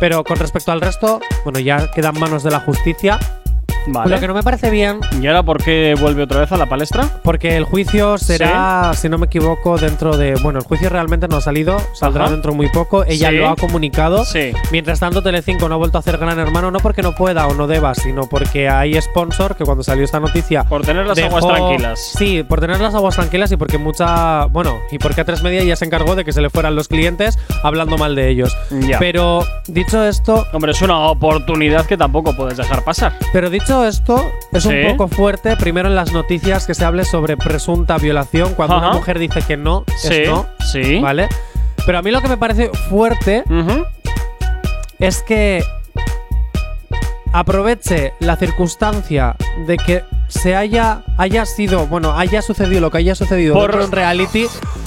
[0.00, 3.18] Pero con respecto al resto, bueno, ya quedan manos de la justicia.
[3.88, 4.10] Vale.
[4.10, 6.66] Lo que no me parece bien, ¿Y ahora por qué vuelve otra vez a la
[6.66, 7.08] palestra?
[7.22, 10.34] porque el juicio será, si no me equivoco, dentro de.
[10.42, 12.32] Bueno, el juicio realmente no ha salido, saldrá Ajá.
[12.32, 13.04] dentro muy poco.
[13.04, 13.36] Ella Sí.
[13.36, 14.24] lo ha comunicado.
[14.24, 14.52] Sí.
[14.72, 17.54] Mientras tanto, Telecinco no ha vuelto a hacer Gran Hermano, no porque no pueda o
[17.54, 20.64] no deba, sino porque hay sponsor que cuando salió esta noticia.
[20.64, 22.00] Por tener las dejó- aguas tranquilas.
[22.16, 24.46] Sí, por tener las aguas tranquilas y porque mucha.
[24.46, 27.38] Bueno, y porque A3 Media ya se encargó de que se le fueran los clientes
[27.62, 28.56] hablando mal de ellos.
[28.70, 28.98] Ya.
[28.98, 33.12] Pero dicho esto, Hombre, es una oportunidad que tampoco puedes dejar pasar.
[33.32, 34.68] pero dicho esto, es Sí.
[34.70, 38.86] un poco fuerte primero en las noticias que se hable sobre presunta violación cuando Ajá.
[38.88, 40.46] una mujer dice que no, Sí, es no.
[40.72, 41.00] sí.
[41.00, 41.28] ¿Vale?
[41.84, 43.44] Pero a mí lo que me parece fuerte
[44.98, 45.62] es que
[47.32, 49.36] aproveche la circunstancia
[49.66, 53.80] de que se haya, haya sido, bueno, haya sucedido lo que haya sucedido Por- dentro
[53.80, 54.46] de un reality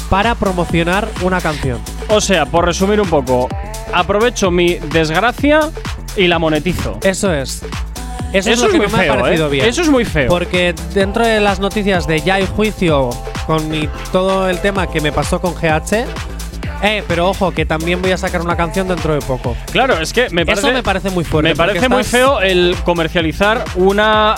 [0.09, 1.79] para promocionar una canción.
[2.09, 3.47] O sea, por resumir un poco,
[3.93, 5.69] aprovecho mi desgracia
[6.17, 6.97] y la monetizo.
[7.03, 7.63] Eso es.
[8.33, 9.51] Eso, es lo es que muy me feo, ha parecido ¿eh?
[9.51, 9.65] bien.
[9.65, 10.29] Eso es muy feo.
[10.29, 13.09] Porque dentro de las noticias de ya hay juicio
[13.47, 16.05] con mi- todo el tema que me pasó con GH,
[16.83, 19.55] eh, pero ojo, que también voy a sacar una canción dentro de poco.
[19.71, 20.67] Claro, es que me parece.
[20.67, 21.49] Eso me parece muy fuerte.
[21.49, 24.35] Me parece muy feo el comercializar una,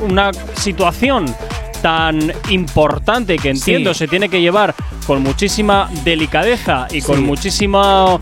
[0.00, 1.34] una situación
[1.80, 3.98] tan importante que entiendo Sí.
[4.00, 4.72] se tiene que llevar
[5.06, 8.20] con muchísima delicadeza y con muchísima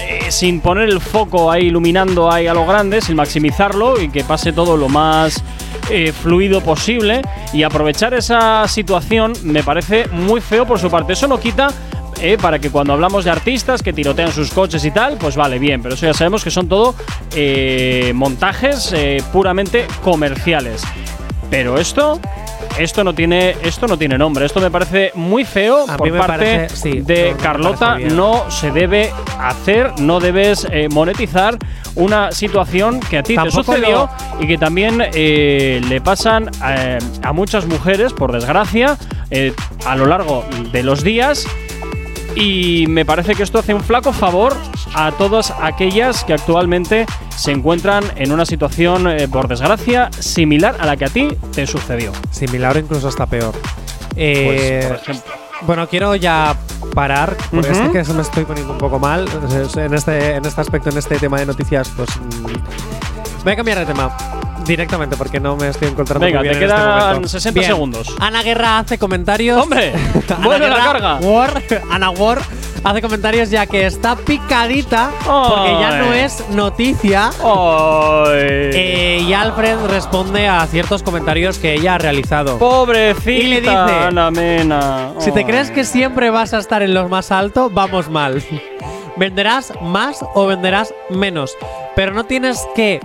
[0.00, 4.24] eh, sin poner el foco ahí iluminando ahí a lo grande, sin maximizarlo y que
[4.24, 5.42] pase todo lo más
[5.90, 11.12] eh, fluido posible y aprovechar esa situación me parece muy feo por su parte.
[11.12, 11.68] Eso no quita
[12.20, 15.58] eh, para que cuando hablamos de artistas que tirotean sus coches y tal, pues vale,
[15.58, 16.94] bien, pero eso ya sabemos que son todo
[18.14, 18.94] montajes
[19.32, 20.82] puramente comerciales.
[21.50, 22.18] Pero esto,
[22.78, 24.46] esto no tiene, esto no tiene nombre.
[24.46, 27.98] Esto me parece muy feo A por parte parece- sí, de Carlota.
[27.98, 31.56] No se debe hacer, no debes eh, monetizar
[31.94, 34.08] una situación que a ti Tampoco te sucedió
[34.38, 38.96] lo- y que también eh, le pasan eh, a muchas mujeres, por desgracia,
[39.86, 41.46] a lo largo de los días.
[42.34, 44.56] Y me parece que esto hace un flaco favor
[44.94, 47.06] a todas aquellas que actualmente
[47.36, 51.66] se encuentran en una situación, eh, por desgracia, similar a la que a ti te
[51.66, 52.12] sucedió.
[52.30, 53.54] Similar o incluso hasta peor.
[54.16, 55.32] Eh, Pues, por ejemplo.
[55.64, 56.56] Bueno, quiero ya
[56.92, 59.28] parar, porque es que se me estoy poniendo un poco mal
[59.76, 63.78] en este, en este aspecto, en este tema de noticias, pues mm, voy a cambiar
[63.78, 64.10] de tema
[64.64, 67.28] directamente porque no me estoy encontrando Venga, muy bien te en este quedan momento.
[67.28, 67.72] 60 Bien.
[67.72, 68.14] segundos.
[68.20, 69.62] Ana Guerra hace comentarios.
[69.62, 69.92] ¡Hombre!
[70.42, 71.16] ¡Vuelve la carga!
[71.16, 72.40] War, Ana War
[72.84, 77.30] hace comentarios ya que está picadita porque ya no es noticia.
[78.34, 82.58] Eh, y Alfred responde a ciertos comentarios que ella ha realizado.
[82.58, 85.10] Pobrecita Y le dice, Ana Mena.
[85.18, 88.42] Si te crees que siempre vas a estar en lo más alto, vamos mal.
[89.16, 91.54] Venderás más o venderás menos.
[91.94, 93.00] Pero no tienes que.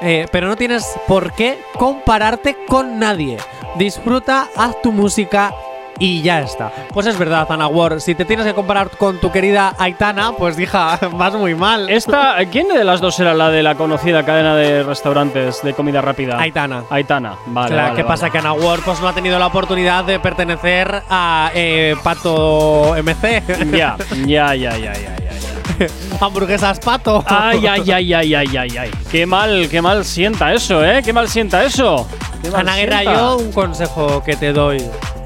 [0.00, 3.38] Eh, pero no tienes por qué compararte con nadie.
[3.76, 5.52] Disfruta, haz tu música
[6.00, 6.72] y ya está.
[6.92, 8.00] Pues es verdad, Ana Ward.
[8.00, 11.88] Si te tienes que comparar con tu querida Aitana, pues hija, vas muy mal.
[11.90, 16.00] Esta, ¿Quién de las dos era la de la conocida cadena de restaurantes de comida
[16.00, 16.40] rápida?
[16.40, 16.84] Aitana.
[16.90, 17.68] Aitana, vale.
[17.74, 18.08] Claro, vale, ¿Qué vale.
[18.08, 18.30] pasa?
[18.30, 23.42] Que Ana Ward pues, no ha tenido la oportunidad de pertenecer a eh, Pato MC.
[23.76, 23.96] Ya,
[24.26, 25.29] ya, ya, ya, ya, ya.
[26.20, 27.24] Hamburguesas Pato.
[27.26, 28.90] Ay, ay, ay, ay, ay, ay, ay.
[29.10, 31.02] Qué mal, qué mal sienta eso, ¿eh?
[31.04, 32.06] Qué mal sienta eso.
[32.50, 33.18] Mal Ana Guerra, sienta.
[33.18, 34.82] yo un consejo que te doy.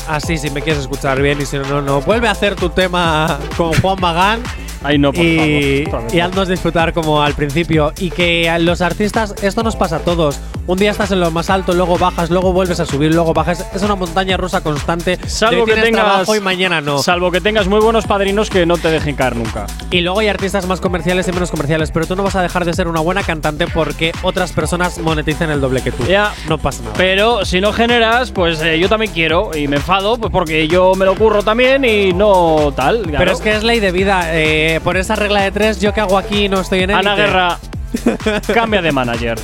[0.08, 2.00] Así, si me quieres escuchar bien y si no, no, no.
[2.02, 4.42] Vuelve a hacer tu tema con Juan Magán.
[4.84, 6.14] Ay, no, por y, favor.
[6.14, 7.92] y haznos disfrutar como al principio.
[7.98, 10.38] Y que a los artistas, esto nos pasa a todos.
[10.66, 13.66] Un día estás en lo más alto, luego bajas, luego vuelves a subir, luego bajas.
[13.74, 15.18] Es una montaña rusa constante.
[15.26, 16.98] Salvo hoy que tengas trabajo y mañana no.
[16.98, 19.66] Salvo que tengas muy buenos padrinos que no te dejen caer nunca.
[19.90, 22.64] Y luego hay artistas más comerciales y menos comerciales, pero tú no vas a dejar
[22.64, 26.04] de ser una buena cantante porque otras personas moneticen el doble que tú.
[26.06, 26.32] Ya.
[26.48, 26.94] No pasa nada.
[26.96, 30.94] Pero si no generas, pues eh, yo también quiero y me enfado, pues porque yo
[30.94, 33.02] me lo curro también y no tal.
[33.02, 33.18] claro.
[33.18, 34.30] Pero es que es ley de vida.
[34.34, 37.08] eh, por esa regla de tres, yo que hago aquí no estoy en élite.
[37.08, 37.58] Ana Guerra
[38.54, 39.38] cambia de manager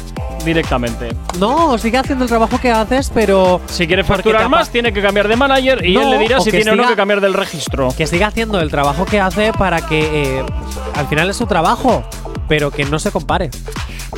[0.44, 1.14] directamente.
[1.38, 3.60] No, sigue haciendo el trabajo que haces, pero.
[3.66, 6.40] Si quiere Porque facturar más, tiene que cambiar de manager y No, él le dirá
[6.40, 7.88] si tiene o no que cambiar del registro.
[7.96, 10.38] Que siga haciendo el trabajo que hace para que.
[10.38, 10.44] eh,
[10.96, 12.02] al final es su trabajo,
[12.48, 13.50] pero que no se compare.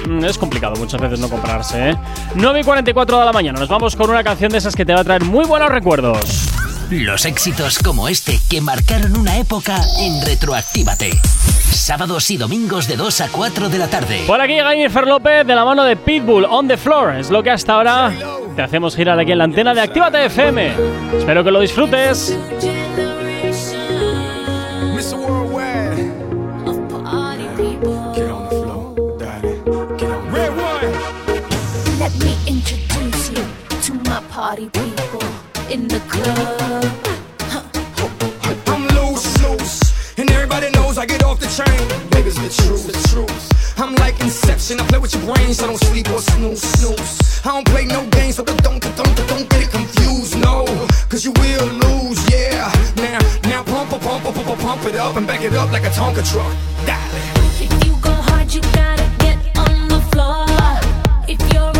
[0.08, 1.96] Mm, Es complicado muchas veces no comprarse, ¿eh?
[2.36, 3.58] 9 y 44 de la mañana.
[3.60, 6.48] Nos vamos con una canción de esas que te va a traer muy buenos recuerdos.
[6.92, 11.18] Los éxitos como este que marcaron una época en Retroactívate.
[11.70, 14.24] Sábados y domingos de 2 a 4 de la tarde.
[14.26, 17.16] Por aquí llega Jennifer López de la mano de Pitbull on the floor.
[17.16, 18.12] Es lo que hasta ahora
[18.54, 20.74] te hacemos girar aquí en la antena de Actívate FM.
[21.16, 22.36] Espero que lo disfrutes.
[24.94, 25.16] Mr.
[25.16, 26.12] Worldwide.
[28.14, 29.48] Get on the floor, daddy.
[29.96, 30.92] Get on Red one.
[31.98, 33.30] Let me introduce
[34.28, 35.21] party people
[35.72, 36.84] in the club.
[38.66, 41.80] I'm loose, loose, and everybody knows I get off the train.
[42.10, 43.80] Niggas the truth, the truth.
[43.80, 47.40] I'm like Inception, I play with your brains, so don't sleep or snooze, snooze.
[47.46, 50.66] I don't play no games, so don't, don't, don't, don't get it confused, no.
[51.08, 52.70] Cause you will lose, yeah.
[52.96, 55.84] Now, now pump, pump, pump, pump, pump, pump it up and back it up like
[55.84, 56.52] a Tonka truck.
[56.84, 57.00] Dale.
[57.64, 60.44] If you go hard, you gotta get on the floor.
[61.26, 61.71] If you're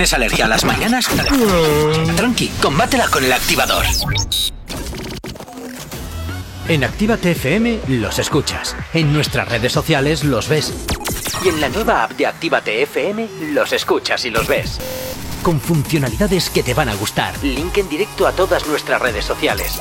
[0.00, 1.10] tienes alergia a las mañanas,
[2.16, 3.84] tranqui, combátela con el activador.
[6.68, 8.74] En Actívate FM los escuchas.
[8.94, 10.72] En nuestras redes sociales los ves.
[11.44, 14.78] Y en la nueva app de Actívate FM los escuchas y los ves.
[15.42, 17.34] Con funcionalidades que te van a gustar.
[17.42, 19.78] Link en directo a todas nuestras redes sociales.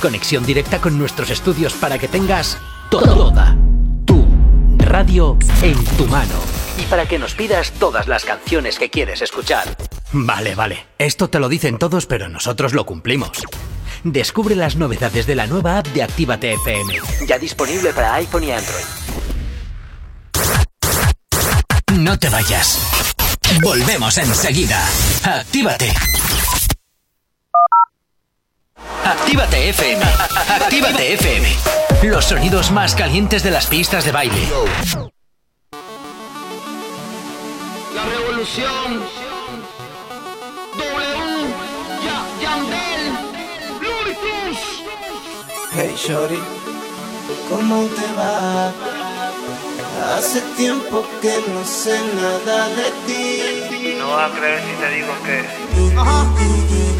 [0.00, 2.56] Conexión directa con nuestros estudios para que tengas
[2.88, 3.56] toda
[4.04, 4.24] tu
[4.78, 6.45] radio en tu mano.
[6.90, 9.76] Para que nos pidas todas las canciones que quieres escuchar.
[10.12, 10.86] Vale, vale.
[10.98, 13.42] Esto te lo dicen todos, pero nosotros lo cumplimos.
[14.04, 16.94] Descubre las novedades de la nueva app de Actívate FM.
[17.26, 18.84] Ya disponible para iPhone y Android.
[21.98, 22.78] No te vayas.
[23.62, 24.80] Volvemos enseguida.
[25.24, 25.92] Actívate.
[29.04, 30.04] Actívate FM.
[30.48, 31.48] Actívate FM.
[32.02, 34.48] Los sonidos más calientes de las pistas de baile.
[38.46, 39.02] Revolución.
[40.76, 41.46] W.
[42.04, 43.02] Ya, Yandel.
[43.80, 44.60] Ludicrous.
[45.72, 46.38] Hey Shorty,
[47.48, 48.72] ¿cómo te va?
[50.16, 53.96] Hace tiempo que no sé nada de ti.
[53.98, 55.38] No vas a creer si te digo que.
[55.78, 56.95] En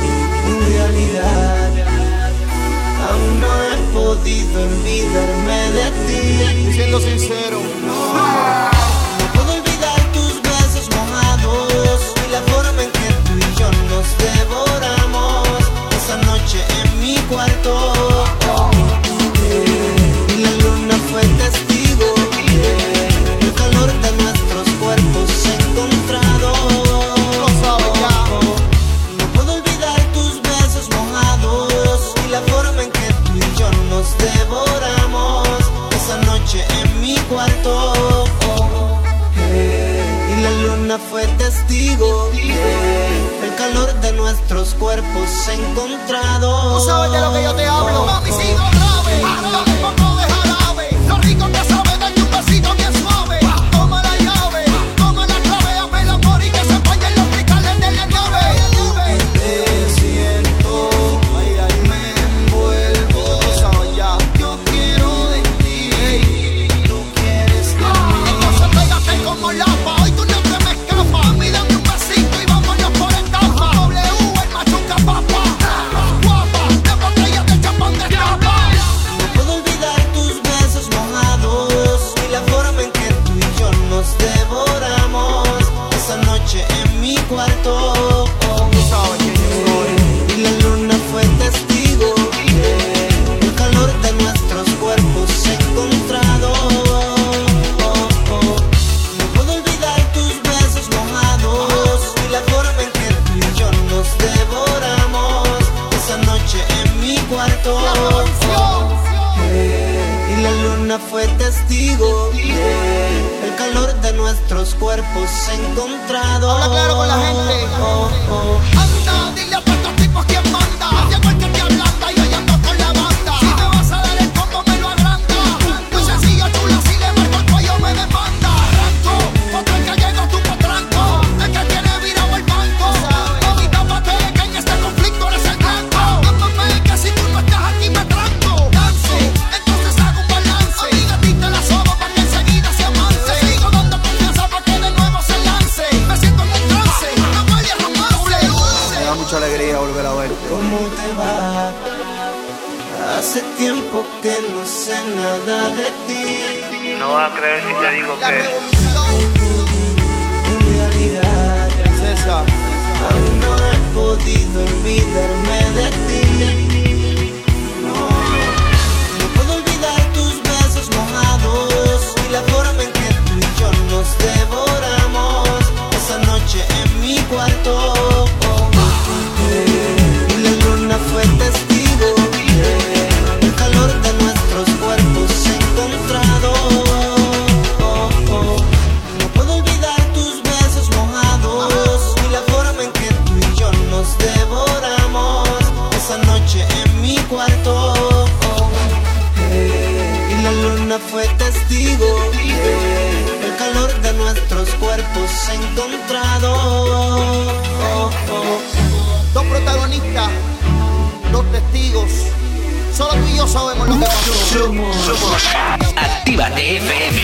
[215.97, 217.23] Actívate FM.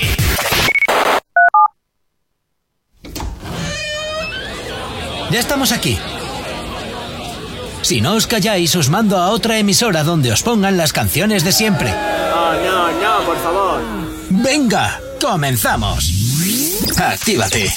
[5.31, 5.99] Ya estamos aquí.
[7.83, 11.53] Si no os calláis, os mando a otra emisora donde os pongan las canciones de
[11.53, 11.91] siempre.
[11.91, 13.81] No, no, no, por favor.
[14.31, 16.11] Venga, comenzamos.
[16.99, 17.73] Actívate.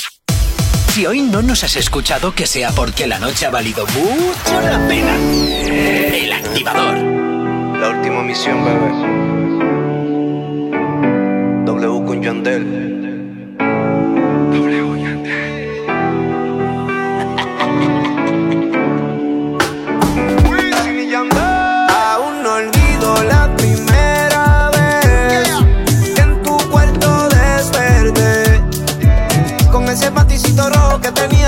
[0.93, 4.87] Si hoy no nos has escuchado, que sea porque la noche ha valido mucho la
[4.87, 5.15] pena.
[5.67, 6.97] El activador.
[7.79, 9.14] La última misión, bebé.
[21.87, 25.49] Aún no olvido la primera vez
[26.17, 28.59] en tu cuarto desperté.
[29.71, 31.44] Con ese paticito rojo que tenía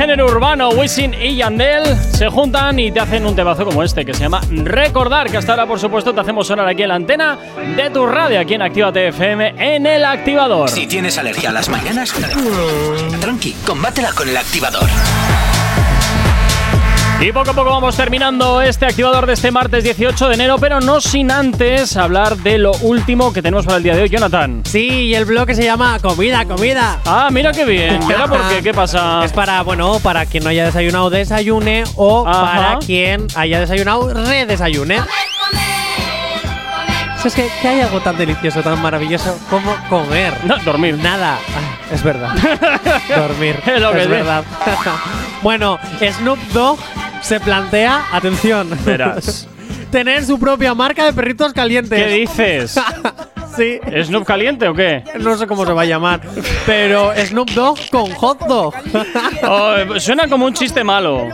[0.00, 4.14] género urbano, Wisin y Yandel, se juntan y te hacen un temazo como este que
[4.14, 7.36] se llama Recordar, que hasta ahora, por supuesto, te hacemos sonar aquí en la antena
[7.76, 10.70] de tu radio, aquí en Actívate FM, en el activador.
[10.70, 12.14] Si tienes alergia a las mañanas,
[13.20, 14.88] tranqui, combátela con el activador.
[17.20, 20.80] Y poco a poco vamos terminando este activador de este martes 18 de enero, pero
[20.80, 24.62] no sin antes hablar de lo último que tenemos para el día de hoy, Jonathan.
[24.64, 26.98] Sí, y el blog se llama Comida, Comida.
[27.04, 28.00] Ah, mira qué bien.
[28.08, 28.62] ¿Y ahora por qué?
[28.62, 29.22] ¿Qué pasa?
[29.30, 32.56] Es para, bueno, para quien no haya desayunado, desayune, o Ajá.
[32.56, 35.02] para quien haya desayunado, redesayune.
[37.22, 40.32] Es que, que hay algo tan delicioso, tan maravilloso como comer.
[40.46, 40.96] No, dormir.
[40.96, 41.38] Nada.
[41.54, 42.30] Ah, es verdad.
[43.14, 43.60] dormir.
[43.66, 44.10] Es lo que es es.
[44.10, 44.42] verdad.
[45.42, 46.78] bueno, Snoop Dogg
[47.20, 49.48] se plantea, atención, Verás.
[49.90, 51.98] tener su propia marca de perritos calientes.
[51.98, 52.80] ¿Qué dices?
[53.56, 53.80] sí.
[54.04, 55.02] ¿Snoop caliente o qué?
[55.18, 56.20] No sé cómo se va a llamar,
[56.66, 58.74] pero Snoop Dogg con hot dog.
[59.42, 61.28] Oh, suena como un chiste malo.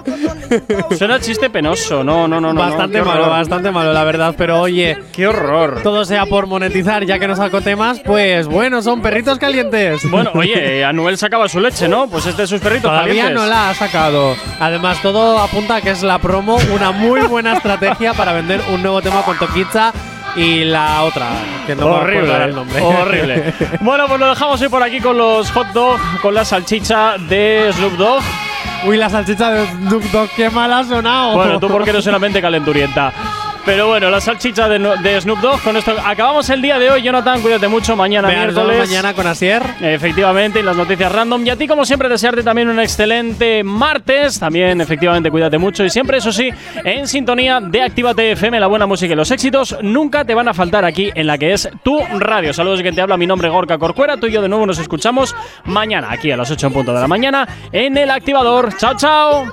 [0.97, 2.03] Suena chiste penoso.
[2.05, 2.61] No, no, no, no.
[2.61, 4.35] bastante no, malo, bastante malo, la verdad.
[4.37, 5.81] Pero oye, Qué horror.
[5.83, 10.09] todo sea por monetizar, ya que no saco temas, pues bueno, son perritos calientes.
[10.11, 12.07] Bueno, oye, Anuel sacaba su leche, ¿no?
[12.09, 13.35] Pues este de sus perritos Todavía calientes.
[13.35, 14.35] no la ha sacado.
[14.61, 18.83] Además, todo apunta a que es la promo, una muy buena estrategia para vender un
[18.83, 19.93] nuevo tema con Toquicha
[20.37, 21.29] y la otra,
[21.67, 22.81] que no me horrible, ahora el nombre.
[22.83, 23.55] horrible.
[23.81, 27.71] bueno, pues lo dejamos hoy por aquí con los hot dog, con la salchicha de
[27.75, 28.23] Snoop Dogg.
[28.87, 31.33] Uy, la salchicha de Snoop Dogg, qué mal ha sonado.
[31.35, 33.13] Bueno, tú porque eres una mente calenturienta.
[33.67, 35.61] Pero bueno, la salchicha de, de Snoop Dogg.
[35.61, 37.03] Con esto acabamos el día de hoy.
[37.03, 37.97] Jonathan, cuídate mucho.
[37.97, 38.89] Mañana miércoles.
[38.89, 39.61] mañana con Asier.
[39.81, 41.45] Efectivamente, y las noticias random.
[41.45, 44.39] Y a ti, como siempre, desearte también un excelente martes.
[44.39, 45.85] También, efectivamente, cuídate mucho.
[45.85, 46.49] Y siempre, eso sí,
[46.85, 50.55] en sintonía de Actívate FM, la buena música y los éxitos nunca te van a
[50.55, 52.53] faltar aquí en la que es tu radio.
[52.53, 54.17] Saludos quien te habla, mi nombre es Gorka Corcuera.
[54.17, 55.35] Tú y yo de nuevo nos escuchamos
[55.65, 58.77] mañana, aquí a las 8 en punto de la mañana, en el activador.
[58.77, 59.45] ¡Chao, chao!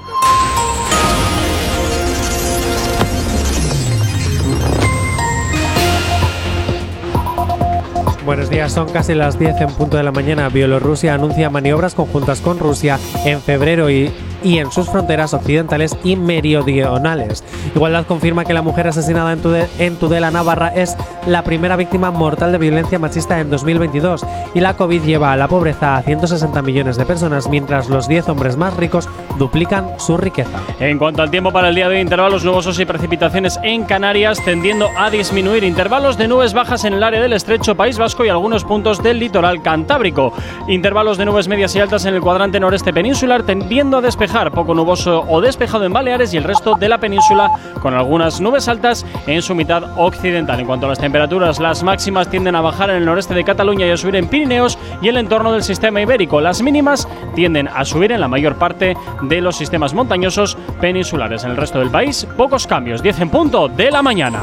[8.26, 10.48] Buenos días, son casi las 10 en punto de la mañana.
[10.48, 14.14] Bielorrusia anuncia maniobras conjuntas con Rusia en febrero y,
[14.44, 17.44] y en sus fronteras occidentales y meridionales.
[17.76, 20.96] Igualdad confirma que la mujer asesinada en, Tude- en Tudela, Navarra, es
[21.28, 25.48] la primera víctima mortal de violencia machista en 2022 y la COVID lleva a la
[25.48, 29.08] pobreza a 160 millones de personas, mientras los 10 hombres más ricos
[29.40, 30.60] duplican su riqueza.
[30.80, 34.44] En cuanto al tiempo para el día de hoy, intervalos nubosos y precipitaciones en Canarias
[34.44, 35.64] tendiendo a disminuir.
[35.64, 39.20] Intervalos de nubes bajas en el área del estrecho País Vasco y algunos puntos del
[39.20, 40.34] litoral cantábrico.
[40.68, 44.33] Intervalos de nubes medias y altas en el cuadrante noreste peninsular tendiendo a despejar.
[44.34, 47.52] Poco nuboso o despejado en Baleares y el resto de la península
[47.84, 50.60] con algunas nubes altas en su mitad occidental.
[50.60, 53.86] En cuanto a las temperaturas, las máximas tienden a bajar en el noreste de Cataluña
[53.86, 56.42] y a subir en Pirineos y el entorno del sistema ibérico.
[56.42, 61.44] Las mínimas tienden a subir en la mayor parte de los sistemas montañosos peninsulares.
[61.44, 63.04] En el resto del país, pocos cambios.
[63.04, 64.42] 10 en punto de la mañana.